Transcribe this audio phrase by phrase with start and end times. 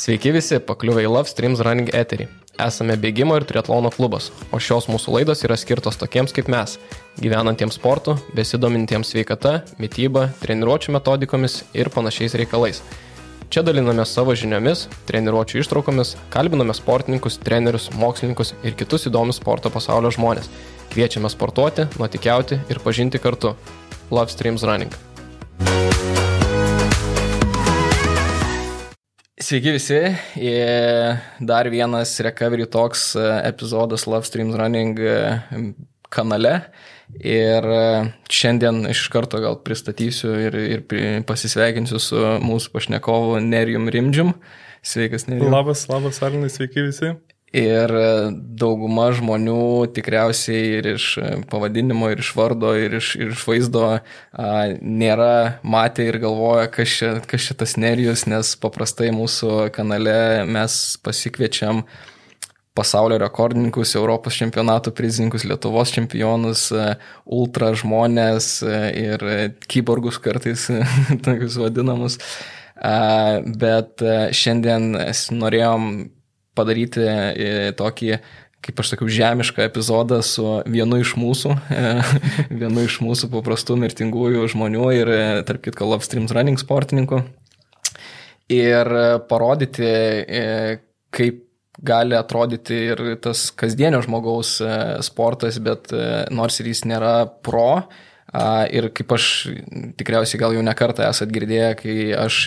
[0.00, 2.24] Sveiki visi, pakliuvę į Love Streams Running eterį.
[2.64, 6.78] Esame bėgimo ir triatlono klubas, o šios mūsų laidos yra skirtos tokiems kaip mes-
[7.24, 12.80] gyvenantiems sportu, besidomintiems sveikata, mytyba, treniruočio metodikomis ir panašiais reikalais.
[13.50, 20.08] Čia daliname savo žiniomis, treniruočio ištraukomis, kalbiname sportininkus, trenerius, mokslininkus ir kitus įdomius sporto pasaulio
[20.08, 20.48] žmonės.
[20.94, 23.54] Kviečiame sportuoti, nuotikiauti ir pažinti kartu.
[24.10, 25.89] Love Streams Running.
[29.40, 29.98] Sveiki visi,
[31.40, 35.14] dar vienas Recovery Talks e, epizodas Love Streams Running e,
[36.12, 36.52] kanale.
[37.24, 37.86] Ir e,
[38.28, 40.84] šiandien iš karto gal pristatysiu ir, ir
[41.24, 44.34] pasisveikinsiu su mūsų pašnekovu Nerijum Rimdžium.
[44.84, 45.56] Sveikas, Nerijum.
[45.56, 47.14] Labas, labas, Arnai, sveiki visi.
[47.50, 47.90] Ir
[48.60, 51.06] dauguma žmonių tikriausiai ir iš
[51.50, 53.98] pavadinimo, ir iš vardo, ir iš, ir iš vaizdo a,
[54.78, 60.76] nėra matę ir galvoja, kas čia, kas čia tas nerijus, nes paprastai mūsų kanale mes
[61.02, 61.82] pasikviečiam
[62.78, 66.68] pasaulio rekordininkus, Europos čempionatų prizininkus, Lietuvos čempionus,
[67.26, 68.60] ultra žmonės
[68.94, 69.26] ir
[69.66, 70.68] kyborgus kartais,
[71.26, 72.20] tokius vadinamus.
[72.78, 74.06] Bet
[74.38, 74.94] šiandien
[75.34, 75.90] norėjom
[76.58, 78.14] padaryti e, tokį,
[78.64, 81.92] kaip aš sakiau, žemišką epizodą su vienu iš mūsų, e,
[82.62, 87.22] vienu iš mūsų paprastų mirtingųjų žmonių ir, e, tarp kitko, Love Streams Running sportininkų.
[88.50, 88.88] Ir
[89.30, 89.86] parodyti,
[91.14, 91.36] kaip
[91.86, 94.56] gali atrodyti ir tas kasdienio žmogaus
[95.06, 95.94] sportas, bet
[96.34, 97.12] nors ir jis nėra
[97.46, 97.84] pro,
[98.74, 99.28] ir kaip aš
[100.02, 102.40] tikriausiai gal jau nekartą esat girdėję, kai aš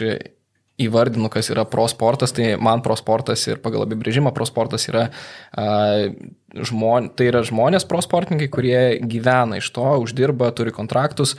[0.81, 5.07] įvardinu, kas yra pro sportas, tai man pro sportas ir pagal apibrėžimą pro sportas yra,
[5.53, 5.67] a,
[6.53, 11.35] žmon, tai yra žmonės pro sportininkai, kurie gyvena iš to, uždirba, turi kontraktus,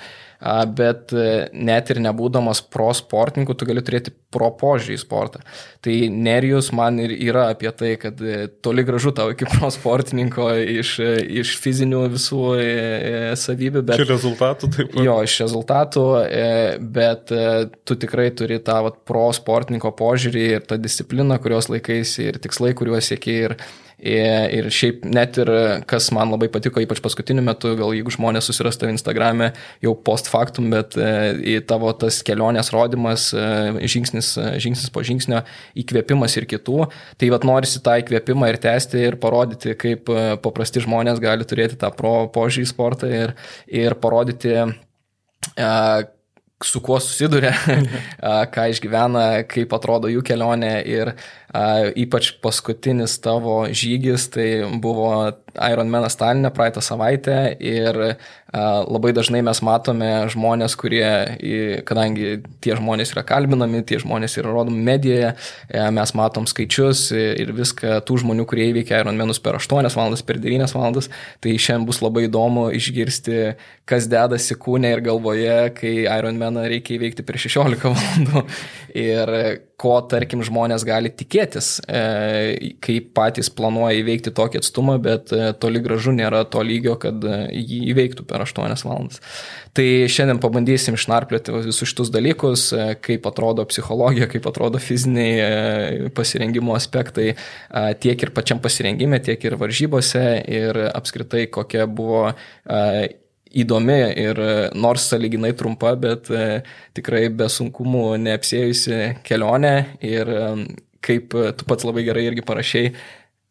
[0.77, 5.41] bet e, net ir nebūdamas pro sportininku, tu gali turėti pro požiūrį į sportą.
[5.85, 10.51] Tai Nerijus man ir yra apie tai, kad e, toli gražu tau iki pro sportininko
[10.77, 12.43] iš, e, iš fizinių visų
[13.41, 14.03] savybių, bet...
[14.05, 15.01] Iš rezultatų taip pat.
[15.07, 16.05] Jo, iš rezultatų,
[16.95, 17.33] bet
[17.89, 22.75] tu tikrai turi tą vat, pro sportininko požiūrį ir tą discipliną, kurios laikaisi ir tikslai,
[22.77, 23.49] kuriuos siekiai.
[23.49, 23.57] Ir,
[24.05, 25.49] Ir šiaip net ir
[25.89, 29.53] kas man labai patiko, ypač paskutiniu metu, gal jeigu žmonės susirastų Instagram'e
[29.85, 31.07] jau post factum, bet e,
[31.55, 35.41] į tavo tas kelionės rodimas, e, žingsnis, e, žingsnis po žingsnio,
[35.81, 40.13] įkvėpimas ir kitų, tai vad norisi tą įkvėpimą ir tęsti ir parodyti, kaip
[40.45, 43.33] paprasti žmonės gali turėti tą pro požiūrį į sportą ir,
[43.73, 44.59] ir parodyti
[46.65, 47.53] su kuo susiduria,
[48.55, 51.17] ką išgyvena, kaip atrodo jų kelionė ir a,
[51.55, 54.49] ypač paskutinis tavo žygis, tai
[54.83, 55.11] buvo
[55.55, 58.17] Ironmanas Talinė praeitą savaitę ir
[58.55, 61.07] labai dažnai mes matome žmonės, kurie,
[61.87, 65.33] kadangi tie žmonės yra kalbinami, tie žmonės yra rodomi medijoje,
[65.69, 70.39] e, mes matom skaičius ir viską tų žmonių, kurie įveikia Ironmanus per 8 valandas, per
[70.43, 71.11] 9 valandas,
[71.43, 73.57] tai šiandien bus labai įdomu išgirsti,
[73.91, 78.47] kas dedasi kūne ir galvoje, kai Ironmaną reikia įveikti per 16 valandų.
[78.95, 79.31] Ir
[79.81, 85.83] ko, tarkim, žmonės gali tikėtis, e, kai patys planuoja įveikti tokį atstumą, bet e, toli
[85.85, 89.21] gražu nėra to lygio, kad e, jį įveiktų per 8 valandas.
[89.75, 92.69] Tai šiandien pabandysim išnarplioti visus šitus dalykus,
[93.03, 97.33] kaip atrodo psichologija, kaip atrodo fiziniai pasirengimo aspektai,
[97.99, 102.29] tiek ir pačiam pasirengime, tiek ir varžybose ir apskritai kokia buvo
[103.55, 104.41] įdomi ir
[104.79, 106.31] nors saliginai trumpa, bet
[106.97, 110.31] tikrai be sunkumų neapsėjusi kelionė ir
[111.05, 112.95] kaip tu pats labai gerai irgi parašiai,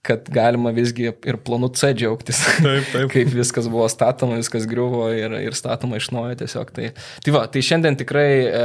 [0.03, 2.41] kad galima visgi ir planu C džiaugtis.
[2.59, 3.07] Taip, taip.
[3.15, 6.73] kaip viskas buvo statoma, viskas griuvo ir, ir statoma iš naujo tiesiog.
[6.75, 6.91] Tai,
[7.23, 8.63] tai va, tai šiandien tikrai e,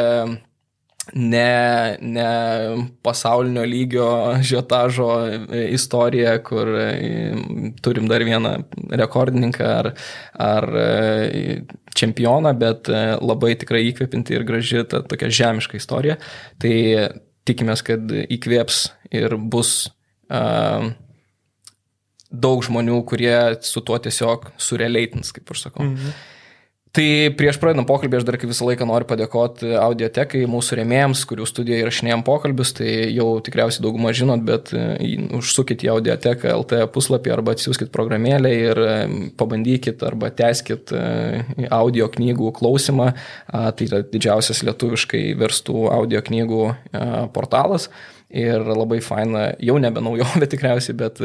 [1.15, 2.27] ne, ne
[3.07, 4.09] pasaulinio lygio
[4.43, 5.11] žiotažo
[5.71, 6.89] istorija, kur e,
[7.83, 8.57] turim dar vieną
[8.99, 9.93] rekordininką ar,
[10.35, 11.61] ar e,
[11.95, 16.19] čempioną, bet e, labai tikrai įkvepinti ir graži ta tokia žemiška istorija.
[16.59, 16.75] Tai
[17.49, 18.81] tikimės, kad įkvėps
[19.17, 19.91] ir bus
[20.29, 20.91] uh,
[22.29, 25.87] daug žmonių, kurie su tuo tiesiog sureleitins, kaip aš sakau.
[25.89, 26.19] Mhm.
[26.97, 27.05] Tai
[27.37, 31.85] prieš pradedant pokalbį aš dar kaip visą laiką noriu padėkoti audiotekai, mūsų remėjams, kurių studijoje
[31.85, 37.53] įrašinėjom pokalbius, tai jau tikriausiai daugumą žinot, bet e, užsukit į audioteką LT puslapį arba
[37.57, 38.97] atsiųskit programėlę ir e,
[39.41, 41.05] pabandykit arba teskit e,
[41.69, 43.11] audio knygų klausimą.
[43.49, 46.65] Tai yra didžiausias lietuviškai verstų audio knygų
[47.35, 47.89] portalas
[48.29, 51.21] ir labai faina, jau nebe naujovė tikriausiai, bet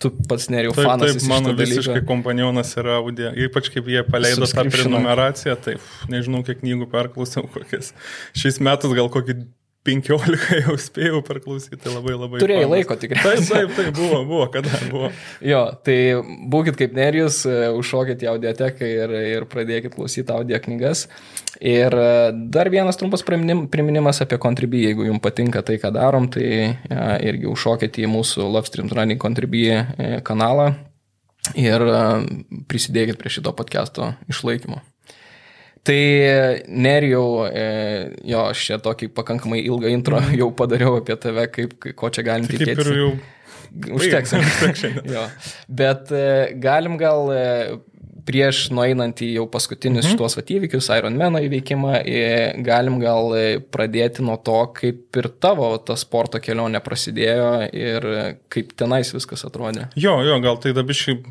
[0.00, 1.14] tu pats neriau fanas.
[1.18, 6.62] Taip, mano visiškai kompanionas yra audio, ypač kaip jie paleido tą prenumeraciją, taip, nežinau, kiek
[6.62, 7.92] knygų perklausiau, kokias.
[8.36, 9.42] Šiais metais gal kokį
[9.88, 12.40] 15 jau spėjau perklausyti, tai labai labai.
[12.42, 12.72] Turėjai fanas.
[12.74, 13.46] laiko tikriausiai.
[13.48, 15.08] Taip, taip, taip, buvo, buvo, kada buvo.
[15.40, 15.96] Jo, tai
[16.52, 21.06] būkit kaip Nerijus, e, užšokit į audioteką ir, ir pradėkit klausyti audio knygas.
[21.64, 22.10] Ir e,
[22.52, 27.16] dar vienas trumpas priminim- priminimas apie Contribui, jeigu jums patinka tai, ką darom, tai ja,
[27.24, 30.74] irgi užšokit į mūsų Love Stream Running Contribui e, kanalą
[31.56, 31.98] ir e,
[32.68, 34.84] prisidėkit prie šito podcast'o išlaikymo.
[35.82, 36.00] Tai
[36.68, 37.66] nerijau, e,
[38.28, 42.48] jo, aš čia tokį pakankamai ilgą intro jau padariau apie tave, kaip, ko čia galim
[42.48, 42.90] Tai kaip tikėtis.
[42.90, 43.12] ir jau.
[43.96, 44.34] Užteks.
[45.80, 46.26] Bet e,
[46.60, 47.44] galim gal e,
[48.28, 50.14] prieš nueinant į jau paskutinius mhm.
[50.18, 51.94] šitos vat įvykius, Ironman įveikimą,
[52.66, 53.32] galim gal
[53.72, 58.10] pradėti nuo to, kaip ir tavo ta sporto kelionė prasidėjo ir
[58.52, 59.88] kaip tenais viskas atrodė.
[59.96, 61.22] Jo, jo, gal tai dabiškai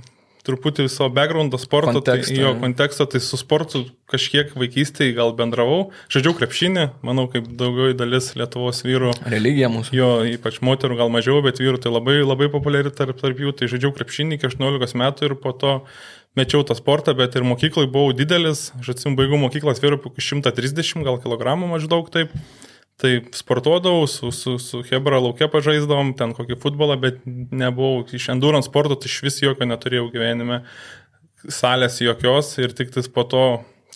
[0.50, 5.90] truputį savo backgroundo sporto, Konteksto, tai, jo, konteksto, tai su sportu kažkiek vaikystėje gal bendravau.
[6.12, 9.14] Žaidžiau krepšinį, manau, kaip daugiau dalis Lietuvos vyrų.
[9.30, 9.96] Religija mūsų.
[9.96, 13.54] Jo, ypač moterų gal mažiau, bet vyrų tai labai, labai populiari tarp, tarp jų.
[13.60, 15.76] Tai žaidžiau krepšinį iki 18 metų ir po to
[16.40, 18.70] mečiau tą sportą, bet ir mokyklai buvau didelis.
[18.82, 22.34] Atsimenu, baigiau mokyklas vyrų apie 130 gal kilogramų maždaug taip.
[23.00, 28.68] Tai sportuodavau, su, su, su Hebra laukia pažaisdavom, ten kokį futbolą, bet nebuvau iš endurance
[28.68, 30.58] sporto, tai iš vis jokio neturėjau gyvenime,
[31.48, 33.44] salės jokios ir tik tais po to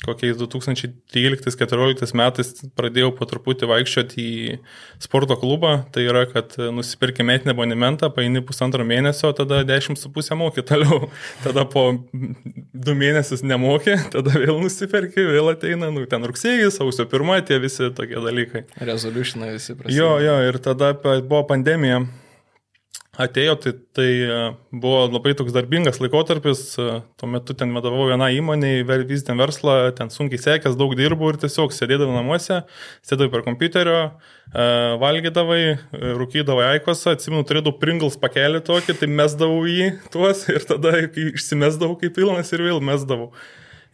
[0.04, 4.58] kokiais 2013-2014 metais pradėjau po truputį vaikščioti į
[5.04, 5.76] sporto klubą.
[5.94, 11.10] Tai yra, kad nusipirki metinį abonementą, paini pusantro mėnesio, tada 10,5 moki toliau.
[11.46, 17.40] Tada po du mėnesius nemoki, tada vėl nusipirki, vėl ateina, nu, ten rugsėjai, sausio pirmą,
[17.48, 18.66] tie visi tokie dalykai.
[18.80, 20.10] Resolutionai visi prasidėjo.
[20.18, 22.04] Jo, jo, ir tada buvo pandemija.
[23.14, 24.38] Atėjo, tai, tai e,
[24.74, 28.72] buvo labai toks darbingas laikotarpis, e, tuo metu ten vadovau vieną įmonę,
[29.06, 32.64] vystėm verslą, ten sunkiai sekęs, daug dirbau ir tiesiog sėdėdavau namuose,
[33.06, 34.02] sėdėjau per kompiuterio,
[34.50, 34.66] e,
[35.06, 35.62] valgydavai,
[36.24, 42.18] rūkydavai aikosą, atsimenu, turėdavau Pringles pakelį tokį, tai mesdavau jį tuos ir tada išsimesdavau kaip
[42.18, 43.30] pilnas ir vėl mesdavau.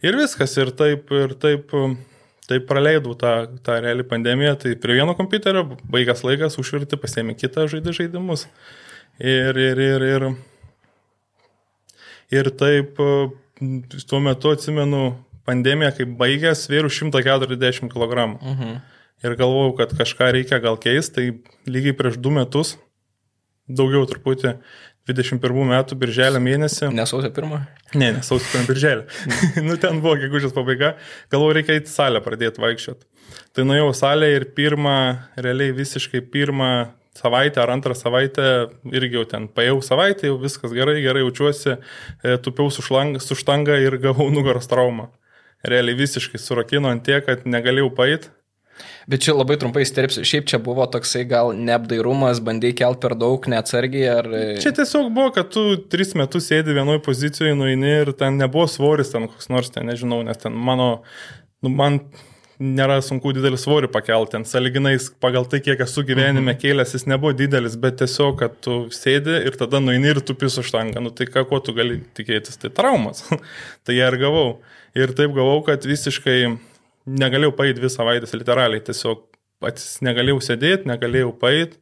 [0.00, 1.76] Ir viskas, ir taip, ir taip.
[2.50, 3.30] Taip praleidau tą,
[3.62, 8.48] tą realią pandemiją, tai prie vieno kompiuterio, baigęs laikas, užvirti, pasiemi kitą žaidį žaidimus.
[9.20, 10.28] Ir, ir, ir, ir,
[12.32, 13.08] ir taip, e,
[14.08, 15.10] tuo metu atsimenu
[15.48, 18.30] pandemiją, kai baigęs, svėriau 140 kg.
[18.40, 18.78] Mhm.
[19.20, 22.78] Ir galvojau, kad kažką reikia gal keisti, tai lygiai prieš du metus,
[23.68, 24.54] daugiau truputį,
[25.10, 26.88] 21 metų birželio mėnesį.
[26.94, 27.60] Nesausio pirmą?
[27.92, 29.04] Ne, nesausio pirmą birželį.
[29.68, 30.94] nu, ten buvo gegužės pabaiga.
[31.32, 33.08] Galvoju, reikia į salę pradėti vaikščioti.
[33.56, 34.96] Tai nuėjau salę ir pirmą,
[35.36, 36.70] realiai visiškai pirmą
[37.20, 38.48] savaitę ar antrą savaitę
[38.90, 43.36] irgi jau ten paėjau savaitę, jau viskas gerai, gerai jaučiuosi, e, tupiau su, šlang, su
[43.38, 45.10] štanga ir gavau nugaros traumą.
[45.66, 48.32] Realiai visiškai surakino ant tiek, kad negalėjau paėti.
[49.10, 50.22] Bet čia labai trumpai sterpsiu.
[50.24, 54.28] Šiaip čia buvo toksai gal neapdairumas, bandai kelt per daug, neatsargiai ar...
[54.62, 59.12] Čia tiesiog buvo, kad tu tris metus sėdi vienoje pozicijoje, nueini ir ten nebuvo svoris
[59.12, 60.90] ten koks nors, ten nežinau, nes ten mano,
[61.60, 62.00] nu, man
[62.60, 67.32] nėra sunku didelį svorį pakelti, ten saliginais pagal tai, kiek esu gyvenime kėlęs, jis nebuvo
[67.36, 71.26] didelis, bet tiesiog, kad tu sėdi ir tada nueini ir tu pisu štangą, nu tai
[71.30, 73.24] ką, ko tu gali tikėtis, tai traumas.
[73.84, 74.48] tai ją ir gavau.
[74.98, 76.38] Ir taip gavau, kad visiškai
[77.08, 79.24] negalėjau paėti dvi savaitės, literaliai, tiesiog
[79.64, 81.80] patys negalėjau sėdėti, negalėjau paėti,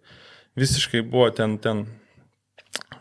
[0.59, 1.87] visiškai buvo ten, ten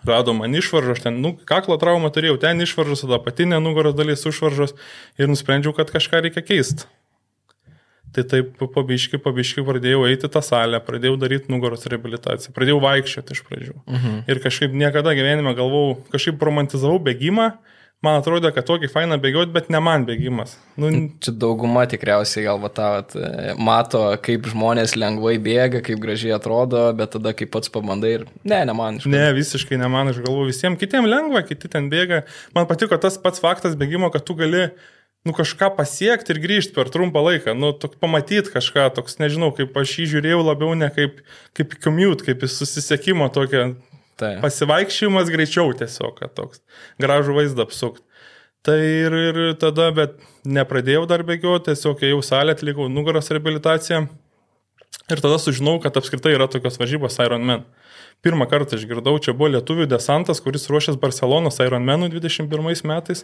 [0.08, 4.26] rado man išvaržą, aš ten, nu, kaklo traumą turėjau, ten išvaržos, tada patinė nugaros dalis
[4.30, 4.74] užvaržos
[5.20, 6.88] ir nusprendžiau, kad kažką reikia keisti.
[8.16, 13.42] Tai taip pabiški, pabiški pradėjau eiti tą salę, pradėjau daryti nugaros reabilitaciją, pradėjau vaikščioti iš
[13.48, 13.74] pradžių.
[13.84, 14.20] Mhm.
[14.32, 17.52] Ir kažkaip niekada gyvenime galvau, kažkaip romantizavau bėgimą,
[18.06, 20.56] man atrodė, kad tokį fainą bėgioti, bet ne man bėgimas.
[20.80, 20.92] Nu,
[21.24, 23.16] Čia dauguma tikriausiai galva tą vat,
[23.58, 28.28] mato, kaip žmonės lengvai bėga, kaip gražiai atrodo, bet tada, kai pats pabandai ir...
[28.48, 29.02] Ne, ne man.
[29.02, 32.24] iš Ne, visiškai ne man, aš galvoju, visiems kitiems lengva, kiti ten bėga.
[32.58, 34.70] Man patiko tas pats faktas bėgimo, kad tu gali
[35.28, 39.98] nu, kažką pasiekti ir grįžti per trumpą laiką, nu, pamatyti kažką, toks, nežinau, kaip aš
[40.00, 41.20] jį žiūrėjau labiau ne kaip,
[41.58, 43.70] kaip commute, kaip į susisiekimo tokią
[44.18, 44.38] Tai.
[44.42, 46.64] pasivaikščiojimas greičiau tiesiog, kad toks
[47.02, 48.02] gražų vaizdą apsukt.
[48.66, 50.18] Tai ir, ir tada, bet
[50.48, 54.08] nepradėjau dar bėgioti, tiesiog ėjau salę, atlikau nugaros reabilitaciją.
[55.08, 57.64] Ir tada sužinau, kad apskritai yra tokios varžybos Ironman.
[58.26, 63.24] Pirmą kartą išgirdau, čia buvo lietuvių desantas, kuris ruošęs Barcelonos Ironmanų 21 metais.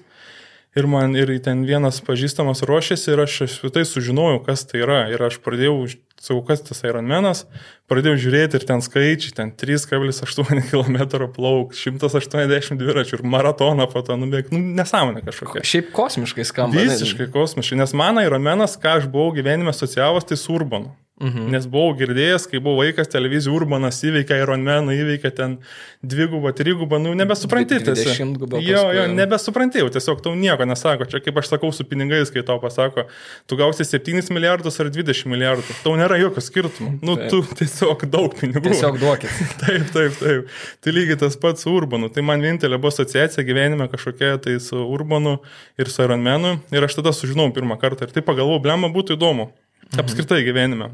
[0.73, 5.03] Ir man ir ten vienas pažįstamas ruošėsi ir aš apskritai sužinojau, kas tai yra.
[5.13, 5.75] Ir aš pradėjau,
[6.23, 7.43] sakau, kas tas Ironmanas,
[7.91, 14.17] pradėjau žiūrėti ir ten skaičiai, ten 3,8 km plauk, 180 dviračių ir maratoną po to
[14.19, 14.55] nubėgti.
[14.55, 15.65] Nu, nesąmonė kažkokia.
[15.67, 16.79] Šiaip kosmiškai skamba.
[16.79, 20.95] Visiškai kosmiškai, nes man Ironmanas, ką aš buvau gyvenime asociavęs, tai su Urbanu.
[21.21, 21.51] Mhm.
[21.53, 25.59] Nes buvau girdėjęs, kai buvau vaikas, televizijų Urbanas įveikė Ironmaną, įveikė ten
[26.01, 28.33] dvigubą, trigubą, nu nebesupranti tiesiog.
[28.65, 31.05] Jo, jo, nebesupranti, jau tiesiog tau nieko nesako.
[31.11, 33.05] Čia kaip aš sakau su pinigais, kai tau pasako,
[33.47, 35.77] tu gausi 7 milijardus ar 20 milijardų.
[35.85, 36.91] Tau nėra jokio skirtumo.
[37.05, 37.31] Nu, taip.
[37.31, 38.65] tu tiesiog daug pinigų.
[38.69, 39.31] Tiesiog duokit.
[39.63, 40.51] taip, taip, taip.
[40.83, 42.09] Tai lygiai tas pats su Urbanu.
[42.13, 45.37] Tai man vienintelė buvo asociacija gyvenime kažkokia tai su Urbanu
[45.79, 46.57] ir su Ironmanu.
[46.73, 48.07] Ir aš tada sužinau pirmą kartą.
[48.07, 49.49] Ir tai pagalvojau, blema būtų įdomu.
[49.49, 50.03] Mhm.
[50.03, 50.91] Apskritai gyvenime.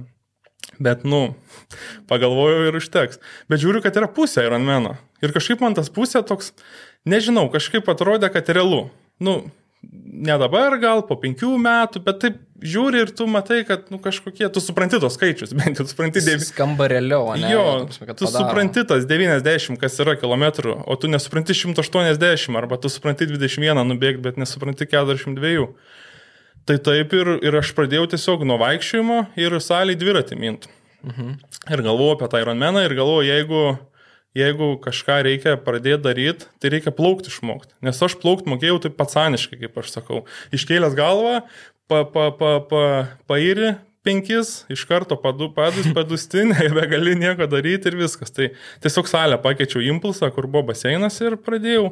[0.80, 1.34] Bet, nu,
[2.08, 3.20] pagalvojau ir užteks.
[3.52, 4.96] Bet žiūriu, kad yra pusė Ironmano.
[5.24, 6.54] Ir kažkaip man tas pusė toks,
[7.10, 8.86] nežinau, kažkaip atrodė, kad realu.
[9.20, 9.42] Nu,
[9.84, 14.50] ne dabar gal, po penkių metų, bet taip žiūri ir tu matai, kad, nu, kažkokie,
[14.52, 16.52] tu supranti tos skaičius, bent jau supranti 90.
[16.52, 17.52] Skamba realiau, ne?
[17.54, 18.44] Jo, prasme, tu padaro.
[18.44, 24.24] supranti tas 90, kas yra kilometrų, o tu nesupranti 180, arba tu supranti 21 nubėgti,
[24.28, 25.70] bet nesupranti 42.
[26.68, 30.68] Tai taip ir, ir aš pradėjau tiesiog nuo vaikščiojimo ir salį dviratį mint.
[31.08, 31.38] Mhm.
[31.72, 33.62] Ir galvoju apie tą Ironmeną ir galvoju, jeigu,
[34.38, 37.76] jeigu kažką reikia pradėti daryti, tai reikia plaukti išmokti.
[37.86, 40.24] Nes aš plaukti mokėjau taip patsaniškai, kaip aš sakau.
[40.56, 41.42] Iškėlęs galvą,
[41.90, 42.84] pa, pa, pa, pa,
[43.30, 48.34] pairi penkis, iš karto padu, padus, padusti, nebegali nieko daryti ir viskas.
[48.36, 48.52] Tai
[48.84, 51.90] tiesiog salę pakeičiau impulsą, kur buvo baseinas ir pradėjau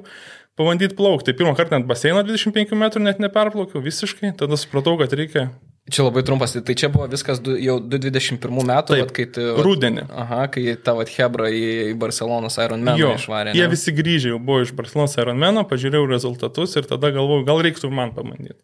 [0.58, 1.32] pabandyti plaukti.
[1.32, 5.50] Tai pirmą kartą ant baseino 25 metrų net neperplaukiau visiškai, tada supratau, kad reikia
[5.88, 9.44] Čia labai trumpas, tai čia buvo viskas du, jau 2021 metų, Taip, kai tu...
[9.64, 10.04] Rūdienį.
[10.24, 11.62] Aha, kai tavo Hebra į,
[11.94, 13.54] į Barcelonos Ironman išvarė.
[13.54, 13.62] Ne?
[13.62, 17.92] Jie visi grįžę jau buvo iš Barcelonos Ironmano, pažiūrėjau rezultatus ir tada galvojau, gal reiktų
[17.94, 18.60] man pabandyti.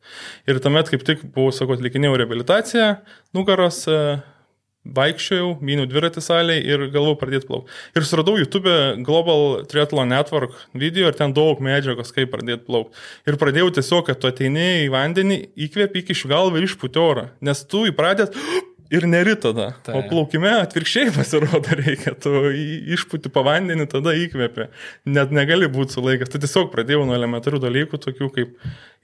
[0.52, 2.90] Ir tuomet kaip tik buvau, sakot, likinėjau rehabilitaciją,
[3.40, 3.86] nugaros
[4.84, 7.78] vaikščiojau, myniau dviratį salėje ir galvojau pradėti plaukti.
[7.96, 8.74] Ir suradau YouTube
[9.08, 13.00] Global Triathlon Network video ir ten daug medžiagos, kaip pradėti plaukti.
[13.30, 17.30] Ir pradėjau tiesiog, kad tu ateini į vandenį, įkvėpi iki šių galvą ir išpūti orą.
[17.44, 18.36] Nes tu įpratęs
[18.92, 19.70] ir neri tada.
[19.86, 19.96] Tai.
[19.98, 22.50] O plaukime atvirkščiai pasirodo reikia, tu
[22.96, 24.68] išpūti po vandenį, tada įkvėpi.
[25.14, 26.32] Net negali būti sulaikęs.
[26.34, 28.58] Tu tiesiog pradėjau nuo elementarių dalykų, tokių kaip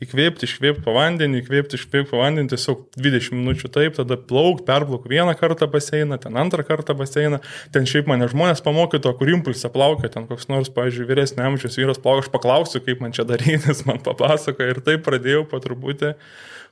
[0.03, 5.07] įkvėpti, iškvėpti po vandenį, įkvėpti, iškvėpti po vandenį, tiesiog 20 minučių taip, tada plauk, perplauk
[5.11, 7.41] vieną kartą baseiną, ten antrą kartą baseiną.
[7.75, 11.99] Ten šiaip mane žmonės pamokyto, kur impulsą plaukia, ten koks nors, pavyzdžiui, vyresnė amžiaus vyras
[11.99, 16.15] plaukia, aš paklausiu, kaip man čia daryti, jis man papasakoja ir taip pradėjau po truputį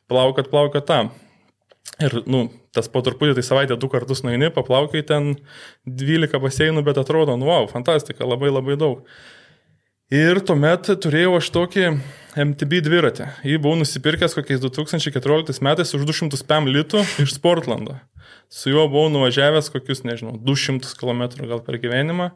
[0.08, 1.12] plaukat, plaukat tam.
[1.98, 2.44] Ir, nu,
[2.77, 5.32] tas po truputį, tai savaitę du kartus nueini, paplaukai ten
[5.89, 9.08] 12 baseinų, bet atrodo, nu, wow, fantastika, labai labai daug.
[10.13, 11.88] Ir tuomet turėjau aš tokį
[12.39, 13.25] MTB dviratį.
[13.50, 17.98] Jį buvau nusipirkęs kokiais 2014 metais už 200 pm litų iš Sportlando.
[18.48, 22.29] Su juo buvau nuvažiavęs kokius, nežinau, 200 km gal per gyvenimą.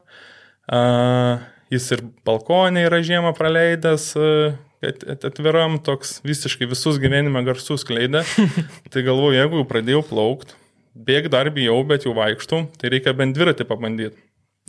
[0.68, 1.40] Uh,
[1.72, 8.24] jis ir balkonė yra žiemą praleidęs, uh, atviram toks visiškai visus gyvenime garsus kleidė.
[8.92, 10.58] tai galvoju, jeigu jau pradėjau plaukti,
[10.94, 14.18] bėg dar bijau, bet jau vaikštų, tai reikia bent dviratį pabandyti.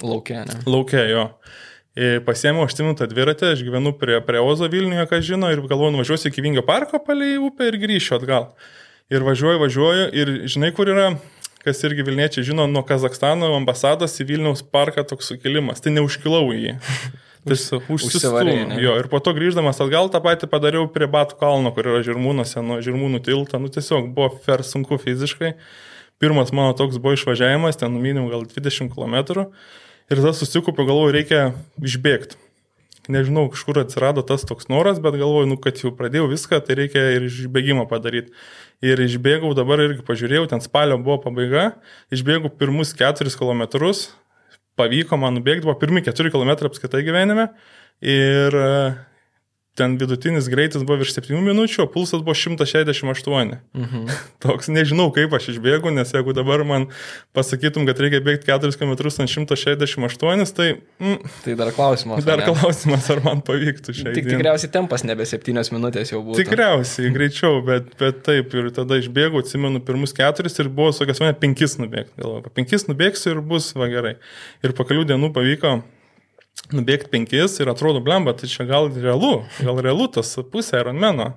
[0.02, 0.60] Laukia, ne?
[0.70, 1.28] Laukia, jo.
[1.94, 6.32] Ir pasiėmiau aštuntą dviratį, aš gyvenu prie, prie Ozo Vilniuje, ką žino, ir galvoju, nuvažiuosiu
[6.32, 8.48] iki Vingio parko palei upę ir grįšiu atgal.
[9.14, 11.12] Ir važiuoju, važiuoju, ir žinai, kur yra,
[11.62, 16.64] kas irgi Vilniečiai žino, nuo Kazakstano ambasados į Vilniaus parką toks sukilimas, tai neužkilau į
[16.64, 16.74] jį.
[17.44, 18.78] Tiesiog užsistūmė.
[18.80, 22.64] Jo, ir po to grįždamas atgal tą patį padariau prie Batų kalno, kur yra Žirmūnuose,
[22.64, 23.60] nuo Žirmūnų tilto.
[23.60, 25.56] Nu, tiesiog buvo fer sunku fiziškai.
[26.24, 29.50] Pirmas mano toks buvo išvažiavimas, ten numiniau gal 20 km.
[30.12, 31.44] Ir tada susikaupiu, galvoju, reikia
[31.84, 32.40] išbėgti.
[33.12, 37.02] Nežinau, kažkur atsirado tas toks noras, bet galvoju, nu, kad jau pradėjau viską, tai reikia
[37.18, 38.32] ir išbėgimą padaryti.
[38.84, 41.74] Ir išbėgau, dabar irgi pažiūrėjau, ten spalio buvo pabaiga,
[42.16, 43.66] išbėgau pirmus 4 km,
[44.80, 47.50] pavyko man nubėgti, buvo pirmi 4 km apskaitai gyvenime.
[48.04, 48.58] Ir
[49.74, 53.56] ten vidutinis greitis buvo virš 7 minučių, o pulsas buvo 168.
[53.74, 54.04] Mhm.
[54.44, 56.86] Toks nežinau, kaip aš išbėgu, nes jeigu dabar man
[57.34, 60.68] pasakytum, kad reikia bėgti 4 km ant 168, tai...
[61.02, 62.22] Mm, tai dar klausimas.
[62.28, 64.20] Dar ar klausimas, ar man pavyktų šiandien.
[64.20, 66.38] Tik tikriausiai tempas nebe 7 minutės jau buvo.
[66.38, 71.34] Tikriausiai, greičiau, bet, bet taip, ir tada išbėgu, atsimenu pirmus 4 ir buvo, sakas, mane
[71.42, 72.14] 5 nubėgti.
[72.22, 74.16] Galvoju, 5 nubėgsiu ir bus, va gerai.
[74.62, 75.80] Ir po kelių dienų pavyko
[76.74, 81.34] nubėgti penkis ir atrodo, blemba, tai čia gal realu, gal realu tas pusė Ironmano.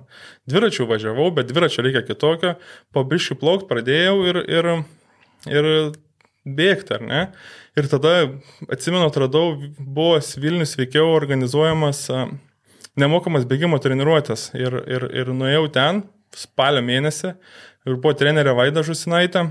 [0.49, 2.55] Dviračių važiavau, bet dviračio reikia kitokio,
[2.95, 4.71] po biškių plaukti pradėjau ir, ir,
[5.51, 5.69] ir
[6.47, 7.23] bėgti, ar ne?
[7.77, 8.13] Ir tada,
[8.71, 12.07] atsimenu, atradau, buvo Vilnius veikiau organizuojamas
[12.97, 16.01] nemokamas bėgimo treniruotės ir, ir, ir nuėjau ten
[16.37, 17.33] spalio mėnesį
[17.87, 19.47] ir buvo trenerė Vaida Žusinaitė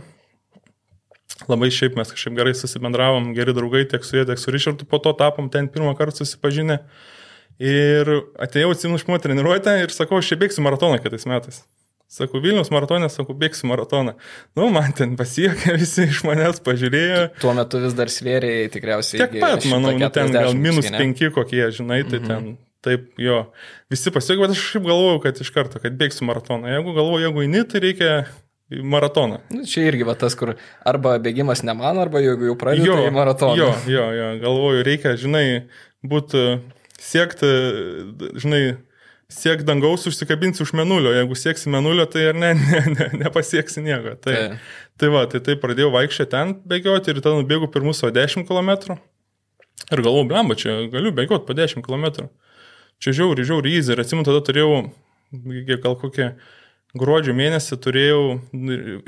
[1.45, 5.01] Labai šiaip mes kažkaip gerai susibendravom, geri draugai tiek su jie, tiek su Richardu, po
[5.05, 6.81] to tapom ten pirmą kartą susipažinę.
[7.63, 8.09] Ir
[8.41, 11.63] atėjau atsimnušimo treniruotę ir sakau, aš čia bėgsiu maratoną kitais metais.
[12.07, 14.13] Sakau, Vilnius maratonė, sakau, bėgsiu maratoną.
[14.55, 17.25] Nu, man ten pasiekė, visi iš manęs pažiūrėjo.
[17.43, 19.25] Tuo metu vis dar svėriai tikriausiai.
[19.25, 22.29] Tiek pat, manau, nu, ten gal minus penki kokie, žinai, tai mhm.
[22.31, 22.55] ten
[22.87, 23.41] taip, jo.
[23.91, 26.71] Visi pasiekė, bet aš šiaip galvojau, kad iš karto, kad bėgsiu maratoną.
[26.77, 28.13] Jeigu galvoju, jeigu eini, tai reikia
[28.71, 29.41] maratoną.
[29.55, 30.57] Nu, čia irgi va tas, kur
[30.87, 33.59] arba bėgimas ne man, arba jeigu jau pradėjau, tai maratoną.
[33.61, 35.47] Jo, jo, jo, galvoju, reikia, žinai,
[36.07, 36.43] būti,
[37.03, 37.51] siekti,
[38.43, 38.63] žinai,
[39.33, 44.17] siek dangaus užsikabinsi už menulio, jeigu sieksi menulio, tai ar ne, ne, ne nepasieksi nieko.
[44.23, 44.59] Tai, tai.
[44.99, 48.99] tai va, tai taip pradėjau vaikščioti ten bėgioti ir tada nubėgu pirmus savo 10 km.
[49.93, 52.29] Ir galvoju, blemba, čia galiu bėgioti po 10 km.
[53.03, 54.87] Čia žiauri, žiauri įzį ir atsimenu, tada turėjau,
[55.85, 56.31] gal kokie
[56.97, 58.21] gruodžio mėnesį turėjau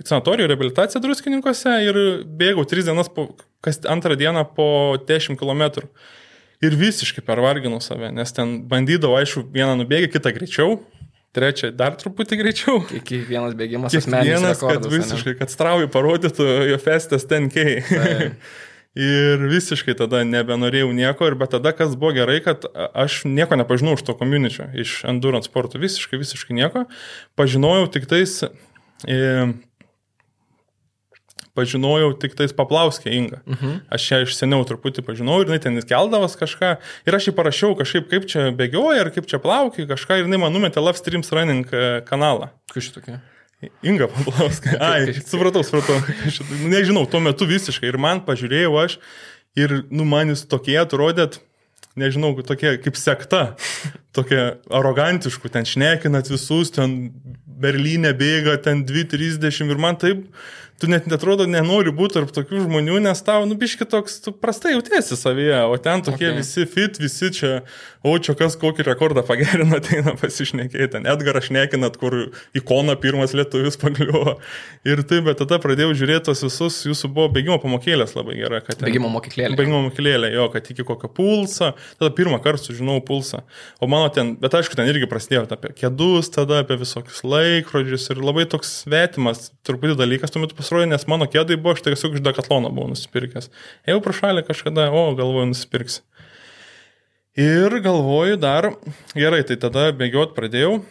[0.08, 2.00] sanatorijų reabilitaciją druskininkose ir
[2.40, 3.30] bėgau 3 dienas, po,
[3.64, 4.68] kas antrą dieną po
[5.08, 5.86] 10 km
[6.64, 10.78] ir visiškai pervarginau save, nes ten bandydavau, aišku, vieną nubėgį, kitą greičiau,
[11.36, 12.80] trečią dar truputį greičiau.
[12.88, 14.62] Kiekvienas bėgimas asmeninis.
[14.64, 17.68] Kad visiškai, kad straujų parodytų jo festas 10K.
[17.92, 18.16] Tai.
[18.98, 23.94] ir visiškai tada nebenorėjau nieko, ir bet tada kas buvo gerai, kad aš nieko nepažinau
[23.94, 26.88] iš to komuničio, iš endurance sporto, visiškai, visiškai nieko.
[27.38, 28.40] Pažinojau tik tais...
[29.06, 29.18] E,
[31.58, 33.40] pažinojau tik tais paplauskę Inga.
[33.46, 33.66] Uh mhm.
[33.66, 33.80] -huh.
[33.90, 36.76] Aš ją iš seniau truputį pažinojau ir jinai ten keldavas kažką.
[37.06, 40.18] Ir aš jį parašiau kažkaip, kaip čia bėgioja ir kaip čia plaukia kažką.
[40.18, 42.50] Ir jinai man numetė Love Streams Running e, kanalą.
[42.74, 43.20] Kas šitokia?
[43.82, 44.76] Inga Paplauska.
[44.78, 45.98] Ai, supratau, supratau.
[46.70, 47.90] Nežinau, tuo metu visiškai.
[47.90, 48.98] Ir man pažiūrėjau aš
[49.58, 51.40] ir, nu, man jūs tokie atrodėt,
[51.98, 53.42] nežinau, tokie kaip sekta,
[54.14, 57.10] tokie arogantiškų, ten šnekinat visus, ten
[57.58, 60.22] Berlyne bėga, ten 2.30 ir man taip
[60.78, 64.76] tu net netrodo, nenori būti tarp tokių žmonių, nes tau, nu, biški toks, tu prastai
[64.76, 66.38] jautiesi savyje, o ten tokie okay.
[66.38, 67.50] visi fit, visi čia,
[68.06, 72.16] o čia kas kokį rekordą pagerino, ateina pasišnekėti, ten Edgarą šnekinat, kur
[72.56, 74.36] ikona pirmas lietuvis pagliuvo.
[74.86, 78.62] Ir taip, bet tada pradėjau žiūrėti tos visus, jūsų buvo bėgimo pamokėlės labai gera.
[78.68, 79.58] Ten, bėgimo mokyklėlė.
[79.58, 83.42] Bėgimo mokyklėlė, jo, kad iki kokio pulsą, tada pirmą kartą sužinau pulsą.
[83.82, 88.22] O mano ten, bet aišku, ten irgi prasidėjo apie kėdus, tada apie visokius laikrodžius ir
[88.22, 92.24] labai toks svetimas, truputį dalykas tuo metu pasirodė nes mano kėdai buvo, aš tiesiog iš
[92.24, 93.48] Dekatlono buvau nusipirkęs.
[93.88, 96.04] Ėjau pro šalį kažkada, o galvoju, nusipirksiu.
[97.38, 98.74] Ir galvoju dar,
[99.14, 100.82] gerai, tai tada bėgiot pradėjau,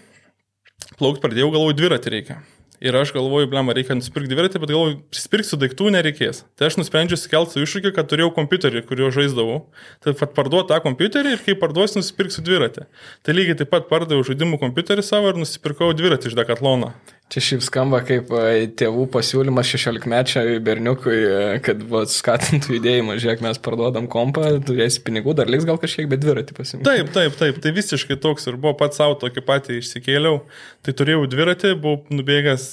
[0.98, 2.38] plaukti pradėjau, galvoju, dviratį reikia.
[2.78, 6.44] Ir aš galvoju, blema, reikia nusipirkti dviratį, bet galvoju, prisipirksiu daiktų nereikės.
[6.56, 9.58] Tai aš nusprendžiau skelti iššūkį, kad turėjau kompiuterį, kuriuo žaisdavau.
[10.06, 12.86] Tai pat parduodu tą kompiuterį ir kai parduosiu, nusipirksiu dviratį.
[13.26, 16.94] Tai lygiai taip pat pardaviau žaidimų kompiuterį savo ir nusipirkau dviratį iš Dekatlono.
[17.28, 23.60] Čia šiaip skamba kaip e, tėvų pasiūlymas 16-mečiai berniukui, e, kad skatintų judėjimą, žiūrėk, mes
[23.60, 26.86] parduodam kompą, turėsi pinigų, dar liks gal kažkiek, bet dviratį pasimti.
[26.88, 30.40] Taip, taip, taip, tai visiškai toks ir buvo pats savo tokį patį išsikėliau.
[30.88, 32.70] Tai turėjau dviratį, buvau nubėgęs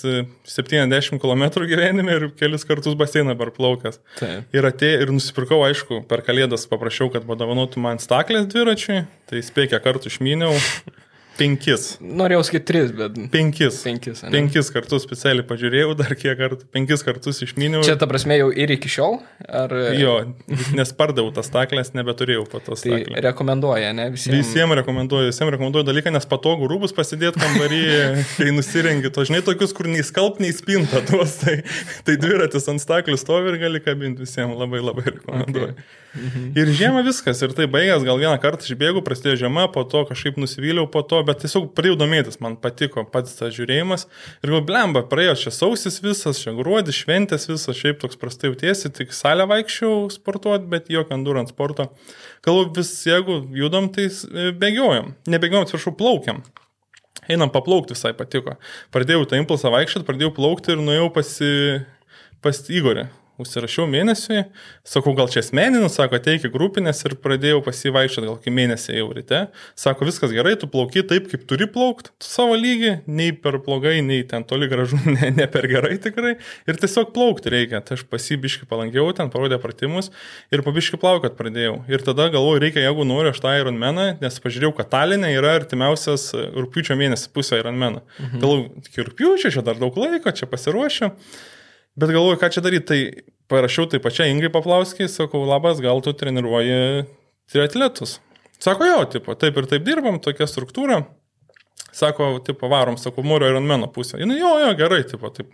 [0.55, 3.99] 70 e, km gyvenime ir kelis kartus baseiną perplaukęs.
[4.55, 9.83] Ir atėjau ir nusipirkau, aišku, per kalėdas paprašiau, kad padovanotų man staklės dviračiui, tai spėkia
[9.83, 10.55] kartų išmyniau.
[11.35, 11.87] Penkis.
[11.99, 13.16] Norėjau sakyti tris, bet.
[13.33, 13.81] Penkis.
[13.83, 14.31] Penkis, ne?
[14.31, 16.68] Penkis kartus specialiai pažiūrėjau, dar kiek kartų.
[16.75, 17.83] Penkis kartus išminiau.
[17.87, 19.18] Čia ta prasme jau ir iki šiol?
[19.49, 19.75] Ar...
[19.99, 20.14] Jo,
[20.79, 22.85] nes pardavau tas taklės, nebeturėjau patos.
[22.85, 23.25] Tai taklės.
[23.27, 24.07] rekomenduoja, ne?
[24.14, 24.37] Visiems.
[24.38, 27.83] Visiems rekomenduoju, visiems rekomenduoju dalyką, nes patogu rūbus pasidėti kambarį,
[28.38, 29.11] kai nusirengi.
[29.14, 31.40] To žinai, tokius, kur nei skalp, nei spinta tuos.
[31.42, 31.59] Tai,
[32.07, 34.55] tai dviratis ant staklių stovi ir gali kabinti visiems.
[34.55, 35.75] Labai labai rekomenduoju.
[35.75, 36.03] Okay.
[36.14, 36.53] Mhm.
[36.55, 37.40] Ir žiemą viskas.
[37.42, 41.18] Ir tai baigęs, gal vieną kartą išbėgu, prasidėjo žiema, po to kažkaip nusivyliau, po to
[41.27, 45.98] bet tiesiog pradėjau domėtis, man patiko pats tas žiūrėjimas ir galvoju, blemba, praėjo čia sausis
[46.05, 51.18] visas, čia gruodis, šventės visas, šiaip toks prastai jautiesi, tik salę vaikščiau sportuoti, bet jokio
[51.18, 51.90] endurance sporto.
[52.46, 56.44] Galvoju, vis jeigu judam, tai e, bėgiojam, nebėgiojam, atsiprašau, plaukiam.
[57.31, 58.59] Einam paplaukti visai patiko.
[58.92, 61.53] Pradėjau tą impulsą vaikščioti, pradėjau plaukti ir nuėjau pasi,
[62.44, 63.07] pas Igorį,
[63.40, 64.44] užsirašiau mėnesiui,
[64.87, 69.09] sakau, gal čia asmeninis, sako, ateik į grupinės ir pradėjau pasivaiščioti gal kokį mėnesį jau
[69.16, 69.40] ryte.
[69.79, 74.23] Sako, viskas gerai, tu plauki taip, kaip turi plaukti, savo lygį, nei per blogai, nei
[74.31, 76.37] ten toli gražu, ne, ne per gerai tikrai.
[76.70, 77.83] Ir tiesiog plaukti reikia.
[77.85, 80.12] Tai aš pasibiški palankiau, ten parodė pratimus
[80.55, 81.81] ir pabiški plaukat pradėjau.
[81.90, 86.31] Ir tada galvoju, reikia, jeigu noriu aš tą Ironmaną, nes pažiūrėjau, kad Talinė yra artimiausias
[86.55, 88.05] rūpiučio mėnesį pusė Ironmaną.
[88.20, 88.44] Mhm.
[88.44, 91.11] Galvoju, iki rūpiučio, čia dar daug laiko, čia pasiruošiu.
[92.00, 96.14] Bet galvoju, ką čia daryti, tai parašiau tai pačiai Ingai Paplauskiai, sakau, labas, gal tu
[96.16, 97.04] treniruoji
[97.52, 98.18] triatletus.
[98.59, 101.04] Sako, jo, tipo, taip ir taip dirbam, tokia struktūra.
[101.94, 104.18] Sako, tipo, varom, sako, Mūrio Ironmeno pusė.
[104.22, 105.52] Jis, jo, jo, gerai, tipo, taip.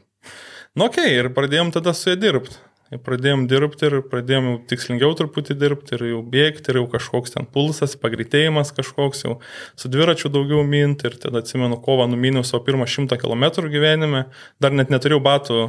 [0.79, 2.57] Nu, okei, okay, ir pradėjom tada su jie dirbti.
[2.91, 7.47] pradėjom dirbti ir pradėjom jau tikslingiau truputį dirbti ir jau bėgti ir jau kažkoks ten
[7.47, 9.37] pulsas, pagreitėjimas kažkoks jau
[9.79, 14.25] su dviračiu daugiau minti ir tada atsimenu kovą numiniau savo pirmą šimtą kilometrų gyvenime,
[14.59, 15.61] dar net neturėjau batų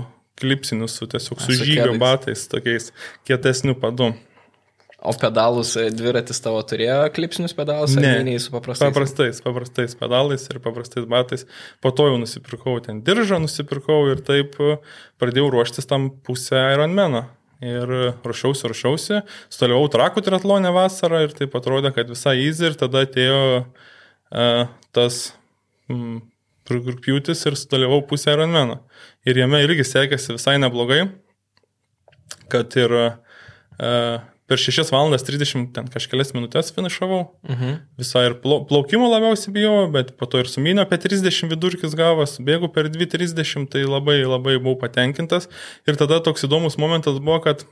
[0.41, 2.91] klipsinių su tiesiog su žygio batais, tokiais
[3.30, 4.12] kietesnių padų.
[5.01, 7.95] O pedalus e, dviratis tavo turėjo klipsinius pedalus?
[7.97, 8.86] Ne, nei su paprastais?
[8.86, 11.47] Paprastais, paprastais pedalais ir paprastais batais.
[11.82, 14.75] Po to jau nusipirkau ten diržą, nusipirkau ir taip e,
[15.21, 17.25] pradėjau ruoštis tam pusę Ironmano.
[17.65, 17.89] Ir
[18.25, 19.19] ruošiausi, ruošiausi,
[19.54, 24.63] stoliavau trakų triatlonę vasarą ir taip atrodė, kad visai easy ir tada atėjo uh,
[24.97, 25.19] tas
[25.86, 26.23] mm,
[26.77, 28.81] rūpjūtis ir stoliavau pusę Ironmano.
[29.27, 31.03] Ir jame irgi sekėsi visai neblogai,
[32.51, 37.21] kad ir uh, per 6 valandas 30 ten kažkelias minutės finišavau.
[37.47, 37.75] Mhm.
[38.01, 42.67] Visai ir plaukimo labiausiai bijau, bet po to ir sumynio apie 30 vidurkis gavas, bėgu
[42.75, 45.47] per 2.30, tai labai labai buvau patenkintas.
[45.88, 47.63] Ir tada toks įdomus momentas buvo, kad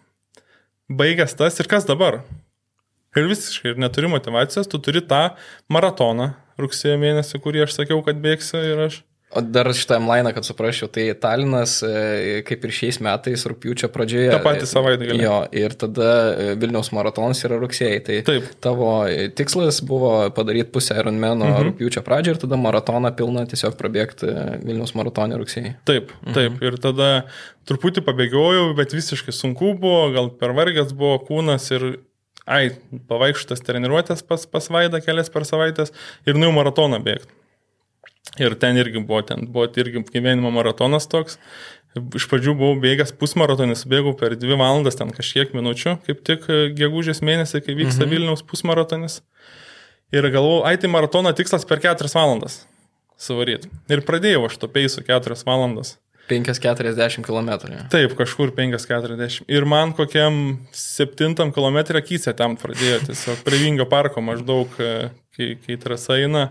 [0.87, 2.21] baigęs tas ir kas dabar?
[3.17, 5.33] Ir visiškai, ir neturi motivacijos, tu turi tą
[5.67, 6.31] maratoną
[6.61, 10.87] rugsėjo mėnesį, kurį aš sakiau, kad bėgsiu ir aš O dar šitą lainą, kad suprasčiau,
[10.89, 14.31] tai Talinas, e, kaip ir šiais metais, rūpiučio pradžioje.
[14.33, 15.21] Ta pati savaitgalį.
[15.21, 17.99] Jo, ir tada e, Vilniaus maratonas yra rugsėjai.
[18.07, 18.47] Tai Taip.
[18.65, 18.89] tavo
[19.37, 21.69] tikslas buvo padaryti pusę Ironmano mhm.
[21.69, 24.33] rūpiučio pradžią ir tada maratoną pilną tiesiog prabėgti
[24.65, 25.75] Vilniaus maratonė rugsėjai.
[25.85, 26.57] Taip, taip.
[26.57, 26.65] Mhm.
[26.65, 27.13] Ir tada
[27.69, 31.91] truputį pabėgiojau, bet visiškai sunku buvo, gal pervargęs buvo kūnas ir
[32.49, 32.71] ai,
[33.09, 35.93] pavaikštas treniruotės pas, pas Vaidą kelias per savaitės
[36.27, 37.35] ir nu maratoną bėgti.
[38.39, 41.39] Ir ten irgi buvo, ten buvo irgi gyvenimo maratonas toks.
[41.97, 46.45] Iš pradžių buvau bėgęs pusmaratonis, bėgau per dvi valandas, ten kažkiek minučių, kaip tik
[46.77, 48.11] gegužės mėnesį, kai vyksta mhm.
[48.13, 49.21] Vilniaus pusmaratonis.
[50.13, 52.61] Ir galvojau, ai tai maratono tikslas per keturias valandas
[53.19, 53.69] suvaryti.
[53.91, 55.97] Ir pradėjau aš to peisų keturias valandas.
[56.29, 57.51] 5,40 km.
[57.93, 59.47] Taip, kažkur 5,40.
[59.49, 64.77] Ir man kokiam 7 km kysė tam pradėjo tiesiog prie Vingio parko maždaug
[65.39, 66.43] kai, kai trasa eina.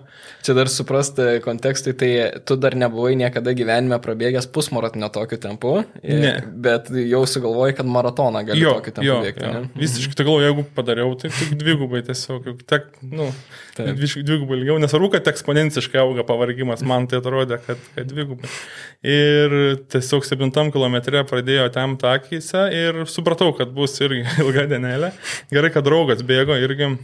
[0.46, 2.10] Čia dar suprasti kontekstui, tai
[2.48, 6.32] tu dar nebuvai niekada gyvenime prabėgęs pusmaratonio tokiu tempu, ne.
[6.64, 9.44] bet jau sugalvojai, kad maratoną gali jo, tokiu tempu jo, bėgti.
[9.44, 9.62] Jo.
[9.82, 13.28] Visiškai, tai galvoju, jeigu padariau, tai tik dvigubai tiesiog, tek, nu,
[13.76, 18.50] dvigubai ilgiau, nesvarbu, kad eksponenciškai auga pavargimas, man tai atrodė, kad, kad dvigubai.
[19.04, 19.58] Ir
[19.92, 20.98] tiesiog 7 km
[21.28, 25.12] pradėjo tam takyse ir supratau, kad bus irgi ilga dienelė.
[25.52, 26.94] Gerai, kad draugas bėgo irgi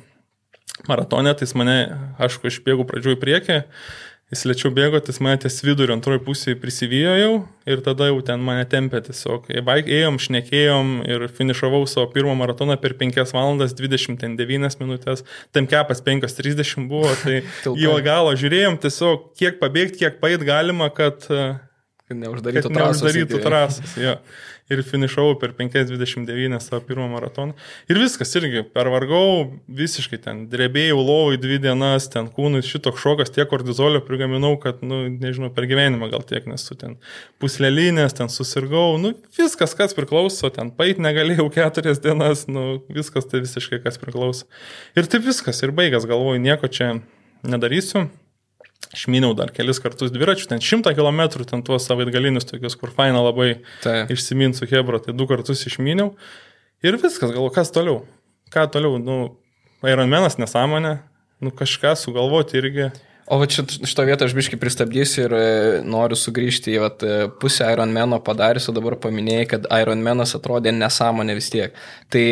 [0.88, 1.78] maratonė, tai jis mane,
[2.22, 3.56] aišku, išbėgau pradžioj į priekį,
[4.32, 7.34] jis lėčiau bėgo, tai jis mane ties vidurį antroji pusėje prisivijo jau
[7.70, 9.46] ir tada jau ten mane tempė tiesiog.
[9.54, 16.88] Ėjom, šnekėjom ir finišavau savo pirmą maratoną per 5 valandas 29 minutės, tam kepas 5.30
[16.90, 21.28] buvo, tai į galą žiūrėjom tiesiog, kiek pabėgti, kiek pait galima, kad...
[22.04, 23.00] Kad neuždarytų trasos.
[23.00, 24.18] Neuždarytų trasos, jo
[24.72, 27.52] ir finišavau per 5.29 savo pirmą maratoną.
[27.90, 33.50] Ir viskas irgi, pervargau, visiškai ten drebėjau lovai dvi dienas, ten kūnui šitoks šokas, tiek
[33.50, 36.96] kortizolio prigaminau, kad, nu, nežinau, per gyvenimą gal tiek nesu ten
[37.42, 43.44] puslelinės, ten susirgau, nu, viskas, kas priklauso, ten pait negalėjau keturias dienas, nu, viskas tai
[43.44, 44.48] visiškai kas priklauso.
[44.96, 46.94] Ir taip viskas, ir baigęs galvoju, nieko čia
[47.44, 48.08] nedarysiu.
[48.92, 53.62] Išminiau dar kelis kartus dviračių, ten šimtą kilometrų, ten tuos savaitgalinius tokius, kur faina labai
[53.82, 54.04] tai.
[54.12, 56.12] išsimint su Hebra, tai du kartus išminiau.
[56.84, 58.02] Ir viskas, galvo, kas toliau?
[58.52, 59.00] Ką toliau?
[59.00, 59.18] Nu,
[59.84, 60.98] Ironmanas nesąmonė,
[61.44, 62.90] nu kažką sugalvoti irgi.
[63.24, 65.44] O va šito vietą aš biškai pristabdysiu ir e,
[65.88, 71.36] noriu sugrįžti į vat, e, pusę Ironmano padarius, o dabar paminėjai, kad Ironmanas atrodė nesąmonė
[71.38, 71.78] vis tiek.
[72.12, 72.24] Tai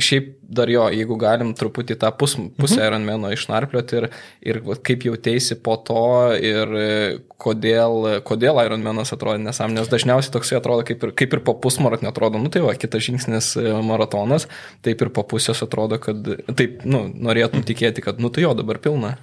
[0.00, 2.86] šiaip dar jo, jeigu galim truputį tą pus, pusę mhm.
[2.86, 4.08] Ironmano išnarplioti ir,
[4.48, 6.06] ir vat, kaip jautėsi po to
[6.40, 6.88] ir e,
[7.36, 12.14] kodėl, kodėl Ironmanas atrodė nesąmonė, nes dažniausiai toksai atrodo kaip ir, kaip ir po pusmaratonio
[12.14, 13.52] atrodo, nu tai va, kitas žingsnis
[13.84, 14.48] maratonas,
[14.80, 18.80] taip ir po pusės atrodo, kad taip, nu, norėtum tikėti, kad, nu tai jo, dabar
[18.80, 19.18] pilna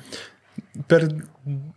[0.87, 1.03] per,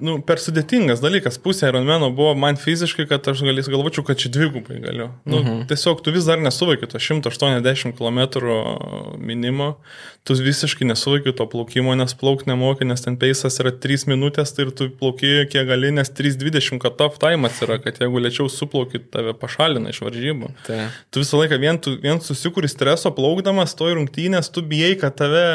[0.03, 1.39] nu, per sudėtingas dalykas.
[1.43, 5.09] Pusė Ironmano buvo man fiziškai, kad aš galės galvočiau, kad čia dvigubai galiu.
[5.25, 5.63] Nu, mhm.
[5.71, 8.21] Tiesiog tu vis dar nesuveikiu to 180 km
[9.21, 9.71] minimo,
[10.29, 14.69] tu visiškai nesuveikiu to plaukimo, nes plauk nemoki, nes ten peisas yra 3 minutės, tai
[14.69, 19.35] ir tu plauki kiek gali, nes 3.20 cut-off time'as yra, kad jeigu lėčiau suplauki, tave
[19.39, 20.53] pašalina iš varžybų.
[20.69, 20.83] Tai.
[21.11, 25.47] Tu visą laiką vien, tu, vien susikūri streso plaukdamas, to rungtynės, tu bijai, kad tave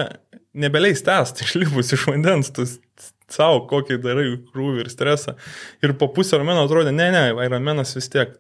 [0.55, 2.65] nebeleis tęsti išlipus iš vandens, tu
[3.31, 5.35] savo kokį darai krūvį ir stresą.
[5.83, 8.38] Ir po pusę rameno atrodė, ne, ne, Ironmanas vis tiek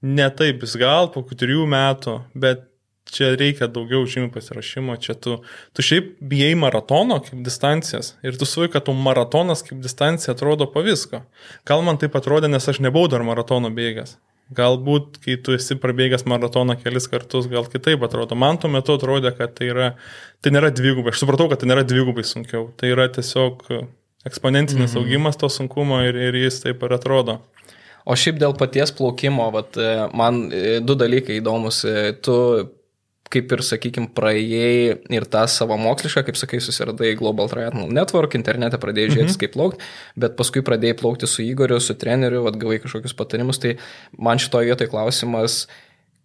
[0.00, 2.66] ne taip, jis gal po trijų metų, bet
[3.10, 5.40] čia reikia daugiau žymių pasirašymo, čia tu,
[5.74, 10.68] tu šiaip bijai maratono kaip distancijas ir tu suvai, kad tu maratonas kaip distancija atrodo
[10.70, 11.24] po visko.
[11.68, 14.16] Gal man taip atrodė, nes aš nebuvau dar maratono bėgęs.
[14.56, 18.34] Galbūt, kai tu esi prabėgęs maratoną kelis kartus, gal kitaip atrodo.
[18.34, 19.92] Man tuo metu atrodė, kad tai, yra,
[20.42, 21.12] tai nėra dvigubai.
[21.14, 22.66] Aš supratau, kad tai nėra dvigubai sunkiau.
[22.80, 23.62] Tai yra tiesiog
[24.26, 25.04] eksponentinis mhm.
[25.04, 27.38] augimas to sunkumo ir, ir jis taip ir atrodo.
[28.08, 29.76] O šiaip dėl paties plaukimo, vat,
[30.16, 30.48] man
[30.82, 31.84] du dalykai įdomus.
[32.24, 32.36] Tu
[33.30, 38.80] kaip ir, sakykime, praėjai ir tą savo mokslišką, kaip sakai, susiradai Global Triathlon Network, internete
[38.82, 39.40] pradėjai žiūrėti, mhm.
[39.44, 39.90] kaip plaukti,
[40.24, 43.76] bet paskui pradėjai plaukti su Igoriu, su treneriu, atgavai kažkokius patarimus, tai
[44.18, 45.62] man šitoje vietoje klausimas,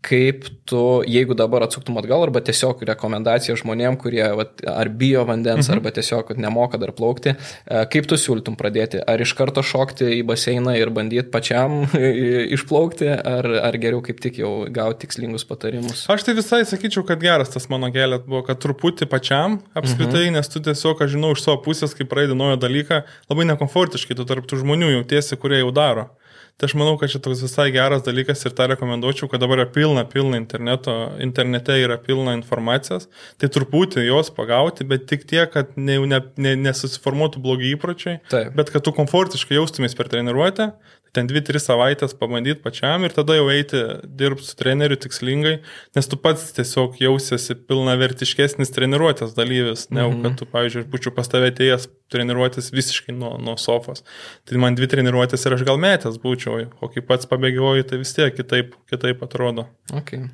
[0.05, 5.67] kaip tu, jeigu dabar atsuktum atgal, arba tiesiog rekomendacija žmonėm, kurie vat, ar bijo vandens,
[5.67, 5.77] mhm.
[5.77, 9.01] arba tiesiog nemoka dar plaukti, e, kaip tu siūlytum pradėti?
[9.01, 11.83] Ar iš karto šokti į baseiną ir bandyti pačiam
[12.57, 16.05] išplaukti, ar, ar geriau kaip tik jau gauti tikslingus patarimus?
[16.11, 20.37] Aš tai visai sakyčiau, kad geras tas mano kelias buvo, kad truputį pačiam apskritai, mhm.
[20.37, 24.27] nes tu tiesiog, aš žinau iš savo pusės, kai praeidai naują dalyką, labai nekomfortiškai tu
[24.29, 26.11] tarp tų žmonių jautiesi, kurie jau daro.
[26.55, 29.65] Tai aš manau, kad čia toks visai geras dalykas ir tą rekomenduočiau, kad dabar yra
[29.75, 33.09] pilna, pilna interneto, internete yra pilna informacijos,
[33.41, 38.53] tai truputį jos pagauti, bet tik tiek, kad ne, ne, ne, nesusiformuotų blogi įpročiai, Taip.
[38.55, 40.69] bet kad tu komfortiškai jaustumės per treniruotę,
[41.15, 45.55] ten 2-3 savaitės pabandyti pačiam ir tada jau eiti dirbti su treneriu tikslingai,
[45.97, 50.23] nes tu pats tiesiog jausiesi pilnavertiškesnis treniruotės dalyvis, ne, -hmm.
[50.23, 54.03] kad tu, pavyzdžiui, būčiau pas tave atėjęs treniruotės visiškai nuo, nuo sofos.
[54.45, 58.13] Tai man dvi treniruotės ir aš gal metęs būčiau, o kai pats pabėgioju, tai vis
[58.13, 59.69] tiek kitaip, kitaip atrodo.
[59.93, 60.27] Okay.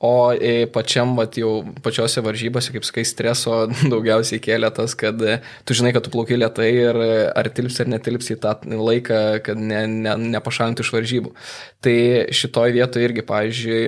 [0.00, 0.32] O
[0.72, 5.34] pačiam, vat, jau pačiose varžybose, kaip sakai, streso daugiausiai kėlė tas, kad e,
[5.68, 9.18] tu žinai, kad tu plaukai lietai ir e, ar tilps ar netilps į tą laiką,
[9.44, 11.34] kad ne, ne, nepašalinti iš varžybų.
[11.84, 11.96] Tai
[12.32, 13.82] šitoje vietoje irgi, pavyzdžiui,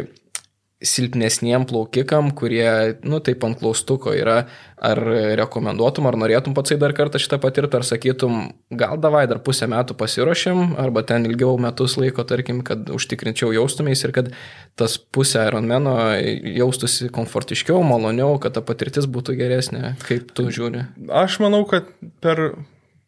[0.87, 4.43] silpnesniem plaukikam, kurie, nu, taip ant klaustuko yra,
[4.83, 4.99] ar
[5.39, 8.41] rekomenduotum, ar norėtum pats dar kartą šitą patirtą, ar sakytum,
[8.75, 14.03] gal davai dar pusę metų pasiruošim, arba ten ilgiau metus laiko, tarkim, kad užtikrinčiau jaustumės
[14.03, 14.33] ir kad
[14.79, 20.87] tas pusę Ironmeno jaustųsi komfortiškiau, maloniau, kad ta patirtis būtų geresnė, kaip tu žiūri.
[21.23, 21.89] Aš manau, kad
[22.25, 22.51] per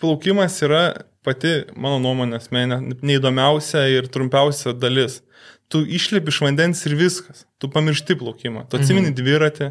[0.02, 0.84] plaukimas yra
[1.24, 5.22] pati, mano nuomonė, asmenė, neįdomiausia ir trumpiausia dalis
[5.74, 7.42] tu išlipi iš vandens ir viskas.
[7.58, 8.68] Tu pamiršti plaukimą.
[8.70, 9.16] Tu atsimeni mhm.
[9.18, 9.70] dviratį,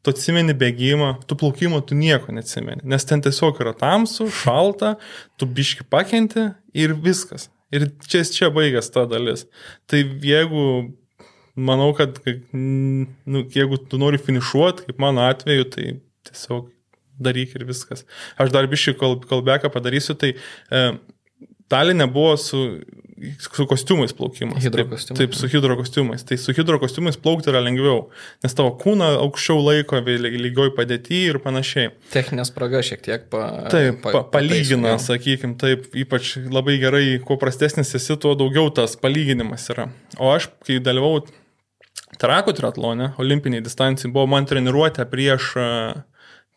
[0.00, 2.80] tu atsimeni bėgimą, tu plaukimo tu nieko neatsimeni.
[2.88, 4.94] Nes ten tiesiog yra tamsu, šalta,
[5.36, 7.50] tu biški pakenti ir viskas.
[7.72, 9.44] Ir čia, čia baigęs ta dalis.
[9.88, 10.64] Tai jeigu,
[11.52, 15.88] manau, kad nu, jeigu tu nori finišuoti, kaip mano atveju, tai
[16.30, 16.72] tiesiog
[17.22, 18.06] daryk ir viskas.
[18.40, 20.86] Aš dar biški kalbeką padarysiu, tai e,
[21.72, 22.58] Talinė buvo su
[23.38, 24.64] su kostiumais plaukimas.
[24.64, 26.24] Taip, taip, su hidro kostiumais.
[26.28, 28.06] Tai su hidro kostiumais plaukti yra lengviau,
[28.44, 31.92] nes tavo kūną aukščiau laiko lygioj padėti ir panašiai.
[32.14, 37.38] Techninė spraga šiek tiek pa, taip, pa, pa, palygina, sakykime, taip, ypač labai gerai, kuo
[37.40, 39.90] prastesnis esi, tuo daugiau tas palyginimas yra.
[40.18, 41.20] O aš, kai dalyvau
[42.20, 45.54] Trakų triatlone, olimpiniai distancijai, buvo man treniruotė prieš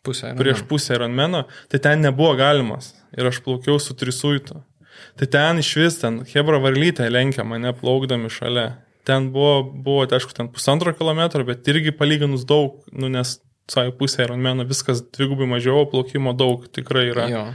[0.04, 2.92] pusę, prieš pusę Ironmeno, tai ten nebuvo galimas.
[3.16, 4.60] Ir aš plaukiau su trisuitu.
[5.20, 8.68] Tai ten iš vis, ten Hebra varlytė lenkia mane plaukdami šalia.
[9.06, 13.36] Ten buvo, buvo tai aišku, ten pusantro kilometro, bet irgi palyginus daug, nu, nes
[13.70, 17.30] savo pusė Ironmeno viskas dvigubai mažiau, plaukimo daug tikrai yra.
[17.30, 17.46] Jo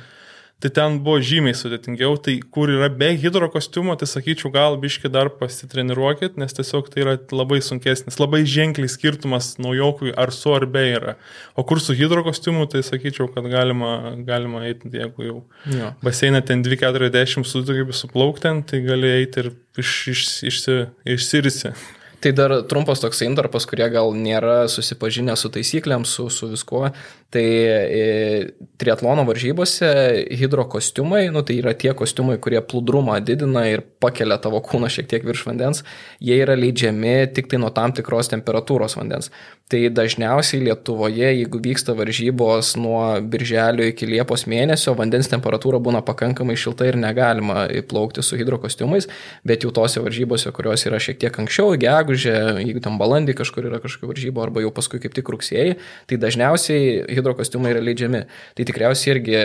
[0.62, 2.17] tai ten buvo žymiai sudėtingiau.
[2.21, 7.04] Tai kur yra be hidro kostiumo, tai sakyčiau, gal biški dar pasitreniruokit, nes tiesiog tai
[7.06, 11.15] yra labai sunkesnis, labai ženkliai skirtumas naujokui ar su ar be yra.
[11.58, 15.39] O kur su hidro kostiumu, tai sakyčiau, kad galima, galima eiti, jeigu jau
[15.71, 15.93] jo.
[16.06, 20.78] baseiną ten 240 sugebi suplaukti, tai gali eiti ir iš, iš, išsi,
[21.17, 21.74] išsirisi.
[22.21, 26.91] Tai dar trumpas toks intarpas, kurie gal nėra susipažinę su taisyklėm, su, su viskuo.
[27.32, 29.88] Tai e, triatlono varžybose
[30.36, 35.08] hidro kostiumai, nu, tai yra tie kostiumai, kurie pludrumą didina ir pakelia tavo kūną šiek
[35.08, 35.80] tiek virš vandens,
[36.20, 39.32] jie yra leidžiami tik tai nuo tam tikros temperatūros vandens.
[39.72, 46.58] Tai dažniausiai Lietuvoje, jeigu vyksta varžybos nuo birželio iki liepos mėnesio, vandens temperatūra būna pakankamai
[46.60, 49.08] šilta ir negalima plaukti su hidro kostiumais,
[49.48, 53.80] bet jau tose varžybose, kurios yra šiek tiek anksčiau, gegužė, jeigu tam balandį kažkur yra
[53.80, 55.78] kažkokia varžyba arba jau paskui kaip tik rugsėjai,
[56.12, 58.26] tai dažniausiai hidrokostiumai yra leidžiami.
[58.58, 59.40] Tai tikriausiai irgi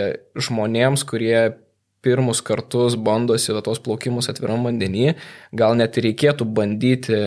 [0.47, 1.37] žmonėms, kurie
[2.07, 5.15] pirmus kartus bandosi va, tos plaukimus atviram vandenį,
[5.57, 7.17] gal net reikėtų bandyti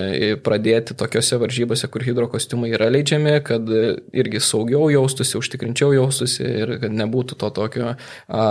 [0.45, 3.67] pradėti tokiuose varžybose, kur hidrokostiumai yra leidžiami, kad
[4.17, 8.47] irgi saugiau jaustųsi, užtikrinčiau jaustųsi ir kad nebūtų to tokio a,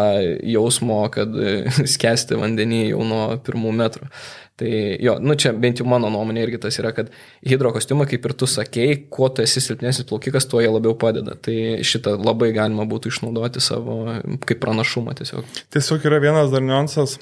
[0.58, 1.34] jausmo, kad
[1.96, 4.12] skęsti vandenį jau nuo pirmų metrų.
[4.60, 7.12] Tai jo, nu čia bent jau mano nuomonė irgi tas yra, kad
[7.48, 11.38] hidro kostiumai, kaip ir tu sakei, kuo tu esi silpnesnis plaukikas, tuo jie labiau padeda.
[11.39, 11.56] Tai
[11.88, 14.02] šitą labai galima būtų išnaudoti savo
[14.43, 15.48] kaip pranašumą tiesiog.
[15.76, 17.17] Tiesiog yra vienas dar niuansas,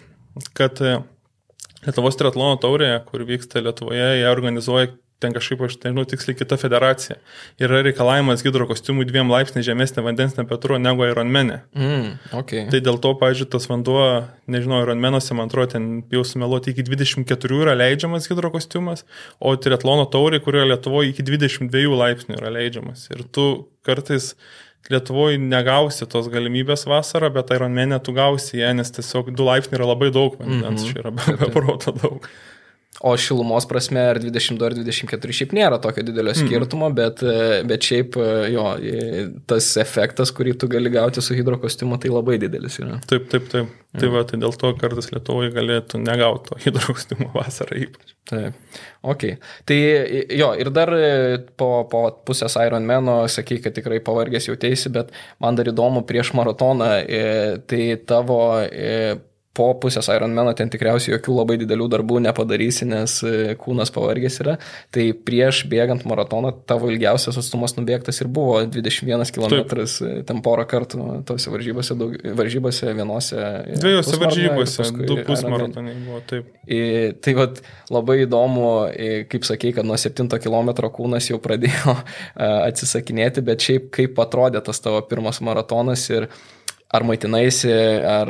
[0.58, 0.98] kad e,
[1.86, 4.90] Lietuvos triatlono taurėje, kur vyksta Lietuvoje, jie organizuoja
[5.24, 7.18] ten kažkaip, aš nežinau tiksliai, kita federacija.
[7.62, 11.62] Yra reikalavimas hidrokostiumui dviem laipsniai žemesnė vandens temperatūra negu Ironmenė.
[11.74, 12.68] Mm, okay.
[12.74, 14.04] Tai dėl to, pažiūrėjau, tas vanduo,
[14.54, 19.08] nežinau, Ironmenuose, man atrodo, ten jau sumeluoti iki 24 yra leidžiamas hidrokostiumas,
[19.42, 23.08] o triatlono taurė, kurioje Lietuvoje iki 22 laipsnių yra leidžiamas.
[23.16, 23.48] Ir tu
[23.88, 24.36] kartais
[24.88, 29.90] Lietuvoje negausi tos galimybės vasarą, bet Ironmenė tu gausi ją, nes tiesiog 2 laipsniai yra
[29.90, 30.94] labai daug vandens, mm -hmm.
[30.94, 32.30] čia yra be, be proto daug.
[33.06, 36.48] O šilumos prasme ar 22 ar 24 šiaip nėra tokio didelio mhm.
[36.48, 36.96] skirtumo, mm.
[36.98, 37.22] bet,
[37.70, 38.18] bet šiaip
[38.54, 38.64] jo,
[39.50, 42.98] tas efektas, kurį tu gali gauti su hidrokostiumu, tai labai didelis yra.
[43.10, 43.70] Taip, taip, taip.
[43.94, 44.02] Mm.
[44.02, 48.18] Tai va, tai dėl to kartais Lietuvoje galėtų negauti to hidrokostiumo vasarą ypač.
[48.28, 48.58] Taip.
[49.08, 49.24] Ok.
[49.70, 49.78] Tai
[50.36, 50.92] jo, ir dar
[51.60, 56.92] po, po pusės Ironmano sakai, kad tikrai pavargęs jautėsi, bet man dar įdomu prieš maratoną,
[57.70, 58.42] tai tavo
[59.58, 64.58] po pusės Ironmano ten tikriausiai jokių labai didelių darbų nepadarysi, nes e, kūnas pavargęs yra.
[64.94, 69.96] Tai prieš bėgant maratoną tavo ilgiausias atstumas nubėgtas ir buvo 21 km, Taip.
[70.30, 73.42] ten porą kartų tose varžybose, daug, varžybose vienose.
[73.82, 76.52] Dviejose varžybose, du pusmaratonai buvo, taip.
[76.68, 76.82] I,
[77.24, 77.62] tai vad
[77.94, 78.68] labai įdomu,
[79.32, 81.98] kaip sakei, kad nuo 7 km kūnas jau pradėjo
[82.68, 86.30] atsisakinėti, bet šiaip kaip atrodė tas tavo pirmas maratonas ir
[86.88, 87.72] ar maitinaisi,
[88.08, 88.30] ar,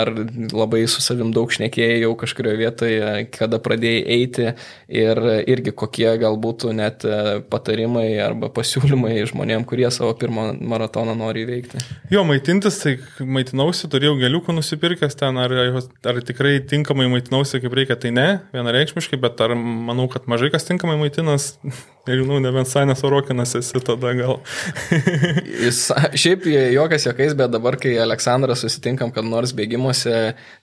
[0.00, 0.10] ar
[0.56, 4.46] labai su savim daug šnekėjai jau kažkurioje vietoje, kada pradėjai eiti
[4.88, 7.04] ir irgi kokie galbūt net
[7.52, 11.82] patarimai arba pasiūlymai žmonėm, kurie savo pirmą maratoną nori įveikti.
[12.12, 18.00] Jo, maitintis, tai maitinausi, turėjau geliukų nusipirkęs ten, ar, ar tikrai tinkamai maitinausi kaip reikia,
[18.00, 21.52] tai ne, vienareikšmiškai, bet ar manau, kad mažai kas tinkamai maitinas,
[22.08, 24.40] nežinau, nebent Sanės Orokinas esi tada gal.
[25.66, 25.84] Jis,
[26.16, 30.16] šiaip jokas jokais, bet dabar, kai Aleksandrą susitinkam, kad nors bėgimuose,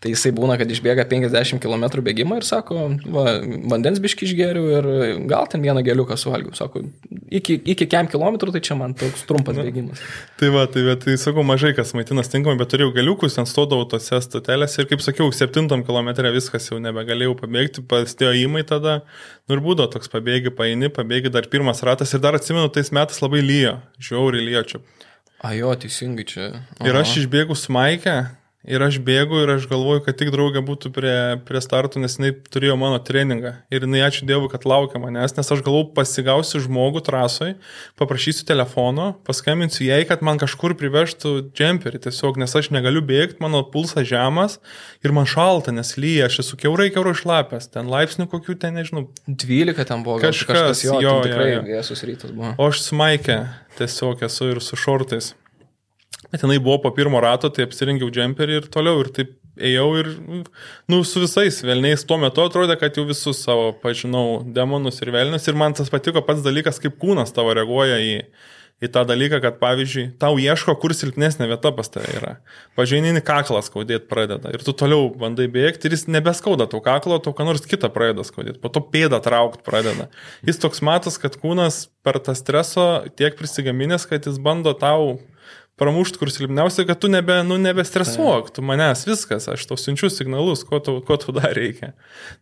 [0.04, 3.38] tai jisai būna, kad išbėga 50 km bėgimą ir sako, va,
[3.72, 4.90] vandens biški išgeriu ir
[5.30, 6.54] gal ten vieną geliuką suvalgiu.
[6.58, 6.84] Sako,
[7.28, 10.04] iki, iki kem kilometrų tai čia man toks trumpas bėgimas.
[10.40, 13.88] Tai va, tai, va, tai sakau, mažai kas maitinasi tinkamai, bet turėjau geliukus, ten stodavau
[13.90, 19.02] tose stotelėse ir kaip sakiau, 7 km viskas jau nebegalėjau pabėgti, pasidėjo įmai tada,
[19.48, 23.22] nu ir būdavo toks pabėgi, paini, pabėgi dar pirmas ratas ir dar atsimenu, tais metais
[23.24, 23.78] labai lyjo,
[24.10, 24.84] žiauriai lyjo čia.
[25.44, 26.48] A jo, teisingai čia.
[26.80, 26.88] Aha.
[26.90, 28.16] Ir aš išbėgu smaikę
[28.66, 31.14] Ir aš bėgu ir aš galvoju, kad tik draugė būtų prie,
[31.46, 33.54] prie starto, nes jinai turėjo mano treningą.
[33.70, 37.54] Ir jinai ačiū Dievui, kad laukia manęs, nes aš galvoju pasigausiu žmogų trasoj,
[38.02, 43.62] paprašysiu telefono, paskambinsiu jai, kad man kažkur privežtų džemperį tiesiog, nes aš negaliu bėgti, mano
[43.62, 44.58] pulsas žemas
[45.06, 49.06] ir man šalta, nes lyja, aš esu keurai keurai išlapęs, ten laipsnių kokių ten nežinau.
[49.30, 52.58] 12 ten buvo, kažkas, kažkas jo, jo, tikrai vėsus rytas buvo.
[52.58, 53.44] O aš smaikė,
[53.78, 55.38] tiesiog esu ir su šortais.
[56.32, 60.12] Bet jinai buvo po pirmo rato, tai apsirengiau džemperį ir toliau ir taip ėjau ir,
[60.92, 65.48] nu, su visais velniais tuo metu atrodė, kad jau visus savo pažinau demonus ir velnius
[65.48, 68.14] ir man tas patiko pats dalykas, kaip kūnas tavo reaguoja į,
[68.84, 72.34] į tą dalyką, kad pavyzdžiui, tau ieško, kur silpnesnė vieta pas tave yra.
[72.78, 77.34] Pažiūrėjai, kaklas skaudėti pradeda ir tu toliau bandai bėgti ir jis nebeskauda tau kaklo, tau
[77.38, 80.12] ką nors kitą pradeda skaudėti, po to pėdą traukti pradeda.
[80.46, 85.18] Jis toks matas, kad kūnas per tą streso tiek prisigaminęs, kad jis bando tau
[85.78, 90.66] pramušt, kur silpniausia, kad tu nebe, nu, nebestresuok, tu manęs viskas, aš tau siunčiu signalus,
[90.68, 91.94] ko tu, ko tu dar reikia.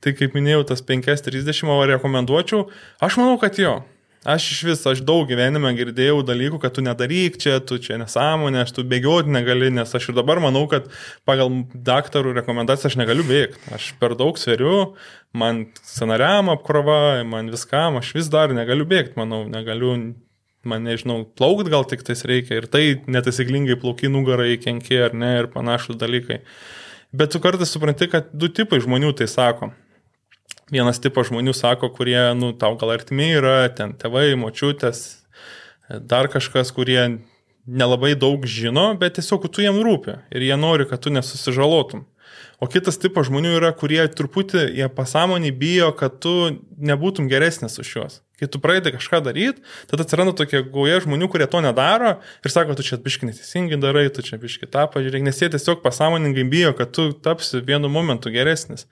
[0.04, 2.70] Tai kaip minėjau, tas 5.30 o rekomenduočiau,
[3.04, 3.82] aš manau, kad jo.
[4.26, 8.64] Aš iš vis, aš daug gyvenime girdėjau dalykų, kad tu nedaryk čia, tu čia nesąmonė,
[8.64, 10.88] aš tu bėgioti negali, nes aš ir dabar manau, kad
[11.30, 13.62] pagal daktarų rekomendacijas aš negaliu bėgti.
[13.78, 14.96] Aš per daug sveriu,
[15.30, 19.94] man scenariam apkrova, man viskam, aš vis dar negaliu bėgti, manau, negaliu
[20.68, 25.32] man nežinau, plaukt gal tik tais reikia ir tai netaisyklingai plauki nugarai kenkia ar ne
[25.42, 26.42] ir panašus dalykai.
[27.16, 29.72] Bet tu kartais supranti, kad du tipai žmonių tai sako.
[30.74, 35.04] Vienas tipas žmonių sako, kurie, nu, tau gal artimi yra, ten tėvai, močiutės,
[36.10, 37.22] dar kažkas, kurie
[37.66, 42.06] nelabai daug žino, bet tiesiog tu jiem rūpi ir jie nori, kad tu nesusižalotum.
[42.60, 46.36] O kitas tipas žmonių yra, kurie truputį jie pasąmonį bijo, kad tu
[46.78, 48.22] nebūtum geresnis už juos.
[48.40, 52.76] Kai tu pradedi kažką daryti, tada atsiranda tokie gauja žmonių, kurie to nedaro ir sako,
[52.76, 56.74] tu čia biški neteisingai darai, tu čia biški tą pažiūrėk, nes jie tiesiog pasąmoningai bijo,
[56.76, 58.90] kad tu tapsi vienu momentu geresnis.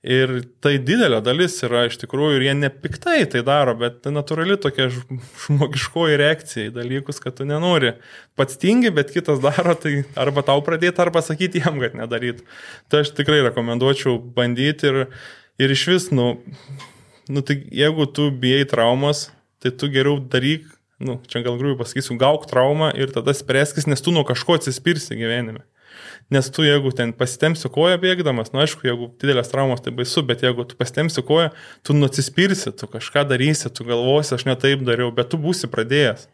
[0.00, 0.30] Ir
[0.64, 4.86] tai didelė dalis yra iš tikrųjų ir jie nepiktai tai daro, bet tai natūrali tokia
[4.88, 7.92] žmogiškoji reakcija į dalykus, kad tu nenori.
[8.40, 12.40] Pats tingi, bet kitas daro, tai arba tau pradėti, arba sakyti jam, kad nedaryt.
[12.88, 15.02] Tai aš tikrai rekomenduočiau bandyti ir,
[15.60, 16.32] ir iš vis, nu,
[17.30, 19.28] nu, tai jeigu tu bijai traumas,
[19.62, 20.66] tai tu geriau daryk,
[20.98, 25.18] nu, čia gal grubiai pasakysiu, gauk traumą ir tada spręskis, nes tu nuo kažko atsispirsi
[25.18, 25.62] gyvenime.
[26.30, 30.22] Nes tu jeigu ten pasitemsi koją bėgdamas, na nu, aišku, jeigu didelės traumos tai baisu,
[30.26, 31.48] bet jeigu tu pasitemsi koją,
[31.86, 36.28] tu nusispirsi, tu kažką darysi, tu galvosi, aš ne taip dariau, bet tu būsi pradėjęs.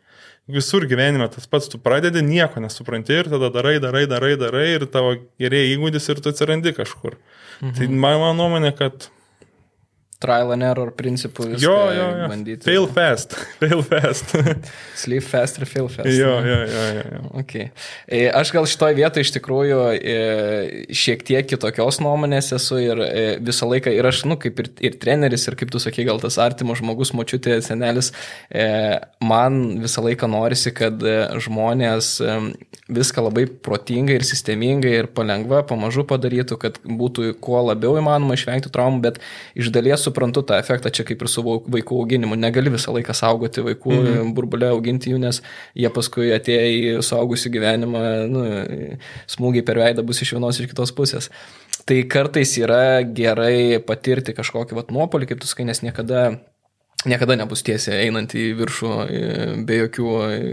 [0.52, 4.84] Visur gyvenime tas pats, tu pradedi nieko nesupranti ir tada darai, darai, darai, darai ir
[4.86, 7.16] tavo gerėja įgūdis ir tu atsirandi kažkur.
[7.16, 7.78] Tai mhm.
[7.80, 9.08] Tai mano nuomonė, kad
[10.22, 12.28] trial and error principų jo, jo, jo.
[12.30, 12.64] bandyti.
[12.64, 14.32] Fail fast, fail fast.
[15.02, 16.08] Sleep fast ir fail fast.
[16.08, 17.22] Jo, jo, jo, jo, jo.
[17.42, 17.68] Okay.
[18.08, 20.16] E, aš gal šitoje vietoje iš tikrųjų e,
[20.96, 24.96] šiek tiek kitokios nuomonės esu ir e, visą laiką, ir aš, nu, kaip ir, ir
[25.02, 28.12] treneris, ir kaip tu sakai, gal tas artimas žmogus, močiutė, senelis,
[29.24, 31.00] man visą laiką norisi, kad
[31.44, 32.16] žmonės
[32.92, 38.72] viską labai protingai ir sistemingai ir palengva, pamažu padarytų, kad būtų kuo labiau įmanoma išvengti
[38.72, 39.20] traumų, bet
[39.58, 42.38] iš dalies suprantu tą efektą čia kaip ir su vaikų auginimu.
[42.40, 44.32] Negali visą laiką saugoti vaikų, mm -hmm.
[44.38, 45.42] burbulę auginti jų, nes
[45.74, 48.02] jie paskui atėję į suaugusių gyvenimą,
[48.32, 48.44] nu,
[49.36, 51.30] smūgiai per veidą bus iš vienos ir kitos pusės.
[51.86, 56.40] Tai kartais yra gerai patirti kažkokį vat, nuopolį, kaip tu sakai, nes niekada
[57.08, 58.92] niekada nebus tiesiai einant į viršų
[59.66, 60.12] be jokių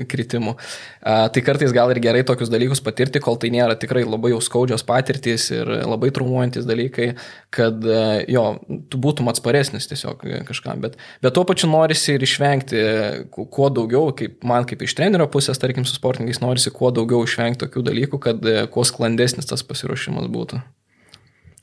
[0.09, 0.55] kritimų.
[1.03, 4.85] Tai kartais gal ir gerai tokius dalykus patirti, kol tai nėra tikrai labai jau skaudžios
[4.87, 7.09] patirtys ir labai traumuojantis dalykai,
[7.53, 7.85] kad
[8.31, 8.45] jo,
[8.91, 10.83] tu būtum atsparesnis tiesiog kažkam.
[10.83, 12.83] Bet, bet tuo pačiu norisi ir išvengti
[13.33, 17.65] kuo daugiau, kaip man kaip iš trenerio pusės, tarkim, su sportininkais norisi kuo daugiau išvengti
[17.65, 20.61] tokių dalykų, kad kuo sklandesnis tas pasiruošimas būtų.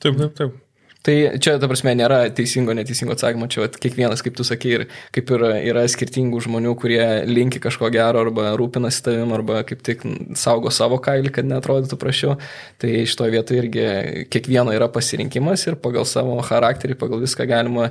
[0.01, 0.59] Taip, taip, taip.
[1.01, 4.83] Tai čia, ta prasme, nėra teisingo, neteisingo atsakymo, čia vat, kiekvienas, kaip tu sakai, ir
[5.15, 10.05] kaip ir yra skirtingų žmonių, kurie linki kažko gero arba rūpinasi tavim, arba kaip tik
[10.37, 12.35] saugo savo kailį, kad netrodytų prašiau.
[12.77, 13.85] Tai iš to vietoje irgi
[14.29, 17.89] kiekvieno yra pasirinkimas ir pagal savo charakterį, pagal viską galima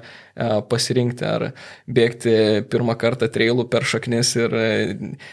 [0.70, 1.48] pasirinkti, ar
[1.90, 2.36] bėgti
[2.70, 4.54] pirmą kartą trailų per šaknis ir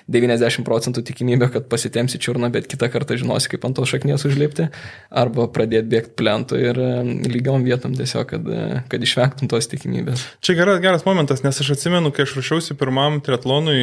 [0.09, 4.67] 90 procentų tikimybė, kad pasitemsi čiurną, bet kitą kartą žinosi, kaip ant tos šaknies užlipti,
[5.13, 6.83] arba pradėti bėgti plentų ir
[7.29, 8.47] lygiom vietom tiesiog, kad,
[8.91, 10.23] kad išvengtum tos tikimybės.
[10.43, 13.77] Čia geras, geras momentas, nes aš atsimenu, kai aš rašiausi pirmam triatlonui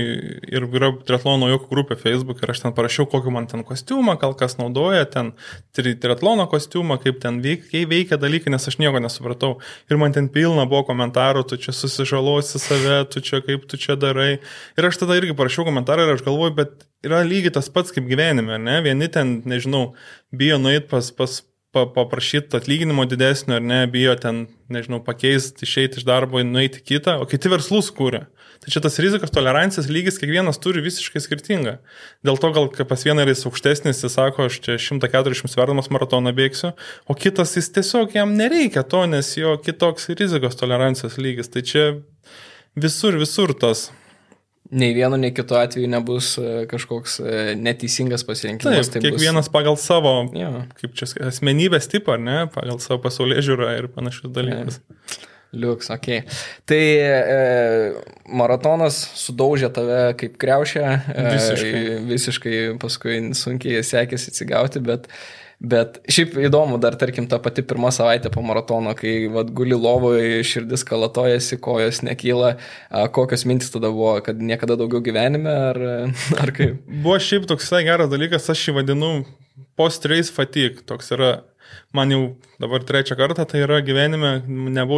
[0.50, 4.36] ir yra triatlono jokų grupė Facebook ir aš ten parašiau, kokį man ten kostiumą, gal
[4.38, 5.32] kas naudoja, ten
[5.76, 9.58] triatlono kostiumą, kaip ten veikia, veikia dalykai, nes aš nieko nesupratau.
[9.90, 13.98] Ir man ten pilna buvo komentarų, tu čia susižalosi save, tu čia kaip tu čia
[14.00, 14.38] darai.
[14.78, 18.06] Ir aš tada irgi parašiau komentarą ir aš galvoju, bet yra lygiai tas pats kaip
[18.08, 18.78] gyvenime, ne?
[18.84, 19.92] Vieni ten, nežinau,
[20.34, 21.42] bijo nueiti pas, pas
[21.74, 27.26] paprašyti atlyginimo didesnio ar ne, bijo ten, nežinau, pakeisti, išeiti iš darbo, nueiti kitą, o
[27.28, 28.24] kiti verslus kūrė.
[28.64, 31.74] Tai čia tas rizikos tolerancijos lygis kiekvienas turi visiškai skirtingą.
[32.24, 36.32] Dėl to gal pas vieną yra jis aukštesnis, jis sako, aš čia 140 sverdamas maratoną
[36.36, 36.72] bėgsiu,
[37.04, 41.52] o kitas jis tiesiog jam nereikia to, nes jo kitoks rizikos tolerancijos lygis.
[41.52, 41.84] Tai čia
[42.78, 43.90] visur, visur tas
[44.70, 48.88] nei vienu, nei kitu atveju nebus e, kažkoks e, neteisingas pasirinkimas.
[48.88, 49.52] Taip, tai kiekvienas bus...
[49.54, 50.50] pagal savo, ja.
[50.80, 54.80] kaip čia, asmenybės tipą, ar ne, pagal savo pasaulyje žiūrą ir panašius dalykus.
[54.80, 55.22] Ja.
[55.54, 56.08] Liuks, ok.
[56.66, 57.36] Tai e,
[58.34, 60.82] maratonas sudaužė tave kaip kreušę.
[61.14, 61.82] E, visiškai.
[62.08, 67.88] Visiškai paskui sunkiai sekėsi atsigauti, bet e, Bet šiaip įdomu, dar tarkim, ta pati pirma
[67.94, 72.54] savaitė po maratono, kai vad guli lovoje, širdis kalatojasi, kojos nekyla,
[73.16, 75.80] kokios mintis tada buvo, kad niekada daugiau gyvenime, ar,
[76.42, 76.82] ar kaip?
[76.84, 79.14] Buvo šiaip toks geras dalykas, aš jį vadinu
[79.78, 81.32] post-race fatigue, toks yra
[81.92, 82.22] man jau
[82.60, 84.32] dabar trečią kartą tai yra gyvenime,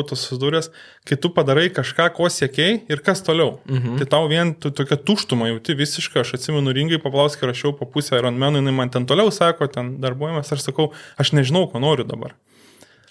[0.09, 0.71] to susidūręs,
[1.09, 3.61] kai tu padarai kažką, ko siekiai ir kas toliau.
[3.67, 3.99] Mhm.
[4.01, 8.19] Tai tau vien tu tokia tuštuma jauti visiškai, aš atsimenu ringai, paplauskį rašiau po pusę
[8.19, 12.37] Ironmenų, jinai man ten toliau sako, ten darbuojamas, aš sakau, aš nežinau, ko noriu dabar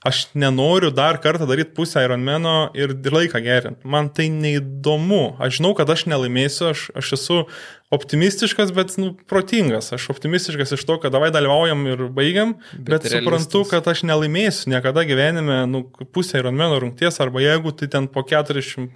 [0.05, 3.87] aš nenoriu dar kartą daryti pusę Ironmano ir laiką gerinti.
[3.89, 5.35] Man tai neįdomu.
[5.41, 7.39] Aš žinau, kad aš nelaimėsiu, aš, aš esu
[7.95, 9.91] optimistiškas, bet nu, protingas.
[9.97, 14.73] Aš optimistiškas iš to, kad davai dalyvaujam ir baigiam, bet, bet suprantu, kad aš nelaimėsiu
[14.73, 18.91] niekada gyvenime nu, pusę Ironmano rungties arba jeigu tai ten po 40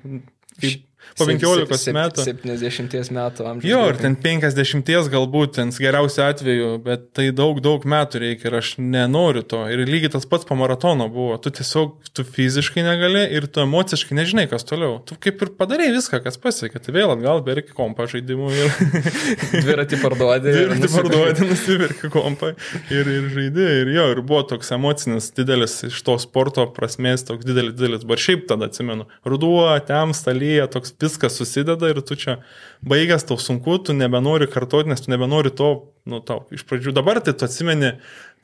[0.59, 2.25] kaip po 15 metų.
[2.27, 3.69] 70 metų amžiaus.
[3.69, 8.57] Jo, ir ten 50 galbūt, ten geriausiu atveju, bet tai daug, daug metų reikia ir
[8.59, 9.61] aš nenoriu to.
[9.71, 11.37] Ir lygiai tas pats po maratono buvo.
[11.41, 14.99] Tu tiesiog, tu fiziškai negali ir tu emociškai nežinai, kas toliau.
[15.07, 16.81] Tu kaip ir padarai viską, kas pasiekė.
[16.83, 18.73] Tai vėl atgal berki kompą žaidimų ir...
[19.65, 20.55] Dviratį parduodė.
[20.55, 22.53] Dviratį parduodė, nusipirki kompą
[22.93, 23.69] ir, ir žaidė.
[23.83, 28.05] Ir jo, ir buvo toks emocinis didelis iš to sporto prasmės, toks didelis, didelis.
[28.09, 29.07] Bar šiaip tada atsimenu.
[29.27, 32.39] Ruduo, temsta, lyja, toks viskas susideda ir tu čia
[32.85, 35.69] baigęs, tau sunku, tu nebenori kartoti, nes tu nebenori to,
[36.09, 37.95] nu, tau iš pradžių dabar tai tu atsimeni,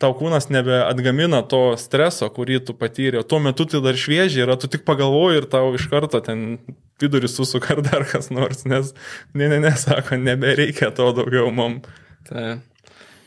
[0.01, 4.71] tau kūnas nebeatgamina to streso, kurį tu patyrė, tuo metu tai dar šviežiai yra, tu
[4.71, 6.59] tik pagalvoji ir tau iš karto ten
[7.01, 8.93] vidurį susuka ar dar kas nors, nes,
[9.33, 11.81] ne, ne, ne, sako, nebereikia to daugiau mum.
[12.27, 12.59] Tai.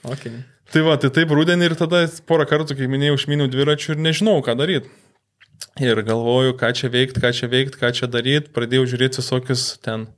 [0.08, 0.40] Okay.
[0.72, 4.36] Tai va, tai taip rudenį ir tada porą kartų, kaip minėjau, užminiau dviračių ir nežinau,
[4.44, 4.90] ką daryti.
[5.78, 8.50] Ir galvoju, ką čia veikti, ką čia veikti, ką čia daryti.
[8.54, 10.08] Pradėjau žiūrėti visokius ten,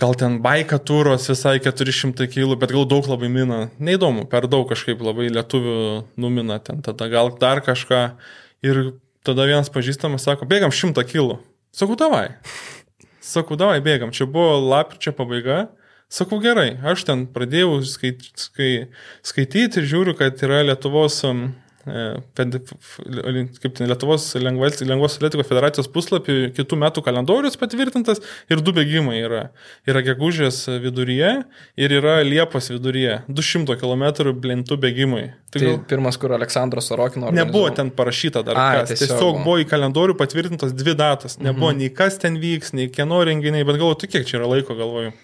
[0.00, 3.66] gal ten baika turos visai 400 kg, bet gal daug labai mina.
[3.80, 5.78] Neįdomu, per daug kažkaip labai lietuvių
[6.20, 8.02] numina ten, tada gal dar kažką.
[8.64, 8.82] Ir
[9.26, 11.40] tada vienas pažįstamas sako, bėgam 100 kg.
[11.76, 12.28] Sakau, davai.
[13.34, 14.12] Sakau, davai, bėgam.
[14.14, 15.66] Čia buvo lapkričio pabaiga.
[16.12, 18.70] Sakau, gerai, aš ten pradėjau skait, skai,
[19.26, 21.48] skaityti ir žiūriu, kad yra Lietuvos, um,
[21.86, 28.18] kaip ten Lietuvos lengvos, lengvos atletikos federacijos puslapį kitų metų kalendorius patvirtintas
[28.50, 29.42] ir du bėgimai yra.
[29.86, 31.32] Yra gegužės viduryje
[31.78, 33.20] ir yra Liepos viduryje.
[33.30, 35.24] 200 km blintų bėgimai.
[35.46, 35.78] Tai, tai gal...
[35.92, 37.30] pirmas, kur Aleksandras Sorokino.
[37.34, 38.58] Nebuvo ten parašyta dar.
[38.58, 38.96] A, kas.
[38.96, 41.38] tiesiog, tiesiog buvo į kalendorių patvirtintos dvi datas.
[41.38, 41.84] Nebuvo mhm.
[41.84, 45.14] nei kas ten vyks, nei kieno renginiai, bet galvoju, tu kiek čia yra laiko, galvoju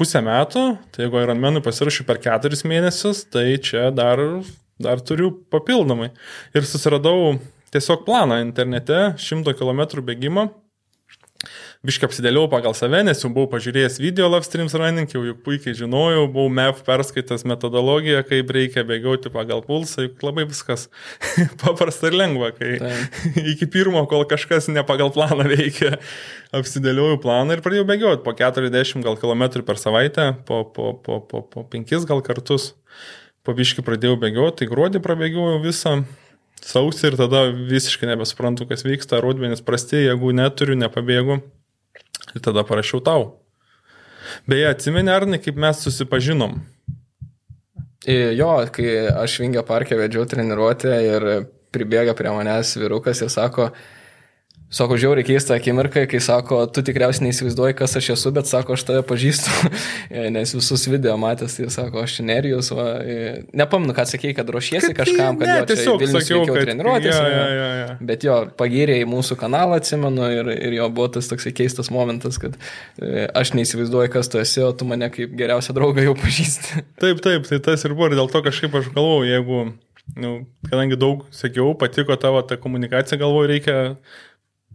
[0.00, 4.22] pusę metų, tai jeigu Ironmanui pasirašau per keturis mėnesius, tai čia dar,
[4.82, 6.10] dar turiu papildomai.
[6.56, 7.36] Ir susiradau
[7.74, 10.50] tiesiog planą internete 100 km bėgimo
[11.86, 15.72] biškai apsidėliau pagal save, nes jau buvau pažiūrėjęs video Love Streams Running, jau juk puikiai
[15.78, 20.88] žinojau, buvau MEF perskaitęs metodologiją, kaip reikia bėgioti pagal pulsą, juk labai viskas
[21.62, 22.92] paprasta ir lengva, kai tai.
[23.54, 25.94] iki pirmo, kol kažkas ne pagal planą veikia,
[26.56, 31.46] apsidėliojau planą ir pradėjau bėgioti po 40 gal kilometrų per savaitę, po, po, po, po,
[31.48, 32.74] po 5 gal kartus.
[33.46, 36.02] Po biškai pradėjau bėgioti, tai gruodį prabėgiau visą
[36.60, 41.40] sausį ir tada visiškai nebesuprantu, kas vyksta, rodmenis prasti, jeigu neturiu, nepabėgu.
[42.34, 43.22] Ir tada parašiau tau.
[44.46, 46.60] Beje, atsimeni, Arnai, kaip mes susipažinom?
[48.06, 51.26] Jo, kai aš Vingio parke vedžiau treniruotę ir
[51.74, 53.70] pribėga prie manęs vyrukas ir sako,
[54.70, 58.84] Sako, žiauriai keista akimirka, kai sako, tu tikriausiai neįsivaizduoji, kas aš esu, bet sako, aš
[58.86, 59.70] tave pažįstu,
[60.36, 62.84] nes visus video matęs ir sako, aš nerijus, va,
[63.58, 67.18] nepamnu, ką sakėjai, kad ruošiesi kad kažkam, kad ne, jo, tiesiog sakiau, kad treniruotės.
[67.18, 67.88] Ja, ja, ja, ja.
[68.12, 72.38] Bet jo, pagyrė į mūsų kanalą, atsimenu, ir, ir jo buvo tas toksai keistas momentas,
[72.38, 76.86] kad e, aš neįsivaizduoju, kas tu esi, o tu mane kaip geriausią draugą jau pažįsti.
[77.02, 79.60] Taip, taip, tai tas ir buvo, ir dėl to kažkaip aš galvoju, jeigu,
[80.20, 80.34] nu,
[80.70, 83.78] kadangi daug sakiau, patiko tavo ta komunikacija, galvoju, reikia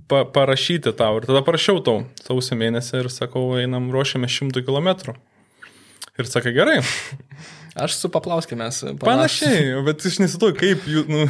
[0.07, 1.19] pa, parašyti tau.
[1.19, 5.15] Ir tada parašiau tau sausio mėnesį ir sakau, einam ruošiame 100 km.
[6.15, 6.79] Ir sakai, gerai.
[7.75, 8.83] Aš su paplauskime mes.
[8.99, 11.25] Panašiai, bet aš nesituoju, kaip jų, nu,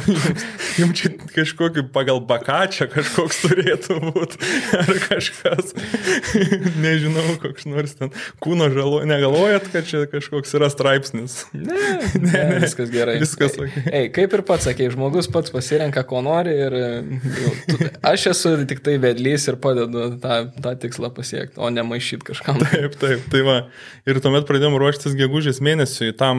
[0.78, 4.38] jums čia kažkokį pagal bakačią kažkoks turėtų būti.
[4.78, 5.74] Ar kažkas,
[6.78, 8.12] nežinau, koks nors ten
[8.44, 11.40] kūno žalo, negalvojat, kad čia kažkoks yra straipsnis.
[11.52, 11.80] Ne,
[12.28, 13.18] ne, ne viskas gerai.
[13.22, 13.80] Viskas ok.
[13.82, 18.28] Ei, ei, kaip ir pats sakė, žmogus pats pasirenka, ko nori ir jau, tu, aš
[18.32, 22.62] esu tik tai vedlys ir padedu tą, tą tikslą pasiekti, o ne maišyti kažkam.
[22.62, 23.58] Taip, taip, tai va.
[24.06, 26.35] Ir tuomet pradėjome ruoštis gegužės mėnesiui tam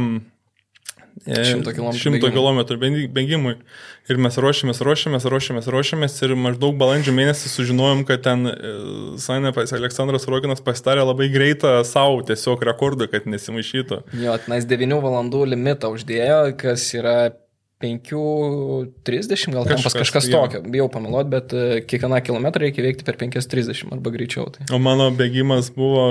[1.25, 2.59] 100 km, 100 km
[3.11, 3.55] bėgimui.
[4.07, 8.53] Ir mes ruošiamės, ruošiamės, ruošiamės, ruošiamės ir maždaug balandžio mėnesį sužinojom, kad ten e,
[9.19, 14.03] Sanepas Aleksandras Rokinas pasitarė labai greitą savo tiesiog rekordą, kad nesimaišytų.
[14.21, 17.17] Jo, tenais 9 valandų limitą uždėjo, kas yra
[17.83, 20.39] 5.30 gal kažkas, pas kažkas jo.
[20.39, 24.47] tokio, bijau pameluoti, bet e, kiekvieną kilometrą reikia veikti per 5.30 arba greičiau.
[24.53, 24.69] Tai.
[24.73, 26.07] O mano bėgimas buvo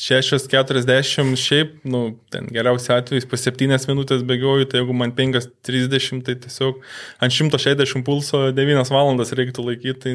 [0.00, 6.38] 6.40 šiaip, nu, ten geriausiu atveju po 7 minutės bėgioju, tai jeigu man 5.30, tai
[6.40, 6.78] tiesiog
[7.20, 10.14] ant 160 pulso 9 valandas reiktų laikyti, tai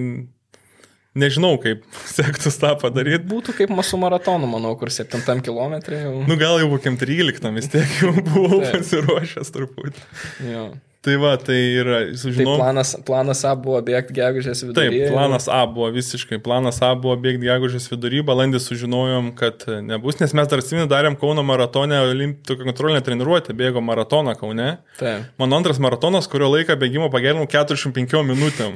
[1.22, 1.86] nežinau, kaip
[2.18, 3.28] sektus tą padaryti.
[3.30, 5.78] Būtų kaip mūsų maratonų, manau, kur 7 km.
[5.94, 6.18] Jau...
[6.26, 10.06] Nu gal jau kokiam 13 vis tiek jau buvau pasiruošęs truputį.
[10.50, 10.68] Jo.
[11.06, 12.56] Tai va, tai yra, sužinau.
[12.56, 15.04] Tai planas, planas A buvo bėgti gegužės viduryje.
[15.06, 20.18] Taip, planas A buvo visiškai, planas A buvo bėgti gegužės viduryje, balandį sužinojom, kad nebus,
[20.18, 22.00] nes mes dar atsimenu darėm Kauno maratone,
[22.48, 24.72] tokią kontrolinę treniruotę, bėgo maratoną Kaune.
[24.98, 25.28] Taip.
[25.38, 28.74] Mano antras maratonas, kurio laiką bėgimo pagerinau 45 minutėm.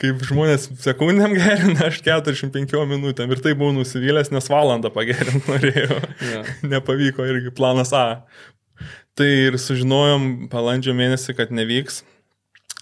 [0.00, 6.00] Kaip žmonės sekundėm gerina, aš 45 minutėm ir tai buvau nusivylęs, nes valandą pagerinti norėjau.
[6.30, 6.46] Ja.
[6.76, 8.06] Nepavyko irgi planas A.
[9.18, 12.02] Tai ir sužinojom balandžio mėnesį, kad nevyks.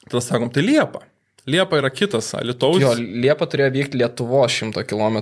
[0.08, 1.04] Tada sakom, tai Liepa.
[1.48, 2.82] Liepa yra kitas, Lietuvos.
[2.82, 5.16] Jo, Liepa turėjo vykti Lietuvos 100 km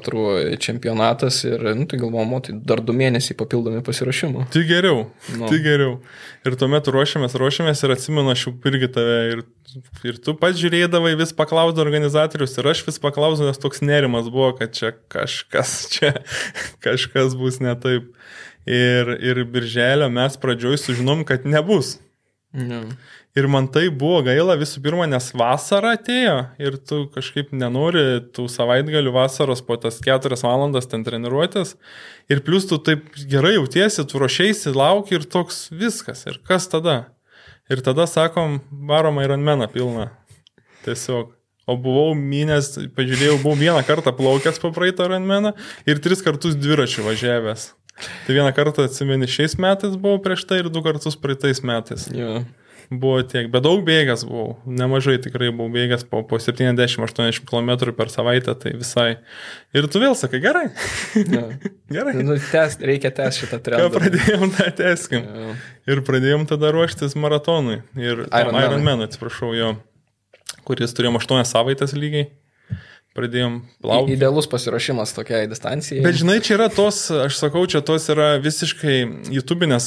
[0.63, 4.49] čempionatas ir, nu, tai galvom, tai dar du mėnesiai papildomi pasirašymų.
[4.55, 5.05] Tai geriau,
[5.37, 5.47] nu.
[5.47, 6.01] tai geriau.
[6.47, 9.45] Ir tuomet ruošiamės, ruošiamės ir atsimenu, aš jau irgi tave ir,
[10.09, 14.51] ir tu pats žiūrėdavai, vis paklausdavai organizatorius ir aš vis paklausdavau, nes toks nerimas buvo,
[14.59, 16.17] kad čia kažkas, čia
[16.83, 18.11] kažkas bus ne taip.
[18.67, 21.97] Ir, ir birželio mes pradžioj sužinom, kad nebus.
[22.57, 22.83] Ja.
[23.37, 28.47] Ir man tai buvo gaila visų pirma, nes vasara atėjo ir tu kažkaip nenori tų
[28.49, 31.75] savaitgalių vasaros po tas keturias valandas ten treniruotės.
[32.33, 36.25] Ir plus tu taip gerai jautiesi, tu ruošiaisi, lauki ir toks viskas.
[36.31, 36.97] Ir kas tada?
[37.69, 40.09] Ir tada sakom, varom Ironmeną pilną.
[40.87, 41.35] Tiesiog.
[41.67, 45.53] O buvau minęs, pažiūrėjau, buvau vieną kartą plaukęs po praeitą Ironmeną
[45.85, 47.73] ir tris kartus dviračių važiavęs.
[47.97, 52.09] Tai vieną kartą atsimeni šiais metais buvau prieš tai ir du kartus praeitais metais.
[52.13, 52.43] Ja.
[52.87, 58.13] Buvo tiek, bet daug bėgęs buvau, nemažai tikrai buvau bėgęs po, po 70-80 km per
[58.13, 59.09] savaitę, tai visai.
[59.75, 60.69] Ir tu vėl sakai, gerai.
[61.19, 61.43] Ja.
[61.97, 62.15] gerai.
[62.21, 63.91] Nu, tes, reikia tęsti šitą Ką trendą.
[63.97, 65.27] pradėjom, tą teskim.
[65.27, 65.57] Ja.
[65.91, 67.81] Ir pradėjom tada ruoštis maratonui.
[67.99, 68.65] Ir Ironmanui.
[68.69, 69.75] Ironmanui, atsiprašau, jo,
[70.69, 72.31] kuris turėjom 8 savaitės lygiai.
[73.17, 74.13] Pradėjom plaukti.
[74.13, 76.03] Idealus pasiruošimas tokiai distancijai.
[76.05, 78.97] Bet žinai, čia yra tos, aš sakau, čia tos yra visiškai
[79.33, 79.87] YouTube'inės,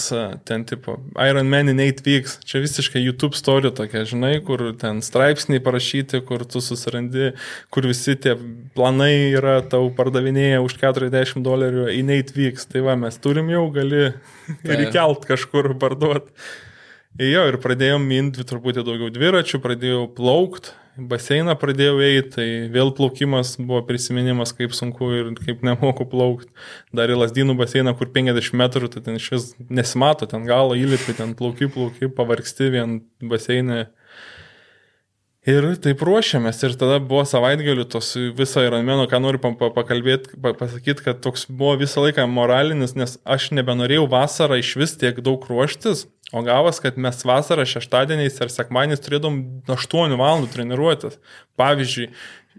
[0.49, 5.03] ten tipo Iron Man in 8 weeks, čia visiškai YouTube story tokia, žinai, kur ten
[5.05, 7.35] straipsniai parašyti, kur tu susirandi,
[7.69, 8.33] kur visi tie
[8.77, 12.65] planai yra tau pardavinėję už 40 dolerių in 8 weeks.
[12.69, 14.09] Tai va, mes turim jau, gali
[14.73, 16.33] ir įkelt kažkur parduoti.
[17.19, 20.69] Jo, ir pradėjom minti truputį daugiau dviračių, pradėjau plaukt,
[21.09, 26.51] baseiną pradėjau eiti, tai vėl plaukimas buvo prisiminimas, kaip sunku ir kaip nemoku plaukti.
[26.95, 31.15] Dar į lasdynų baseiną, kur 50 metrų, tai ten iš vis nesimato, ten galo įlipi,
[31.17, 33.87] ten plauki, plauki, pavargsti vien baseinė.
[35.49, 36.59] Ir taip ruošiamės.
[36.67, 41.21] Ir tada buvo savaitgalių tos visą Ironmeno, ką noriu pa- pa- pakalbėti, pa- pasakyti, kad
[41.23, 46.43] toks buvo visą laiką moralinis, nes aš nebenorėjau vasarą iš vis tiek daug ruoštis, o
[46.45, 51.17] gavas, kad mes vasarą šeštadieniais ar sekmadieniais turėdom 8 valandų treniruotis.
[51.59, 52.09] Pavyzdžiui,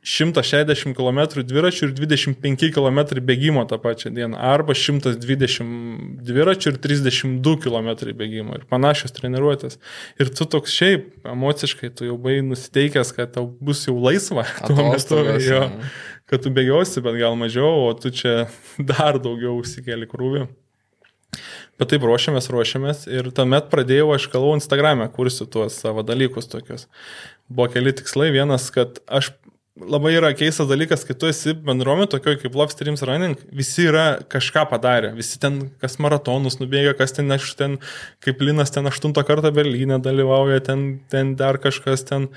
[0.00, 7.56] 160 km dviračių ir 25 km bėgimo tą pačią dieną, arba 120 dviračių ir 32
[7.60, 9.76] km bėgimo ir panašios treniruotės.
[10.20, 15.44] Ir tu toks šiaip emociškai, tu jau buvai nusiteikęs, kad tau bus jau laisva Atostogos,
[15.44, 15.92] jo, jo.
[16.32, 18.48] kad tu bėgiosi, bet gal mažiau, o tu čia
[18.92, 20.48] dar daugiau užsikeli krūvį.
[21.80, 26.84] Bet taip ruošiamės, ruošiamės ir tuomet pradėjau, aš kalbau Instagram'e, kursiu tuos savo dalykus tokius.
[27.48, 28.28] Buvo keli tikslai.
[28.34, 29.30] Vienas, kad aš
[29.80, 34.20] labai yra keistas dalykas, kai tu esi bendruomenė, tokio kaip Love Streams Running, visi yra
[34.30, 37.78] kažką padarę, visi ten, kas maratonus nubėga, kas ten, aš ten,
[38.24, 42.28] kaip Linas ten aštuntą kartą Berlyne dalyvauja, ten, ten dar kažkas ten.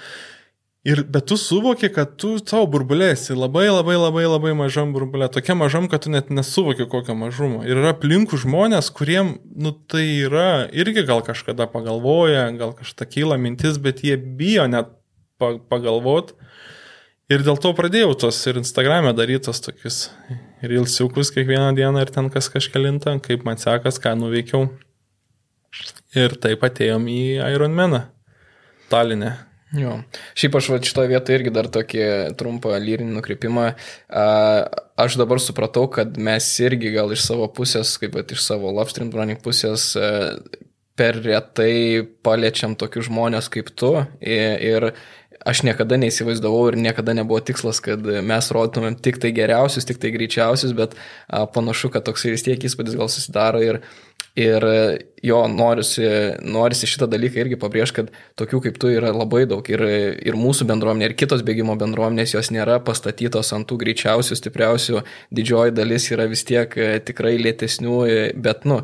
[0.83, 5.29] Ir, bet tu suvoki, kad tu savo burbulė esi labai labai labai labai mažam burbulė,
[5.31, 7.61] tokia mažam, kad tu net nesuvoki kokio mažumo.
[7.63, 13.37] Ir yra aplinkų žmonės, kuriem, nu tai yra, irgi gal kažkada pagalvoja, gal kažkada kyla
[13.39, 14.91] mintis, bet jie bijo net
[15.39, 16.35] pa- pagalvot.
[17.31, 20.01] Ir dėl to pradėjau tos ir Instagram'e darytos tokius
[20.67, 24.67] rilsiukus kiekvieną dieną ir ten kas kažkelintą, kaip man sekas, ką nuveikiau.
[26.11, 27.23] Ir taip atėjom į
[27.55, 28.03] Ironmaną.
[28.91, 29.31] Talinė.
[29.73, 29.95] Jo.
[30.37, 32.03] Šiaip aš va šitoje vietoje irgi dar tokį
[32.37, 33.71] trumpą lyrinį nukreipimą.
[35.03, 38.93] Aš dabar supratau, kad mes irgi gal iš savo pusės, kaip pat iš savo Love
[38.93, 39.89] Stream Running pusės,
[40.93, 43.95] per retai paliečiam tokius žmonės kaip tu.
[44.21, 44.91] Ir
[45.43, 50.13] aš niekada neįsivaizdavau ir niekada nebuvo tikslas, kad mes rodytumėm tik tai geriausius, tik tai
[50.13, 50.93] greičiausius, bet
[51.27, 53.81] panašu, kad toksai vis tiek įspūdis gal susidaro ir
[54.33, 54.63] Ir
[55.21, 56.07] jo, norisi,
[56.41, 58.09] norisi šitą dalyką irgi pabrėžti, kad
[58.41, 59.67] tokių kaip tu yra labai daug.
[59.69, 59.83] Ir,
[60.25, 65.03] ir mūsų bendruomenė, ir kitos bėgimo bendruomenės, jos nėra pastatytos ant tų greičiausių, stipriausių.
[65.37, 68.81] Didžioji dalis yra vis tiek e, tikrai lėtesnių, e, bet, nu,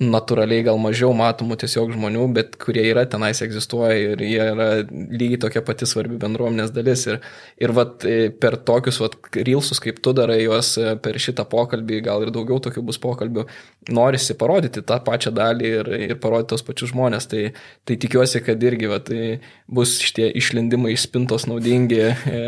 [0.00, 5.40] natūraliai gal mažiau matomų tiesiog žmonių, bet kurie yra tenais egzistuoja ir jie yra lygiai
[5.42, 7.04] tokia pati svarbi bendruomenės dalis.
[7.10, 7.18] Ir,
[7.60, 12.00] ir vat, e, per tokius vat, rilsus, kaip tu darai juos e, per šitą pokalbį,
[12.06, 13.44] gal ir daugiau tokių bus pokalbių,
[13.92, 17.28] norisi parodyti tą pačią dalį ir, ir parodyti tos pačius žmonės.
[17.28, 17.44] Tai,
[17.84, 19.36] tai tikiuosi, kad irgi vat, e,
[19.68, 22.40] bus šitie išlendimai iš spintos naudingi e,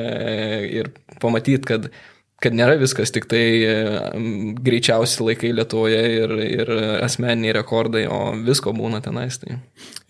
[0.80, 0.88] ir
[1.20, 1.92] pamatyti, kad
[2.42, 3.44] kad nėra viskas tik tai
[4.64, 6.72] greičiausi laikai Lietuvoje ir, ir
[7.04, 9.38] asmeniniai rekordai, o visko būna tenais.
[9.42, 9.58] Tai.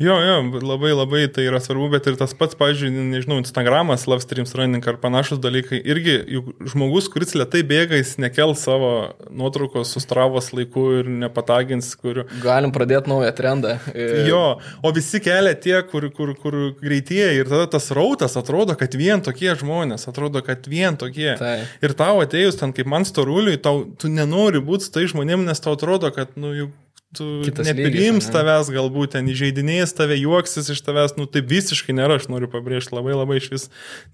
[0.02, 4.24] Jo, jo, labai labai tai yra svarbu, bet ir tas pats, pavyzdžiui, nežinau, Instagramas, Love
[4.24, 8.92] Streams Running ar panašus dalykai, irgi juk žmogus, kuris lietai bėga, jis nekel savo
[9.30, 12.24] nuotraukos su stravos laiku ir nepatagins, kur...
[12.42, 13.76] Galim pradėti naują trendą.
[13.92, 14.42] E, Jo,
[14.82, 19.22] o visi kelia tie, kur, kur, kur greitieji ir tada tas rautas atrodo, kad vien
[19.22, 21.30] tokie žmonės, atrodo, kad vien tokie.
[21.38, 21.56] Tai.
[21.84, 25.62] Ir tau atėjus ten kaip man storuliui, tau, tu nenori būti su tai žmonėm, nes
[25.62, 26.78] tau atrodo, kad, nu, juk
[27.12, 28.34] tu Kitas nepriims lygis, ane?
[28.34, 32.94] tavęs, galbūt ten įžeidinės tave, juoksis iš tavęs, nu tai visiškai nėra, aš noriu pabrėžti,
[32.96, 33.66] labai labai iš vis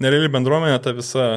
[0.02, 1.28] nereali bendruomenė ta visa,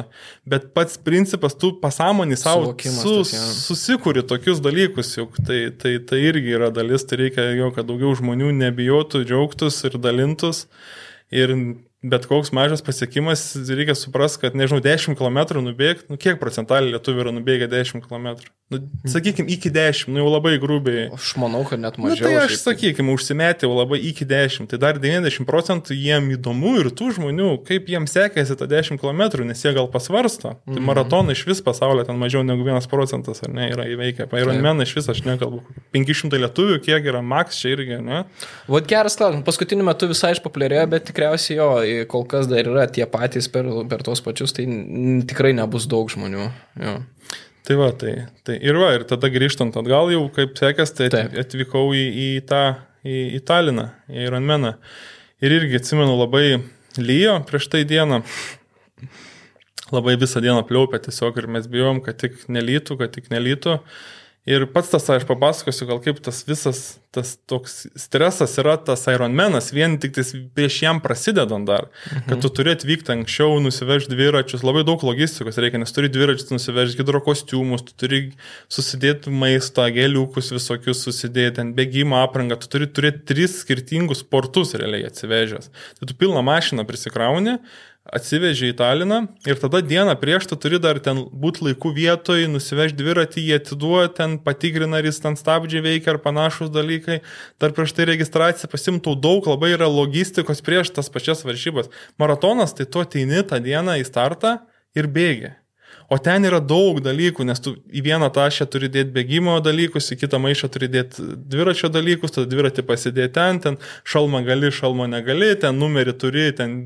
[0.48, 3.44] bet pats principas, tu pasąmonį savo su, tas, jo.
[3.60, 8.10] susikūri tokius dalykus, juk tai, tai, tai irgi yra dalis, tai reikia jo, kad daugiau
[8.18, 10.66] žmonių nebijotų, džiaugtus ir dalintus.
[11.32, 11.54] Ir
[12.02, 17.26] bet koks mažas pasiekimas, reikia suprasti, kad, nežinau, 10 km nubėgti, nu kiek procentaliai lietuvių
[17.26, 18.34] yra nubėgę 10 km?
[18.72, 21.10] Nu, sakykime, iki 10, nu jau labai grubiai.
[21.12, 22.24] Aš manau, kad net mažiau.
[22.24, 22.62] tai aš, šiaip.
[22.64, 27.50] sakykime, užsimetė jau labai iki 10, tai dar 90 procentų jiem įdomu ir tų žmonių,
[27.68, 30.54] kaip jiems sekėsi tą 10 km, nes jie gal pasvarsto.
[30.64, 30.86] Tai Mhm.
[30.88, 34.24] maratoną iš vis pasaulio ten mažiau negu 1 procentas, ar ne, yra įveikę.
[34.40, 35.60] Ironmeną iš vis aš nekalbu.
[35.92, 38.24] 500 lietuvių, kiek yra max čia irgi, ne?
[38.72, 39.44] Vat geras klausimas.
[39.44, 41.68] Paskutiniu metu visai išpopuliarėjo, bet tikriausiai jo,
[42.10, 44.66] kol kas dar yra tie patys per, per tos pačius, tai
[45.28, 46.48] tikrai nebus daug žmonių.
[46.82, 46.94] Jo.
[47.62, 51.30] Tai va, tai, tai ir va, ir tada grįžtant atgal jau, kaip sekės, tai Taip.
[51.30, 52.62] at- atvykau į, į tą,
[53.06, 54.74] į, į Taliną, į Ironmeną.
[55.42, 56.58] Ir irgi atsimenu labai
[56.98, 58.22] lyjo prieš tai dieną.
[59.92, 63.78] Labai visą dieną pliaupė tiesiog ir mes bijom, kad tik nelytų, kad tik nelytų.
[64.42, 66.78] Ir pats tas, aš papasakosiu, gal kaip tas visas,
[67.14, 72.24] tas toks stresas yra tas Ironmanas, vien tik tais prieš jam prasidedant dar, mhm.
[72.26, 76.98] kad tu turi atvykti anksčiau, nusivežti dviračius, labai daug logistikos reikia, nes turi dviračius nusivežti,
[77.04, 78.20] hidrokostiumus, tu turi
[78.66, 85.06] susidėti maistą, gėliukus visokius susidėti, ten bėgimo aprangą, tu turi turėti tris skirtingus sportus realiai
[85.06, 85.70] atsivežęs.
[86.00, 87.60] Tai tu pilną mašiną prisikrauni,
[88.02, 92.98] atsivežė į Taliną ir tada dieną prieš tu turi dar ten būti laiku vietoj, nusivežti
[92.98, 97.20] dviratį, jį atiduoti, ten patikrina, ar jis ten stabdžiai veikia ar panašus dalykai.
[97.62, 101.92] Dar prieš tai registraciją pasimtų daug, labai yra logistikos prieš tas pačias varžybas.
[102.18, 104.58] Maratonas, tai tu ateini tą dieną į startą
[104.98, 105.54] ir bėgi.
[106.12, 110.18] O ten yra daug dalykų, nes tu į vieną tašę turi dėti bėgimo dalykus, į
[110.20, 115.54] kitą maišą turi dėti dviračio dalykus, tada dviratį pasidėti ten, ten šalmą gali, šalmą negali,
[115.62, 116.76] ten numerį turi, ten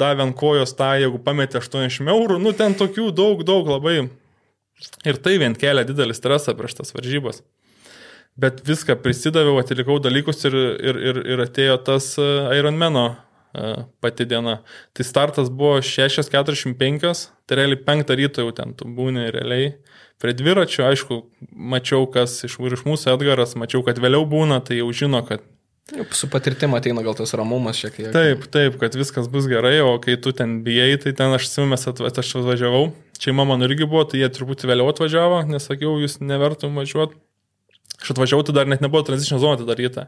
[0.00, 3.98] davė ant kojos tą, jeigu pametė 80 eurų, nu ten tokių daug, daug labai.
[5.04, 7.42] Ir tai vien kelia didelį stresą prieš tas varžybas.
[8.40, 13.10] Bet viską prisidaviau, atlikau dalykus ir, ir, ir, ir atėjo tas e, Ironmano
[14.00, 14.60] pati diena.
[14.96, 19.74] Tai startas buvo 6.45, tai realiai 5 ryto jau ten tu būni realiai.
[20.20, 21.22] Prie dviračio, aišku,
[21.56, 25.46] mačiau, kas iš, iš mūsų Edgaras, mačiau, kad vėliau būna, tai jau žino, kad
[26.14, 28.10] Su patirtim ateina gal tas ramumas šiek tiek.
[28.14, 31.88] Taip, taip, kad viskas bus gerai, o kai tu ten bijai, tai ten aš simės
[31.90, 32.92] atvažiavau.
[33.20, 37.18] Šeima mano irgi buvo, tai jie truputį vėliau atvažiavo, nes sakiau, jūs nevertum važiuoti.
[38.00, 40.06] Aš atvažiavau, tai dar net nebuvo tranzicinio zona atidaryta.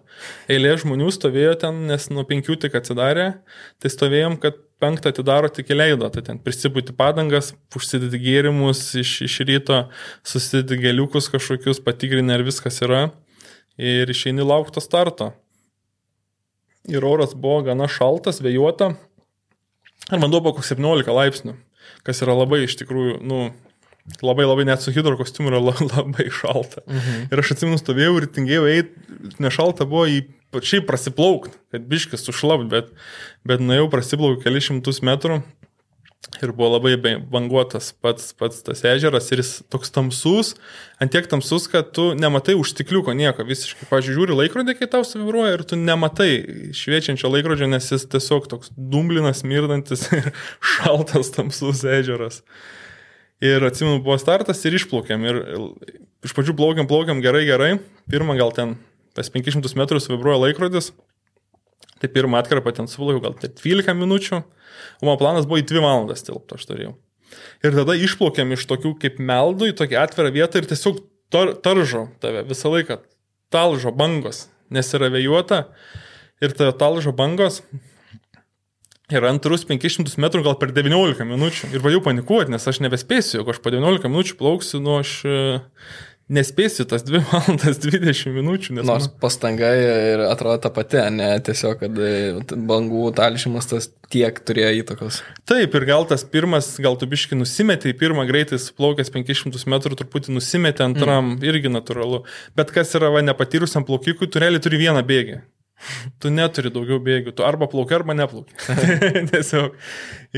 [0.50, 3.26] Eilė žmonių stovėjo ten, nes nuo penkių tik atsidarė,
[3.82, 9.36] tai stovėjom, kad penktą atidaro tik įleido, tai ten prisipūti padangas, užsidėti gėrimus iš, iš
[9.44, 9.84] ryto,
[10.24, 13.04] susidėti gėliukus kažkokius, patikrinę, ar viskas yra
[13.76, 15.34] ir išeini laukto starto
[16.88, 18.92] ir oras buvo gana šaltas, vėjuota.
[20.10, 21.54] Ir vanduo buvo koks 17 laipsnių,
[22.06, 23.44] kas yra labai iš tikrųjų, nu,
[24.22, 26.84] labai labai net su hidro kostiumu yra la- labai šalta.
[26.86, 27.26] Mhm.
[27.32, 30.22] Ir aš atsimenu, stovėjau ir tingėjau eiti, nešalta buvo į
[30.52, 32.90] pačiai prasiplaukti, kad biškis sušlap, bet,
[33.48, 35.42] bet nuėjau prasiplaukti kelius šimtus metrų.
[36.40, 36.94] Ir buvo labai
[37.28, 40.54] banguotas pats, pats tas ežeras ir jis toks tamsus,
[41.02, 43.88] antiek tamsus, kad tu nematai už stikliuko nieko visiškai.
[44.06, 46.30] Žiūri laikrodį, kai tau savibruoja ir tu nematai
[46.78, 50.30] šviečiančio laikrodžio, nes jis tiesiog toks dumblinas, mirdantis ir
[50.62, 52.40] šaltas tamsus ežeras.
[53.42, 55.24] Ir atsimenu, buvo startas ir išplaukėm.
[55.26, 55.38] Ir
[56.22, 57.72] iš pradžių plaukiam, plaukiam gerai, gerai.
[58.10, 58.76] Pirmą gal ten
[59.16, 60.92] pas 500 metrų vibruoja laikrodis.
[61.98, 64.42] Tai pirmą atkarpą ten suplaukiau gal tai 12 minučių.
[65.02, 66.94] O mano planas buvo į 2 valandas tilpti, aš turėjau.
[67.66, 71.00] Ir tada išplaukėm iš tokių kaip meldų į tokią atvirą vietą ir tiesiog
[71.32, 73.00] tar, taržo tave visą laiką.
[73.52, 75.64] Talžo bangos, nes yra vėjuota.
[76.42, 77.60] Ir tave talžo bangos.
[79.12, 81.72] Ir antrus 500 metrų gal per 19 minučių.
[81.74, 85.34] Ir pradėjau panikuoti, nes aš nebespėsiu, jeigu aš po 19 minučių plauksiu, nu aš e,
[86.32, 88.76] nespėsiu tas 2 valandas 20 minučių.
[88.78, 94.40] Nes Nors pastanga ir atrodo ta pati, ne tiesiog, kad e, bangų talšymas tas tiek
[94.48, 95.22] turėjo įtakos.
[95.48, 99.98] Taip, ir gal tas pirmas, gal tu biški nusimetė į pirmą greitai suplaukęs 500 metrų,
[100.00, 101.48] truputį nusimetė antram, mm.
[101.52, 102.24] irgi natūralu.
[102.58, 105.42] Bet kas yra va, nepatyrusiam plaukikui, tu realiai turi vieną bėgį.
[106.22, 108.54] Tu neturi daugiau bėgių, tu arba plauki, arba neplauki.
[109.32, 109.78] Tiesiog.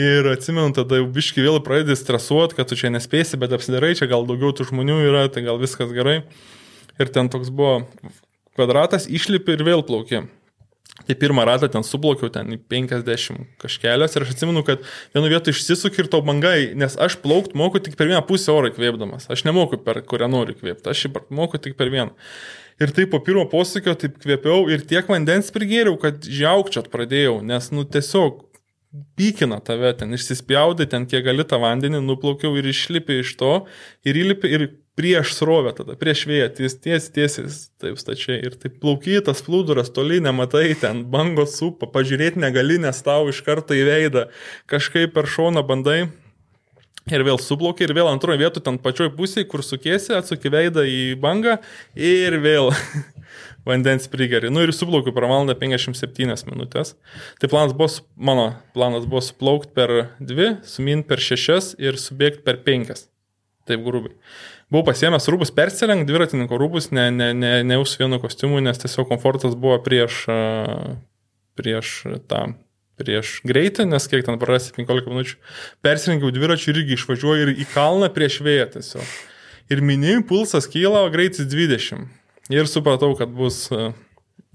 [0.01, 4.09] Ir atsimenu, tada jau biški vėl pradedi stresuoti, kad tu čia nespėsi, bet apsidarai, čia
[4.11, 6.23] gal daugiau tų žmonių yra, tai gal viskas gerai.
[7.01, 7.83] Ir ten toks buvo
[8.55, 10.25] kvadratas, išlipi ir vėl plauki.
[11.05, 15.51] Tai pirmą ratą ten suplaukiau, ten į 50 kažkelias ir aš atsimenu, kad vienu vietu
[15.51, 19.27] išsisuk ir to bangai, nes aš plaukt moku tik per vieną pusę oro įkvėpdamas.
[19.33, 22.15] Aš nemoku per kurią noriu įkvėpti, aš moku tik per vieną.
[22.83, 27.71] Ir taip po pirmo posūkio taip kvėpiau ir tiek vandens prigėriau, kad žiaukčiat pradėjau, nes
[27.75, 28.43] nu tiesiog
[29.19, 33.53] pykina tave ten, išsispjaudai ten, kiek gali tą vandenį, nuplaukiau ir išlipi iš to
[34.07, 38.39] ir įlipi ir prieš srovę tada, prieš vėją, ties, ties, tiesis, taip stačiai.
[38.47, 43.75] Ir taip plaukytas plūduras, toli nematai, ten bangos supa, pažiūrėti negali, nes tau iš karto
[43.75, 44.29] į veidą
[44.71, 46.05] kažkaip per šoną bandai.
[47.13, 51.19] Ir vėl suplaukia, ir vėl antroje vietoje, ten pačioj pusėje, kur sukėsi, atsuki veidą į
[51.21, 51.59] bangą
[52.01, 52.71] ir vėl
[53.69, 54.49] vandens prigeri.
[54.49, 56.95] Nu ir suplaukiu per valandą 57 minutės.
[57.43, 59.93] Tai planas buvo, mano planas buvo suplaukti per
[60.25, 63.05] 2, suminti per 6 ir subėgti per 5.
[63.69, 64.17] Taip grubiai.
[64.73, 69.13] Buvau pasiemęs rūbus persirengt, dviratininko rūbus, ne, ne, ne, ne už vienu kostiumu, nes tiesiog
[69.13, 70.25] komfortas buvo prieš,
[71.61, 71.99] prieš
[72.33, 72.47] tą
[73.01, 75.39] prieš greitį, nes kiek ten prarasti 15 minučių,
[75.85, 79.15] persirengiau dviračių ir irgi išvažiuoju ir į kalną prieš vėją tiesiog.
[79.73, 82.07] Ir mini, pulsas kyla, o greitis 20.
[82.53, 83.67] Ir supratau, kad bus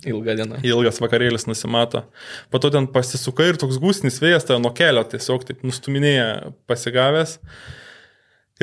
[0.08, 0.60] Ilga diena.
[0.64, 2.06] Ilgas vakarėlis nusimato.
[2.54, 7.36] Po to ten pasisuka ir toks gūsnis vėjas tave nuo kelio tiesiog taip nustuminėja pasigavęs.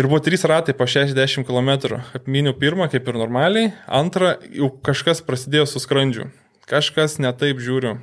[0.01, 2.01] Ir buvo trys ratai po 60 km.
[2.16, 3.74] Apminiau pirmą, kaip ir normaliai.
[3.85, 6.31] Antrą, jau kažkas prasidėjo su skrandžiu.
[6.68, 7.99] Kažkas netaip žiūriu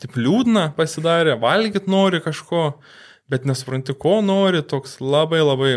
[0.00, 2.72] taip liūdna pasidarė, valgyt nori kažko,
[3.32, 5.74] bet nesupranti, ko nori, toks labai labai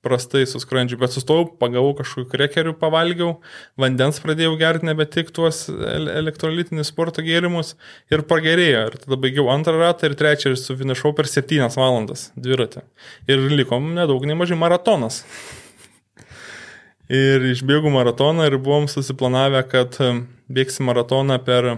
[0.00, 3.34] prastai suskrandžiu, bet sustojau, pagavau kažkokių krekerių, pavalgiau,
[3.80, 7.74] vandens pradėjau gerti nebe tik tuos elektrolitinius sporto gėrimus
[8.12, 8.86] ir pagerėjo.
[8.88, 12.86] Ir tada baigiau antrą ratą ir trečią ir sufinišau per septynias valandas dviratį.
[13.28, 15.20] Ir likom nedaug, nemažai maratonas.
[17.10, 19.98] ir išbėgau maratoną ir buvom susiplanavę, kad
[20.50, 21.74] bėgsim maratoną per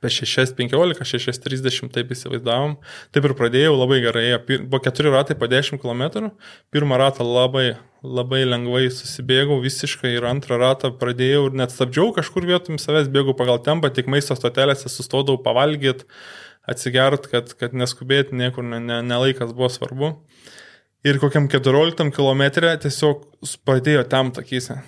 [0.00, 2.76] apie 6.15, 6.30 taip įsivaizdavom.
[3.12, 6.30] Taip ir pradėjau labai gerai, buvo keturi ratai po 10 km,
[6.72, 12.48] pirmą ratą labai, labai lengvai susibėgau visiškai ir antrą ratą pradėjau ir net stabdžiau kažkur
[12.48, 16.08] vietum savęs, bėgau pagal tempą, tik maisto stotelėse sustodavau pavalgyti,
[16.64, 19.20] atsigert, kad, kad neskubėti niekur, ne, ne, ne
[19.52, 20.14] buvo svarbu.
[21.04, 22.42] Ir kokiam 14 km
[22.80, 23.22] tiesiog
[23.64, 24.80] pradėjo temti akise.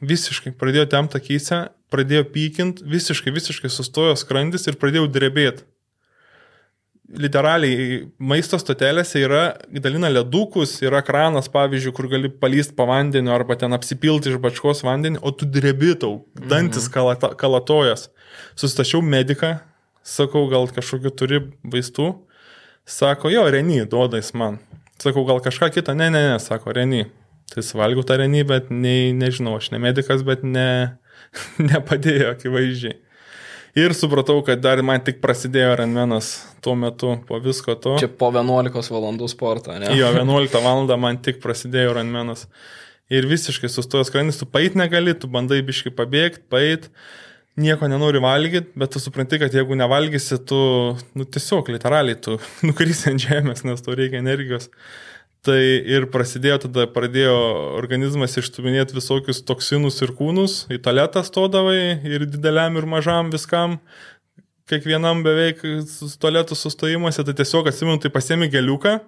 [0.00, 5.66] Visiškai pradėjo temti akise pradėjo pykint, visiškai, visiškai sustojo skrandis ir pradėjau drebėti.
[7.10, 9.42] Literaliai maisto stotelėse yra,
[9.82, 14.84] dalina ledukus, yra kranas, pavyzdžiui, kur gali palysti po vandeniu arba ten apsipilti iš bačkos
[14.86, 16.94] vandenį, o tu drebitau, dantis mhm.
[16.94, 18.06] kalata, kalatojas.
[18.54, 19.56] Sustačiau mediką,
[20.06, 22.12] sakau, gal kažkokiu turi vaistų,
[22.86, 24.60] sako, jo, Reny, duodais man.
[25.02, 27.08] Sakau, gal kažką kitą, ne, ne, ne, sako, Reny.
[27.50, 31.00] Tai suvalgiau tą Reny, bet nei, nežinau, aš ne medikas, bet ne,
[31.70, 32.98] nepadėjo akivaizdžiai.
[33.78, 36.32] Ir supratau, kad dar man tik prasidėjo Renmenas
[36.64, 37.94] tuo metu, po visko to.
[38.02, 39.92] Čia po 11 valandų sporto, ne?
[39.94, 42.48] Jo, 11 valandą man tik prasidėjo Renmenas.
[43.10, 46.90] Ir visiškai sustojo skrandis, tu pait negali, tu bandai biškai pabėgti, pait,
[47.58, 50.60] nieko nenori valgyti, bet tu supranti, kad jeigu nevalgysi, tu,
[51.18, 54.70] nu tiesiog, literaliai, tu nukrisi ant žemės, nes tau reikia energijos.
[55.46, 55.56] Tai
[55.88, 57.32] ir prasidėjo tada, pradėjo
[57.78, 63.78] organizmas išstuminėti visokius toksinus ir kūnus, į taletą stodavai ir dideliam ir mažam viskam,
[64.68, 65.62] kiekvienam beveik
[66.20, 68.98] tualetų sustojimuose, tai tiesiog atsimenu, tai pasiemi geliuką,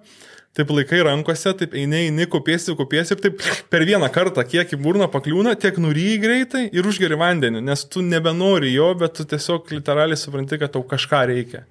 [0.57, 4.81] taip laikai rankose, taip eini, eini, kopiesi, kopiesi ir taip per vieną kartą, kiek į
[4.81, 9.69] burną pakliūna, tiek nuryji greitai ir užgeri vandenį, nes tu nebenori jo, bet tu tiesiog
[9.77, 11.67] literaliai supranti, kad tau kažką reikia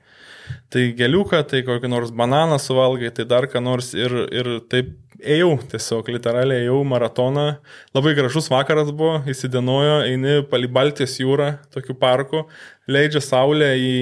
[0.72, 5.54] tai geliuką, tai kokį nors bananą suvalgai, tai dar ką nors ir, ir taip ėjau,
[5.70, 7.46] tiesiog literaliai ėjau maratoną.
[7.94, 12.46] Labai gražus vakaras buvo, įsidenojo, eini palį Baltijos jūrą, tokiu parku,
[12.90, 13.94] leidžia saulę į,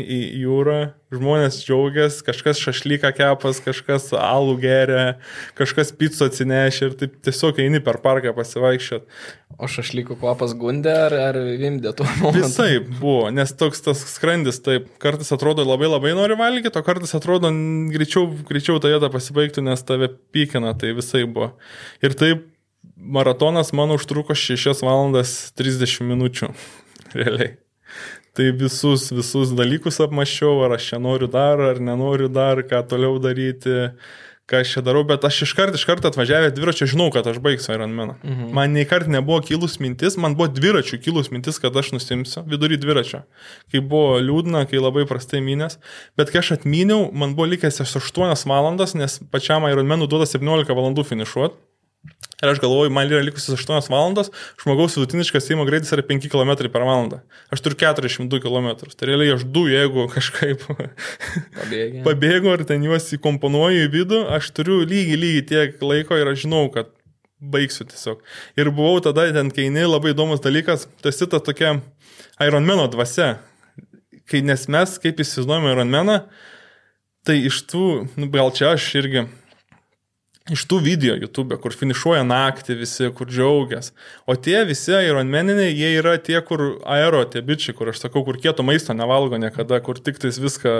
[0.00, 0.78] į jūrą,
[1.14, 5.04] žmonės džiaugiasi, kažkas šašlyką kepas, kažkas alų geria,
[5.58, 9.06] kažkas pico atsinešė ir taip tiesiog eini per parką pasivaikščiot.
[9.54, 12.48] O šašlykų kvapas gundė ar, ar vimdė tuo momentu?
[12.48, 17.14] Visai buvo, nes toks tas skrandis, taip, kartais atrodo labai labai nori valgyti, o kartais
[17.14, 17.52] atrodo
[17.94, 21.52] greičiau, greičiau tą vietą pasibaigtų, nes tave pykina, tai visai buvo.
[22.02, 22.48] Ir taip
[22.98, 26.50] maratonas man užtruko 6 valandas 30 minučių,
[27.20, 27.54] realiai.
[28.34, 33.20] Tai visus, visus dalykus apmaščiau, ar aš čia noriu dar, ar nenoriu dar, ką toliau
[33.22, 33.92] daryti,
[34.50, 38.16] ką aš čia darau, bet aš iškart, iškart atvažiavę dviračio žinau, kad aš baigsiu Ironmaną.
[38.24, 38.48] Mhm.
[38.56, 42.74] Man nei kart nebuvo kilus mintis, man buvo dviračių kilus mintis, kad aš nusimsiu vidury
[42.82, 43.22] dviračio.
[43.70, 45.78] Kai buvo liūdna, kai labai prastai minės,
[46.18, 51.06] bet kai aš atminiau, man buvo likęs 8 valandas, nes pačiam Ironmanų duoda 17 valandų
[51.06, 51.56] finišuoti.
[52.44, 54.28] Ir aš galvoju, man yra likusios 8 valandos,
[54.60, 57.20] žmogaus vidutiniškas įmo greitis yra 5 km per valandą.
[57.54, 58.68] Aš turiu 402 km.
[58.90, 60.66] Tai realiai aš du, jeigu kažkaip
[61.58, 62.02] Pabėgė.
[62.04, 66.44] pabėgu ar ten juos įkomponuoju į vidų, aš turiu lygiai, lygiai tiek laiko ir aš
[66.44, 66.90] žinau, kad
[67.40, 68.20] baigsiu tiesiog.
[68.60, 71.78] Ir buvau tada ten keini, labai įdomus dalykas, tas ta tokia
[72.42, 73.38] Ironmano dvasia.
[74.28, 76.20] Kai nes mes, kaip įsivaizduojame Ironmaną,
[77.24, 77.86] tai iš tų,
[78.20, 79.26] nu, gal čia aš irgi
[80.52, 83.94] iš tų video YouTube, kur finišuoja naktį visi, kur džiaugias.
[84.28, 88.36] O tie visi ironmeniniai, jie yra tie, kur aero, tie bičiai, kur aš sakau, kur
[88.36, 90.74] kieto maisto nevalgo niekada, kur tik tais viską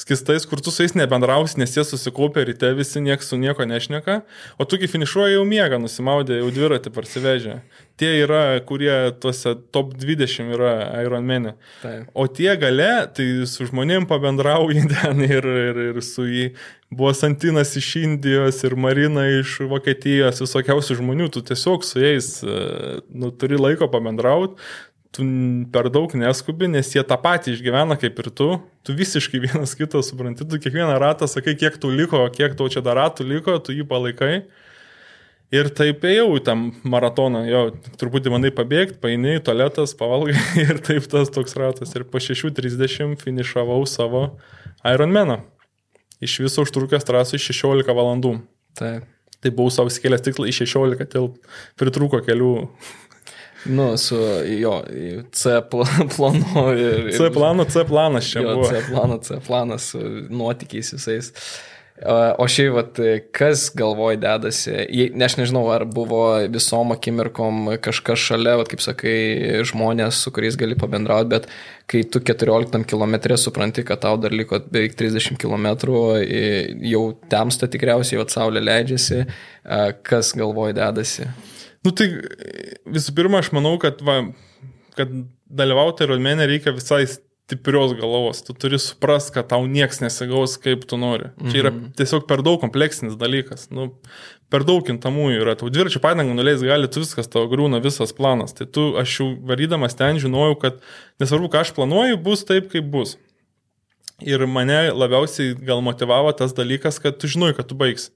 [0.00, 4.22] skistais, kur tu su jais nebendrausi, nes jie susikaupia ryte, visi nieks su nieko nešneka,
[4.56, 7.58] o tu kai finišuoja jau miega, nusimaudė, jau dviratį parsivežė.
[7.94, 8.90] Tie yra, kurie
[9.22, 10.72] tuose top 20 yra
[11.04, 11.52] Ironmenė.
[11.78, 12.08] Taip.
[12.18, 16.48] O tie gale, tai su žmonėm pabendrauji ten ir, ir, ir su jį
[16.94, 22.98] buvo Santinas iš Indijos ir Marina iš Vokietijos, visokiausių žmonių, tu tiesiog su jais, e,
[23.14, 24.58] nu, turi laiko pabendrauti,
[25.14, 25.26] tu
[25.70, 28.50] per daug neskubi, nes jie tą patį išgyvena kaip ir tu,
[28.86, 32.82] tu visiškai vienas kitą supranti, tu kiekvieną ratą sakai, kiek tu liko, kiek tau čia
[32.84, 34.34] dar ratų liko, tu jį palaikai.
[35.52, 37.62] Ir taip ėjau į tam maratoną, jo,
[38.00, 41.92] truputį manai pabėgti, paini tualetas, pavalgai ir taip tas toks ratas.
[41.94, 44.26] Ir po 6.30 finišavau savo
[44.84, 45.42] Ironmaną.
[46.24, 48.38] Iš viso užtrukęs trasų 16 valandų.
[48.78, 49.10] Taip.
[49.44, 51.24] Tai buvau savo skėlęs tikslą į 16, tai
[51.80, 52.52] pritrūko kelių.
[53.64, 54.16] Nu, su
[54.60, 54.82] jo
[55.32, 57.06] C pla- planu ir...
[57.16, 58.66] C plano, C planas čia jo, buvo.
[58.68, 61.30] C plano, C planas su nuotykiais visais.
[62.02, 62.96] O šiaip, vat,
[63.30, 64.72] kas galvoj dedasi,
[65.14, 69.14] ne, aš nežinau, ar buvo visom akimirkom kažkas šalia, vat, kaip sakai,
[69.70, 71.46] žmonės, su kuriais gali pabendrauti, bet
[71.90, 75.68] kai tu 14 km supranti, kad tau dar liko beveik 30 km,
[76.90, 79.20] jau temsta tikriausiai, vat, saulė leidžiasi,
[80.02, 81.28] kas galvoj dedasi.
[81.86, 82.10] Nu tai
[82.90, 84.18] visų pirma, aš manau, kad, va,
[84.98, 85.14] kad
[85.46, 87.04] dalyvauti Ironmenė reikia visai
[87.44, 88.42] stiprios galvos.
[88.42, 91.28] Tu turi suprast, kad tau nieks nesigaus, kaip tu nori.
[91.36, 91.50] Mhm.
[91.50, 93.68] Čia yra tiesiog per daug kompleksinis dalykas.
[93.70, 93.90] Nu,
[94.48, 95.56] per daug kintamųjų yra.
[95.58, 98.56] Tau dviračių padangą nuleis gali, tu viskas tau grūna visas planas.
[98.56, 100.80] Tai tu, aš jau varydamas ten žinojau, kad
[101.20, 103.18] nesvarbu, ką aš planuoju, bus taip, kaip bus.
[104.24, 108.12] Ir mane labiausiai gal motivavo tas dalykas, kad tu žinai, kad tu baigsi.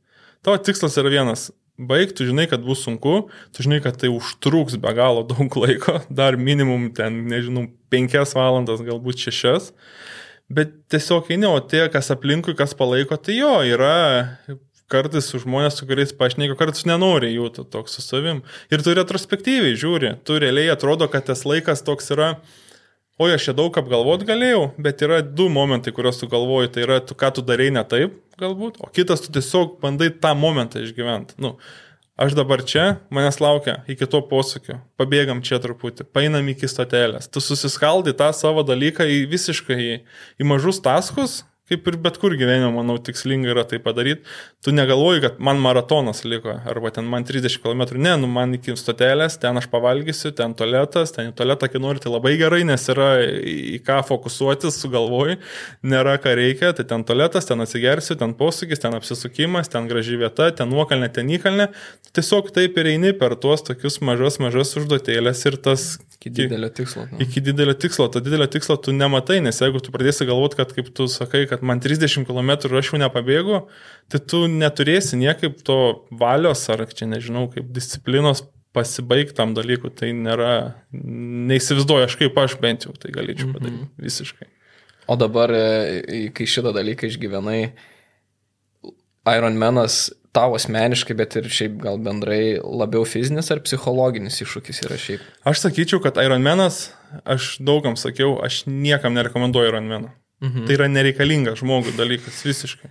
[0.47, 4.77] Tavo tikslas yra vienas baig, tu žinai, kad bus sunku, tu žinai, kad tai užtruks
[4.83, 9.73] be galo daug laiko, dar minimum ten, nežinau, penkias valandas, galbūt šešias.
[10.49, 14.25] Bet tiesiog eini, o tie, kas aplinkui, kas palaiko, tai jo, yra
[14.89, 18.41] kartais su žmonės, su kuriais pašneka, kartais nenori jų to toks su savim.
[18.73, 22.31] Ir tu retrospektyviai žiūri, tu realiai atrodo, kad tas laikas toks yra,
[23.19, 27.01] oi, aš čia daug apgalvot galėjau, bet yra du momentai, kuriuos tu galvoji, tai yra,
[27.05, 31.37] tu, ką tu darai ne taip, galbūt, o kitas tu tiesiog bandai tą momentą išgyventi.
[31.43, 31.57] Nu,
[32.19, 37.31] aš dabar čia, manęs laukia iki to posūkio, pabėgam čia truputį, painam iki stotelės.
[37.31, 39.95] Tu susiskaldai tą savo dalyką į visiškai į,
[40.39, 44.25] į mažus taskus, kaip ir bet kur gyvenime, manau, tikslinga yra tai padaryti.
[44.65, 48.77] Tu negalvoji, kad man maratonas liko, arba ten man 30 km, ne, nu man iki
[48.79, 52.89] stotelės, ten aš pavalgysiu, ten tualetas, ten į tualetą, kai nori, tai labai gerai, nes
[52.93, 55.39] yra į ką fokusuotis, sugalvoji,
[55.87, 60.51] nėra ką reikia, tai ten tualetas, ten atsigersiu, ten posūkis, ten apsisukimas, ten graži vieta,
[60.57, 61.71] ten nuokalnė, ten įkalnė.
[62.17, 67.05] Tiesiog taip ir eini per tuos tokius mažas, mažas užduotėlės ir tas Iki didelio tikslo.
[67.13, 67.19] Nu.
[67.23, 70.91] iki didelio tikslo, to didelio tikslo tu nematai, nes jeigu tu pradėsi galvoti, kad kaip
[70.91, 73.61] tu sakai, kad man 30 km ir aš jau nepabėgu,
[74.11, 75.79] tai tu neturėsi niekaip to
[76.11, 78.43] valios ar čia nežinau, kaip disciplinos
[78.75, 80.51] pasibaigtam dalykui, tai nėra,
[80.91, 84.09] neįsivaizduoju, aš kaip aš bent jau tai galėčiau padaryti mm -hmm.
[84.11, 84.51] visiškai.
[85.09, 87.73] O dabar, e, kai šitą dalyką išgyvenai,
[89.29, 95.27] Ironmanas tau asmeniškai, bet ir šiaip gal bendrai labiau fizinis ar psichologinis iššūkis yra šiaip.
[95.49, 96.89] Aš sakyčiau, kad Ironmanas,
[97.27, 100.15] aš daugam sakiau, aš niekam nerekomenduoju Ironmano.
[100.45, 100.67] Mhm.
[100.67, 102.91] Tai yra nereikalingas žmogui dalykas, visiškai.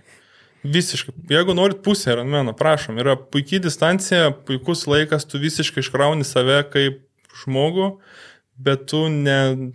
[0.68, 1.14] Visiškai.
[1.32, 7.00] Jeigu norit pusę Ironmano, prašom, yra puikiai distancija, puikus laikas, tu visiškai iškrauni save kaip
[7.44, 7.92] žmogų,
[8.58, 9.72] bet tu ne,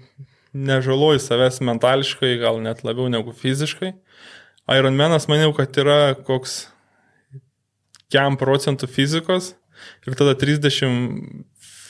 [0.54, 3.94] nežaloji savęs mentališkai, gal net labiau negu fiziškai.
[4.74, 6.68] Ironmanas maniau, kad yra koks
[8.14, 9.54] kiam procentų fizikos
[10.08, 11.44] ir tada 30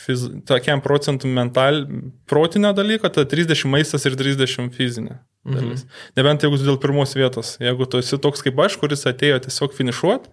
[0.04, 1.84] fiz, tokiam procentų mental,
[2.30, 5.84] protinio dalyko, tada 30 maistas ir 30 fizinė dalis.
[5.84, 6.04] Mhm.
[6.20, 9.76] Nebent jeigu tu dėl pirmos vietos, jeigu tu esi toks kaip aš, kuris atėjo tiesiog
[9.78, 10.30] finišuot,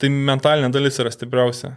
[0.00, 1.74] tai mentalinė dalis yra stipriausia.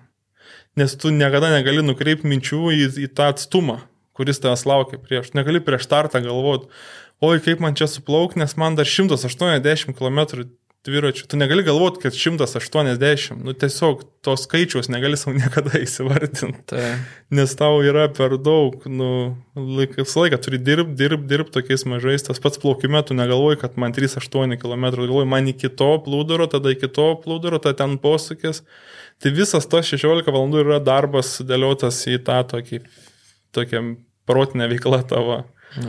[0.77, 3.79] Nes tu niekada negali nukreipti minčių į, į tą atstumą,
[4.17, 5.33] kuris tavęs laukia prieš.
[5.37, 6.69] Negali prieš startą galvoti,
[7.25, 10.45] oi kaip man čia suplauk, nes man dar 180 km
[10.87, 11.25] dviračių.
[11.29, 16.63] Tu negali galvoti, kad 180, nu tiesiog to skaičiaus negali savo niekada įsivardinti.
[16.71, 16.85] Tai.
[17.37, 19.09] Nes tau yra per daug, nu,
[19.55, 22.25] laik, visą laiką turi dirbti, dirbti, dirbti tokiais mažais.
[22.27, 26.73] Tas pats plaukime, tu negalvoji, kad man 3-8 km, galvoji, man iki to plūduro, tada
[26.73, 28.63] iki to plūduro, tada ten posūkis.
[29.23, 32.83] Tai visas tas 16 valandų yra darbas sudėliotas į tą tokį,
[33.55, 33.85] tokią
[34.27, 35.43] protinę veiklą tavo.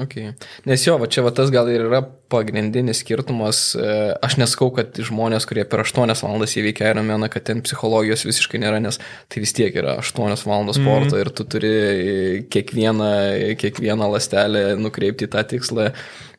[0.04, 0.32] Okay.
[0.68, 3.60] Nes jo, va čia va tas gal ir yra pagrindinis skirtumas.
[3.78, 8.60] E, aš neskau, kad žmonės, kurie per 8 valandas įveikia Ironmaną, kad ten psichologijos visiškai
[8.60, 9.00] nėra, nes
[9.32, 11.20] tai vis tiek yra 8 valandos sporto mm.
[11.22, 11.74] ir tu turi
[12.52, 13.10] kiekvieną,
[13.60, 15.92] kiekvieną lastelę nukreipti į tą tikslą.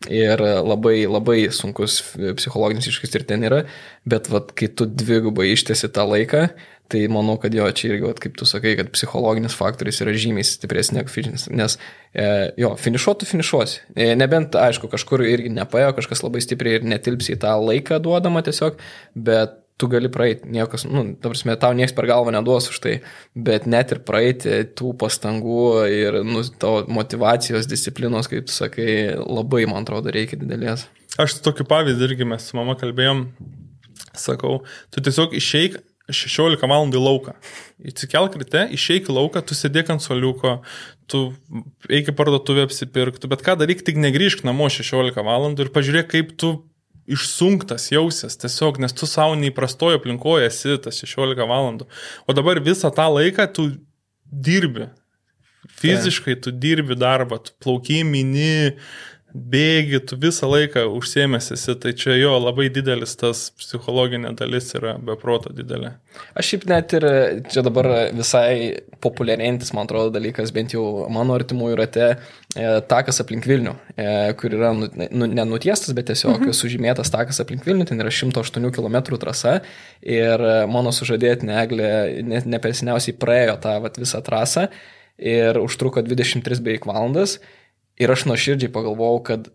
[0.07, 3.65] Ir labai, labai sunkus psichologinis iššūkis ir ten yra,
[4.07, 6.45] bet vat, kai tu dvigubai ištesi tą laiką,
[6.89, 10.95] Tai manau, kad jo, čia irgi, kaip tu sakai, kad psichologinis faktorius yra žymiai stipresnis
[10.95, 12.23] negu fizinis, nes e,
[12.57, 13.83] jo, finišuotų finišuosi.
[13.93, 18.41] E, nebent, aišku, kažkur irgi nepaėjo, kažkas labai stipriai ir netilpsi į tą laiką duodama
[18.47, 18.81] tiesiog,
[19.13, 22.95] bet tu gali praeiti, niekas, nu, ta prasme, tau niekas per galvą neduos už tai,
[23.37, 28.89] bet net ir praeiti tų pastangų ir nu, to motivacijos, disciplinos, kaip tu sakai,
[29.21, 30.89] labai, man atrodo, reikia didelės.
[31.21, 33.27] Aš tokiu pavyzdį irgi mes su mama kalbėjom,
[34.19, 34.59] sakau,
[34.91, 35.79] tu tiesiog išeik
[36.15, 37.35] 16 valandų į lauką.
[37.91, 40.59] Įsikelk ryte, išeik į lauką, tu sėdėk ant soliuko,
[41.09, 41.29] tu
[41.89, 46.33] eik į parduotuvę apsipirkti, bet ką daryk, tik negryžk namo 16 valandų ir pažiūrėk, kaip
[46.39, 46.53] tu
[47.09, 51.89] išsunktas jausias, tiesiog, nes tu savo neįprastojo aplinkoje esi tas 16 valandų.
[52.29, 53.69] O dabar visą tą laiką tu
[54.29, 54.89] dirbi.
[55.79, 58.75] Fiziškai tu dirbi darbą, tu plauki, mini,
[59.33, 64.95] bėgi, tu visą laiką užsiemęs esi, tai čia jo labai didelis tas psichologinė dalis yra
[64.97, 65.93] beproto didelė.
[66.39, 67.05] Aš šiaip net ir
[67.51, 72.07] čia dabar visai populiarėjantis, man atrodo, dalykas, bent jau mano artimųjų rate,
[72.55, 74.09] e, takas aplink Vilnių, e,
[74.39, 76.55] kur yra nu, nu, nenutiestas, bet tiesiog mhm.
[76.57, 79.59] sužymėtas takas aplink Vilnių, ten yra 108 km trasa
[80.01, 81.91] ir mano sužadėtinė eglė
[82.49, 84.69] nepersiniausiai praėjo tą vat, visą trasą
[85.19, 87.37] ir užtruko 23 beveik valandas.
[87.99, 89.49] Ir aš nuoširdžiai pagalvojau, kad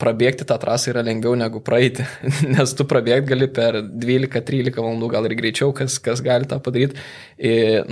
[0.00, 2.04] prabėgti tą trasą yra lengviau negu praeiti,
[2.54, 6.96] nes tu prabėgti gali per 12-13 valandų, gal ir greičiau, kas, kas gali tą padaryti,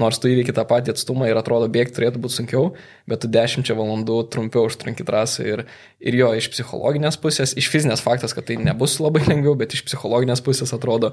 [0.00, 2.70] nors tu įveiki tą patį atstumą ir atrodo bėgti turėtų būti sunkiau,
[3.10, 5.66] bet tu 10 valandų trumpiau užtrunki trasą ir,
[6.00, 9.84] ir jo iš psichologinės pusės, iš fizinės faktas, kad tai nebus labai lengviau, bet iš
[9.90, 11.12] psichologinės pusės atrodo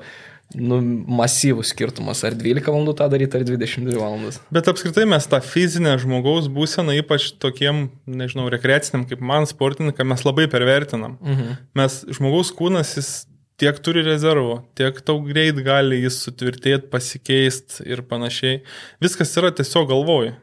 [0.54, 0.78] nu,
[1.10, 4.38] masyvus skirtumas, ar 12 valandų tą daryti, ar 22 valandas.
[4.54, 10.24] Bet apskritai mes tą fizinę žmogaus būseną, ypač tokiem, nežinau, rekreaciniam kaip man sportininkam, mes
[10.28, 11.18] labai pervertiname vertinam.
[11.22, 11.58] Mhm.
[11.76, 13.26] Mes žmogaus kūnas, jis
[13.60, 18.64] tiek turi rezervų, tiek tau greit gali jis sutvirtėti, pasikeisti ir panašiai.
[19.04, 20.34] Viskas yra tiesiog galvoj.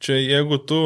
[0.00, 0.78] Čia jeigu tu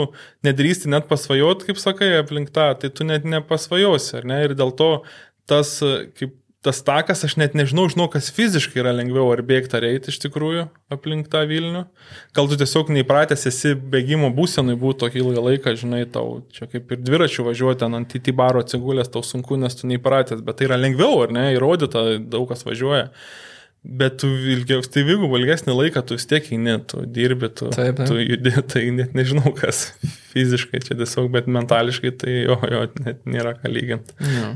[0.43, 4.41] nedrįsti net pasvajot, kaip sakai, aplink tą, tai tu net nepasvajosi, ar ne?
[4.43, 5.05] Ir dėl to
[5.47, 5.77] tas,
[6.19, 6.35] kaip
[6.65, 10.19] tas takas, aš net nežinau, žinau, kas fiziškai yra lengviau ar bėgti ar eiti iš
[10.23, 11.85] tikrųjų aplink tą Vilnių.
[12.37, 16.93] Gal tu tiesiog neįpratęs esi bėgimo būsenui būti tokį ilgą laiką, žinai, tau čia kaip
[16.97, 20.81] ir dviračių važiuoti ant TT baro atsigulęs, tau sunku, nes tu neįpratęs, bet tai yra
[20.81, 23.11] lengviau, ar ne, įrodyta, daug kas važiuoja.
[23.85, 27.99] Bet tu ilgiau, tai vėliau ilgesnį laiką tu vis tiek eini, tu dirbi, tu, taip,
[27.99, 28.09] taip.
[28.09, 29.91] tu judi, tai net nežinau kas
[30.33, 34.17] fiziškai čia tiesiog, bet mentališkai tai jo, jo net nėra ką lyginti.
[34.25, 34.55] Ja.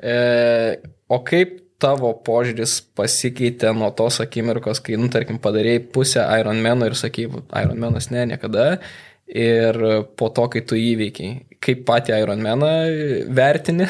[0.00, 6.88] E, o kaip tavo požiūris pasikeitė nuo tos akimirkos, kai, nu, tarkim, padarėjai pusę Ironmano
[6.88, 7.28] ir sakai,
[7.62, 8.74] Ironmanas ne, niekada.
[9.30, 9.76] Ir
[10.18, 12.70] po to, kai tu įveikiai, kaip patį Ironmaną
[13.36, 13.86] vertini,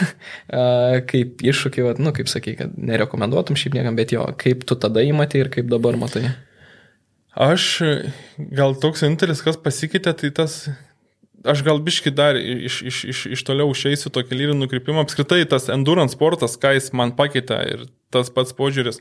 [1.11, 5.47] kaip iššūkį, nu, kaip sakai, kad nerekomenduotum šiaip niekam, bet jo, kaip tu tada įmatė
[5.47, 6.27] ir kaip dabar matai.
[7.41, 7.65] Aš
[8.59, 10.65] gal toks vienintelis, kas pasikeitė, tai tas
[11.45, 15.05] aš gal biški dar iš, iš, iš, iš toliau išeisiu tokį lyrį nukrypimą.
[15.05, 19.01] Apskritai tas endurance sportas, ką jis man pakeitė ir tas pats požiūris,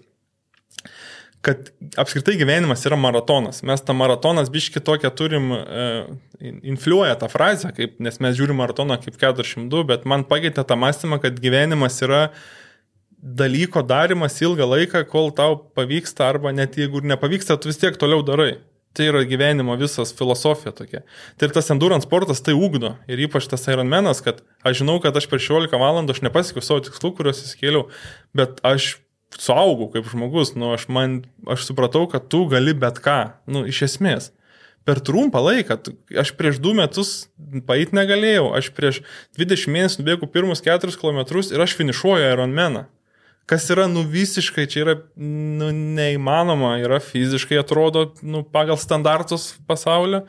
[1.45, 3.63] kad apskritai gyvenimas yra maratonas.
[3.67, 5.89] Mes tą maratonas biški tokią turim, e,
[6.73, 11.21] infliuoja tą frazę, kaip, nes mes žiūrim maratoną kaip 402, bet man pakeitė tą mąstymą,
[11.23, 12.29] kad gyvenimas yra
[13.19, 17.97] dalyko darimas ilgą laiką, kol tau pavyksta, arba net jeigu ir nepavyksta, tu vis tiek
[17.99, 18.57] toliau darai.
[18.97, 21.03] Tai yra gyvenimo visas filosofija tokia.
[21.37, 22.95] Tai ir tas endurance sportas tai ugdo.
[23.11, 26.81] Ir ypač tas Ironmanas, kad aš žinau, kad aš per 16 valandų aš nepasiekiau savo
[26.87, 27.85] tikslų, kuriuos įsikėliau,
[28.37, 28.95] bet aš
[29.37, 33.19] suaugau kaip žmogus, nu, aš, man, aš supratau, kad tu gali bet ką,
[33.51, 34.31] nu, iš esmės.
[34.87, 35.75] Per trumpą laiką,
[36.17, 37.27] aš prieš du metus
[37.67, 39.03] paeit negalėjau, aš prieš
[39.37, 41.21] 20 mėnesių nubėgu pirmus 4 km
[41.53, 42.87] ir aš finišuoju Ironmaną.
[43.49, 50.25] Kas yra nu visiškai, čia yra nu, neįmanoma, yra fiziškai atrodo nu, pagal standartus pasaulio.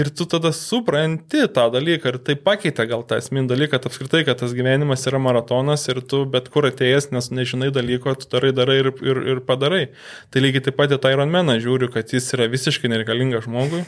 [0.00, 4.22] Ir tu tada supranti tą dalyką ir tai pakeitė gal tą esminį dalyką, kad apskritai,
[4.24, 8.54] kad tas gyvenimas yra maratonas ir tu bet kur atėjęs, nes nežinai dalyko, tu darai,
[8.56, 9.84] darai ir, ir, ir padarai.
[10.32, 13.84] Tai lygiai taip pat į tą Ironmaną žiūriu, kad jis yra visiškai nereikalingas žmogui.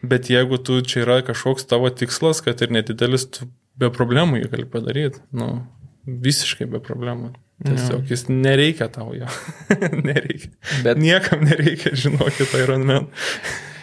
[0.00, 4.54] Bet jeigu tu čia yra kažkoks tavo tikslas, kad ir nedidelis, tu be problemų jį
[4.56, 5.20] gali padaryti.
[5.36, 5.66] Nu,
[6.06, 7.34] visiškai be problemų.
[7.64, 8.12] Tiesiog ja.
[8.12, 9.28] jis nereikia tau jo.
[10.08, 10.50] nereikia.
[10.84, 13.08] Bet niekam nereikia žinoti Ironman.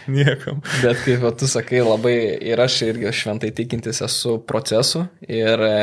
[0.08, 0.62] Niekam.
[0.82, 5.78] Bet kaip tu sakai, labai ir aš irgi šventai tikintis esu procesu ir e,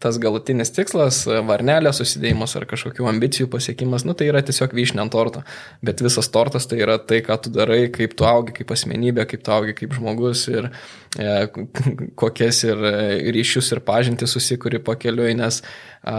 [0.00, 5.04] tas galutinis tikslas, e, varnelė susidėjimas ar kažkokių ambicijų pasiekimas, nu tai yra tiesiog vyšnė
[5.04, 5.42] ant torto.
[5.84, 9.44] Bet visas tortas tai yra tai, ką tu darai, kaip tu augi kaip asmenybė, kaip
[9.44, 10.70] tu augi kaip žmogus ir
[11.18, 11.34] e,
[12.22, 12.96] kokias ir e,
[13.36, 16.16] ryšius ir pažintis susikuri pakeliui, nes e,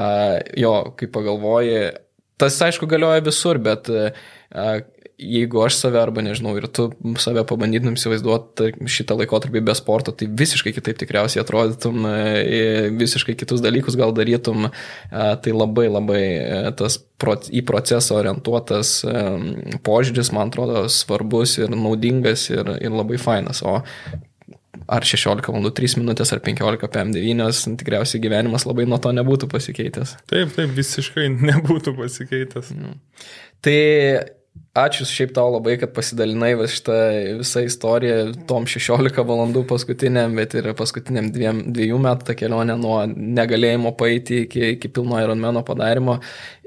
[0.62, 1.82] jo, kai pagalvoji,
[2.40, 4.10] tas aišku galioja visur, bet e,
[5.20, 6.88] jeigu aš save arba nežinau ir tu
[7.20, 12.62] save pabandytum įsivaizduoti šitą laikotarpį be sporto, tai visiškai kitaip tikriausiai atrodytum, e,
[12.96, 14.72] visiškai kitus dalykus gal darytum, e,
[15.44, 17.02] tai labai labai e, tas
[17.52, 18.94] į procesą orientuotas
[19.84, 23.60] požiūris, man atrodo, svarbus ir naudingas ir, ir labai fainas.
[23.68, 23.82] O
[24.90, 30.16] ar 16 valandų 3 minutės, ar 15 PM9, tikriausiai gyvenimas labai nuo to nebūtų pasikeitęs.
[30.32, 32.72] Taip, taip, visiškai nebūtų pasikeitęs.
[32.78, 32.98] Mm.
[33.68, 33.80] Tai
[34.78, 36.96] Ačiū šiaip tau labai, kad pasidalinai šitą
[37.40, 38.18] visą istoriją
[38.50, 44.44] tom 16 valandų paskutiniam, bet ir paskutiniam dviem, dviejų metų tą kelionę nuo negalėjimo paeiti
[44.44, 46.20] iki, iki pilno Ironmano padarimo.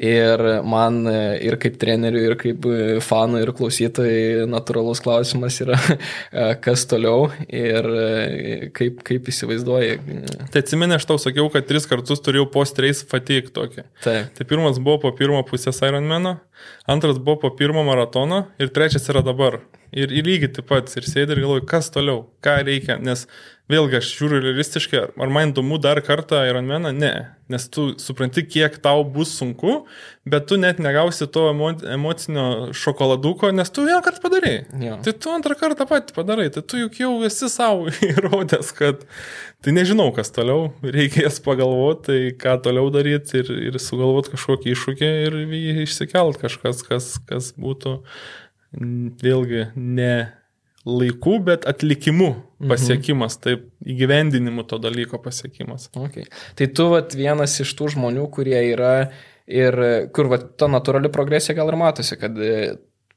[0.02, 2.66] Ir man ir kaip treneriui, ir kaip
[3.06, 5.78] fanui, ir klausytojai natūralus klausimas yra,
[6.64, 7.86] kas toliau ir
[8.74, 10.00] kaip, kaip įsivaizduoji.
[10.50, 13.86] Tai atsimeni, aš tau sakiau, kad tris kartus turėjau post-race fatigue tokį.
[14.02, 14.34] Taip.
[14.34, 16.40] Tai pirmas buvo po pirmo pusės Ironmano,
[16.86, 19.60] antras buvo po pirmo maratono ir trečias yra dabar.
[19.92, 23.26] Ir, ir lygiai taip pat ir sėdi ir galvoju, kas toliau, ką reikia, nes
[23.72, 27.12] vėlgi aš žiūriu realistiškai, ar man įdomu dar kartą Ironmaną, ne,
[27.52, 29.82] nes tu supranti, kiek tau bus sunku,
[30.28, 32.46] bet tu net negausi to emo, emocinio
[32.76, 34.54] šokoladuko, nes tu vieną kartą padarai.
[34.82, 34.98] Ja.
[35.04, 39.06] Tai tu antrą kartą pat padarai, tai tu juk jau esi savo įrodęs, kad
[39.62, 45.12] tai nežinau, kas toliau, reikės pagalvoti, tai ką toliau daryti ir, ir sugalvoti kažkokį iššūkį
[45.28, 48.00] ir jį išsikelt kažkas, kas, kas būtų
[48.72, 50.14] vėlgi ne
[50.88, 52.70] laiku, bet atlikimu mhm.
[52.72, 53.42] pasiekimas, mhm.
[53.44, 55.90] taip įgyvendinimu to dalyko pasiekimas.
[55.94, 56.26] Okay.
[56.58, 58.94] Tai tu vat, vienas iš tų žmonių, kurie yra
[59.46, 59.78] ir
[60.14, 62.38] kur vat, ta natūrali progresija gal ir matosi, kad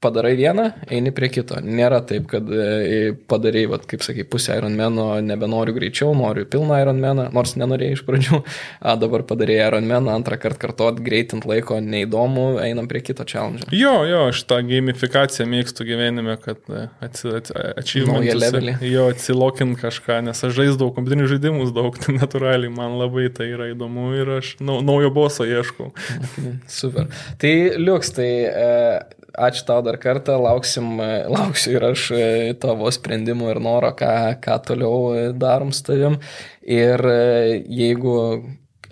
[0.04, 1.62] padarai vieną, eini prie kito.
[1.64, 7.30] Nėra taip, kad e, padarai, vat, kaip sakai, pusę Ironmano, nebenoriu greičiau, noriu pilną Ironmaną,
[7.36, 8.42] nors nenorėjai iš pradžių,
[8.86, 13.68] a dabar padarai Ironmaną, antrą kartą kartuot, greitint laiko, neįdomu, einam prie kito challenge.
[13.76, 16.88] Jo, jo, aš tą gamifikaciją mėgstu gyvenime, kad e,
[17.82, 18.72] achievement.
[18.86, 23.70] Jo, atsilokint kažką, nes aš žaisdavau kompiuterinius žaidimus daug, tai natūraliai man labai tai yra
[23.74, 25.92] įdomu ir aš nau, naujo boso ieškau.
[26.80, 27.12] Super.
[27.42, 28.72] Tai liuks, tai e,
[29.38, 31.00] ačiū tau dar kartą, lauksim,
[31.32, 32.28] lauksiu ir aš e,
[32.60, 34.12] tavo sprendimų ir noro, ką,
[34.44, 36.20] ką toliau e, darom su tavim.
[36.62, 38.16] Ir e, jeigu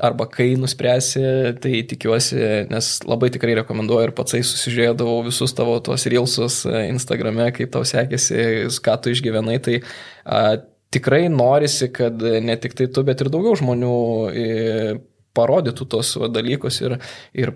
[0.03, 1.23] arba kai nuspręsi,
[1.63, 2.37] tai tikiuosi,
[2.71, 8.65] nes labai tikrai rekomenduoju ir pats susižiūrėdavau visus tavo tos reelsus Instagrame, kaip tau sekėsi,
[8.83, 9.77] ką tu išgyvenai, tai
[10.25, 10.57] a,
[10.93, 13.93] tikrai norisi, kad ne tik tai tu, bet ir daugiau žmonių
[14.33, 14.97] e,
[15.37, 16.97] parodytų tos va, dalykus ir,
[17.37, 17.53] ir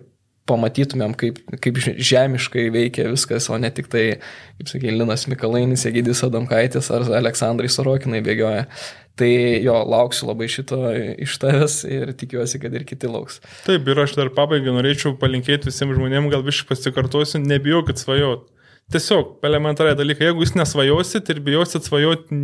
[0.47, 4.05] pamatytumėm, kaip, kaip žemiškai veikia viskas, o ne tik tai,
[4.59, 8.65] kaip sakė, Linas Mikalainis, Egidis Adamkaitis ar Aleksandrai Sorokinai bėgioja.
[9.17, 9.29] Tai
[9.65, 10.77] jo, lauksiu labai šito
[11.25, 13.39] iš tavęs ir tikiuosi, kad ir kiti lauks.
[13.65, 18.45] Taip, ir aš dar pabaigai norėčiau palinkėti visiems žmonėms, gal vis pasikartosiu, nebijokit svajot.
[18.93, 22.37] Tiesiog elementariai dalykai, jeigu jūs nesvajosit ir bijosit svajoti,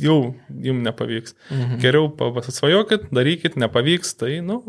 [0.00, 1.34] jau jums nepavyks.
[1.50, 1.82] Mhm.
[1.82, 4.62] Geriau pasvajokit, darykit, nepavyks, tai, nu,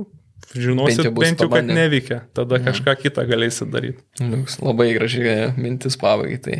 [0.56, 2.66] žinosit bent jau, bent jau kad neveikia, tada ja.
[2.70, 4.04] kažką kitą galėsit daryti.
[4.22, 5.24] Liuks, labai graži
[5.58, 6.40] mintis pabaigai.
[6.42, 6.60] Tai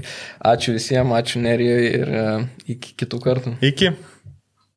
[0.54, 3.56] ačiū visiems, ačiū Nerijai ir uh, iki kitų kartų.
[3.72, 3.94] Iki.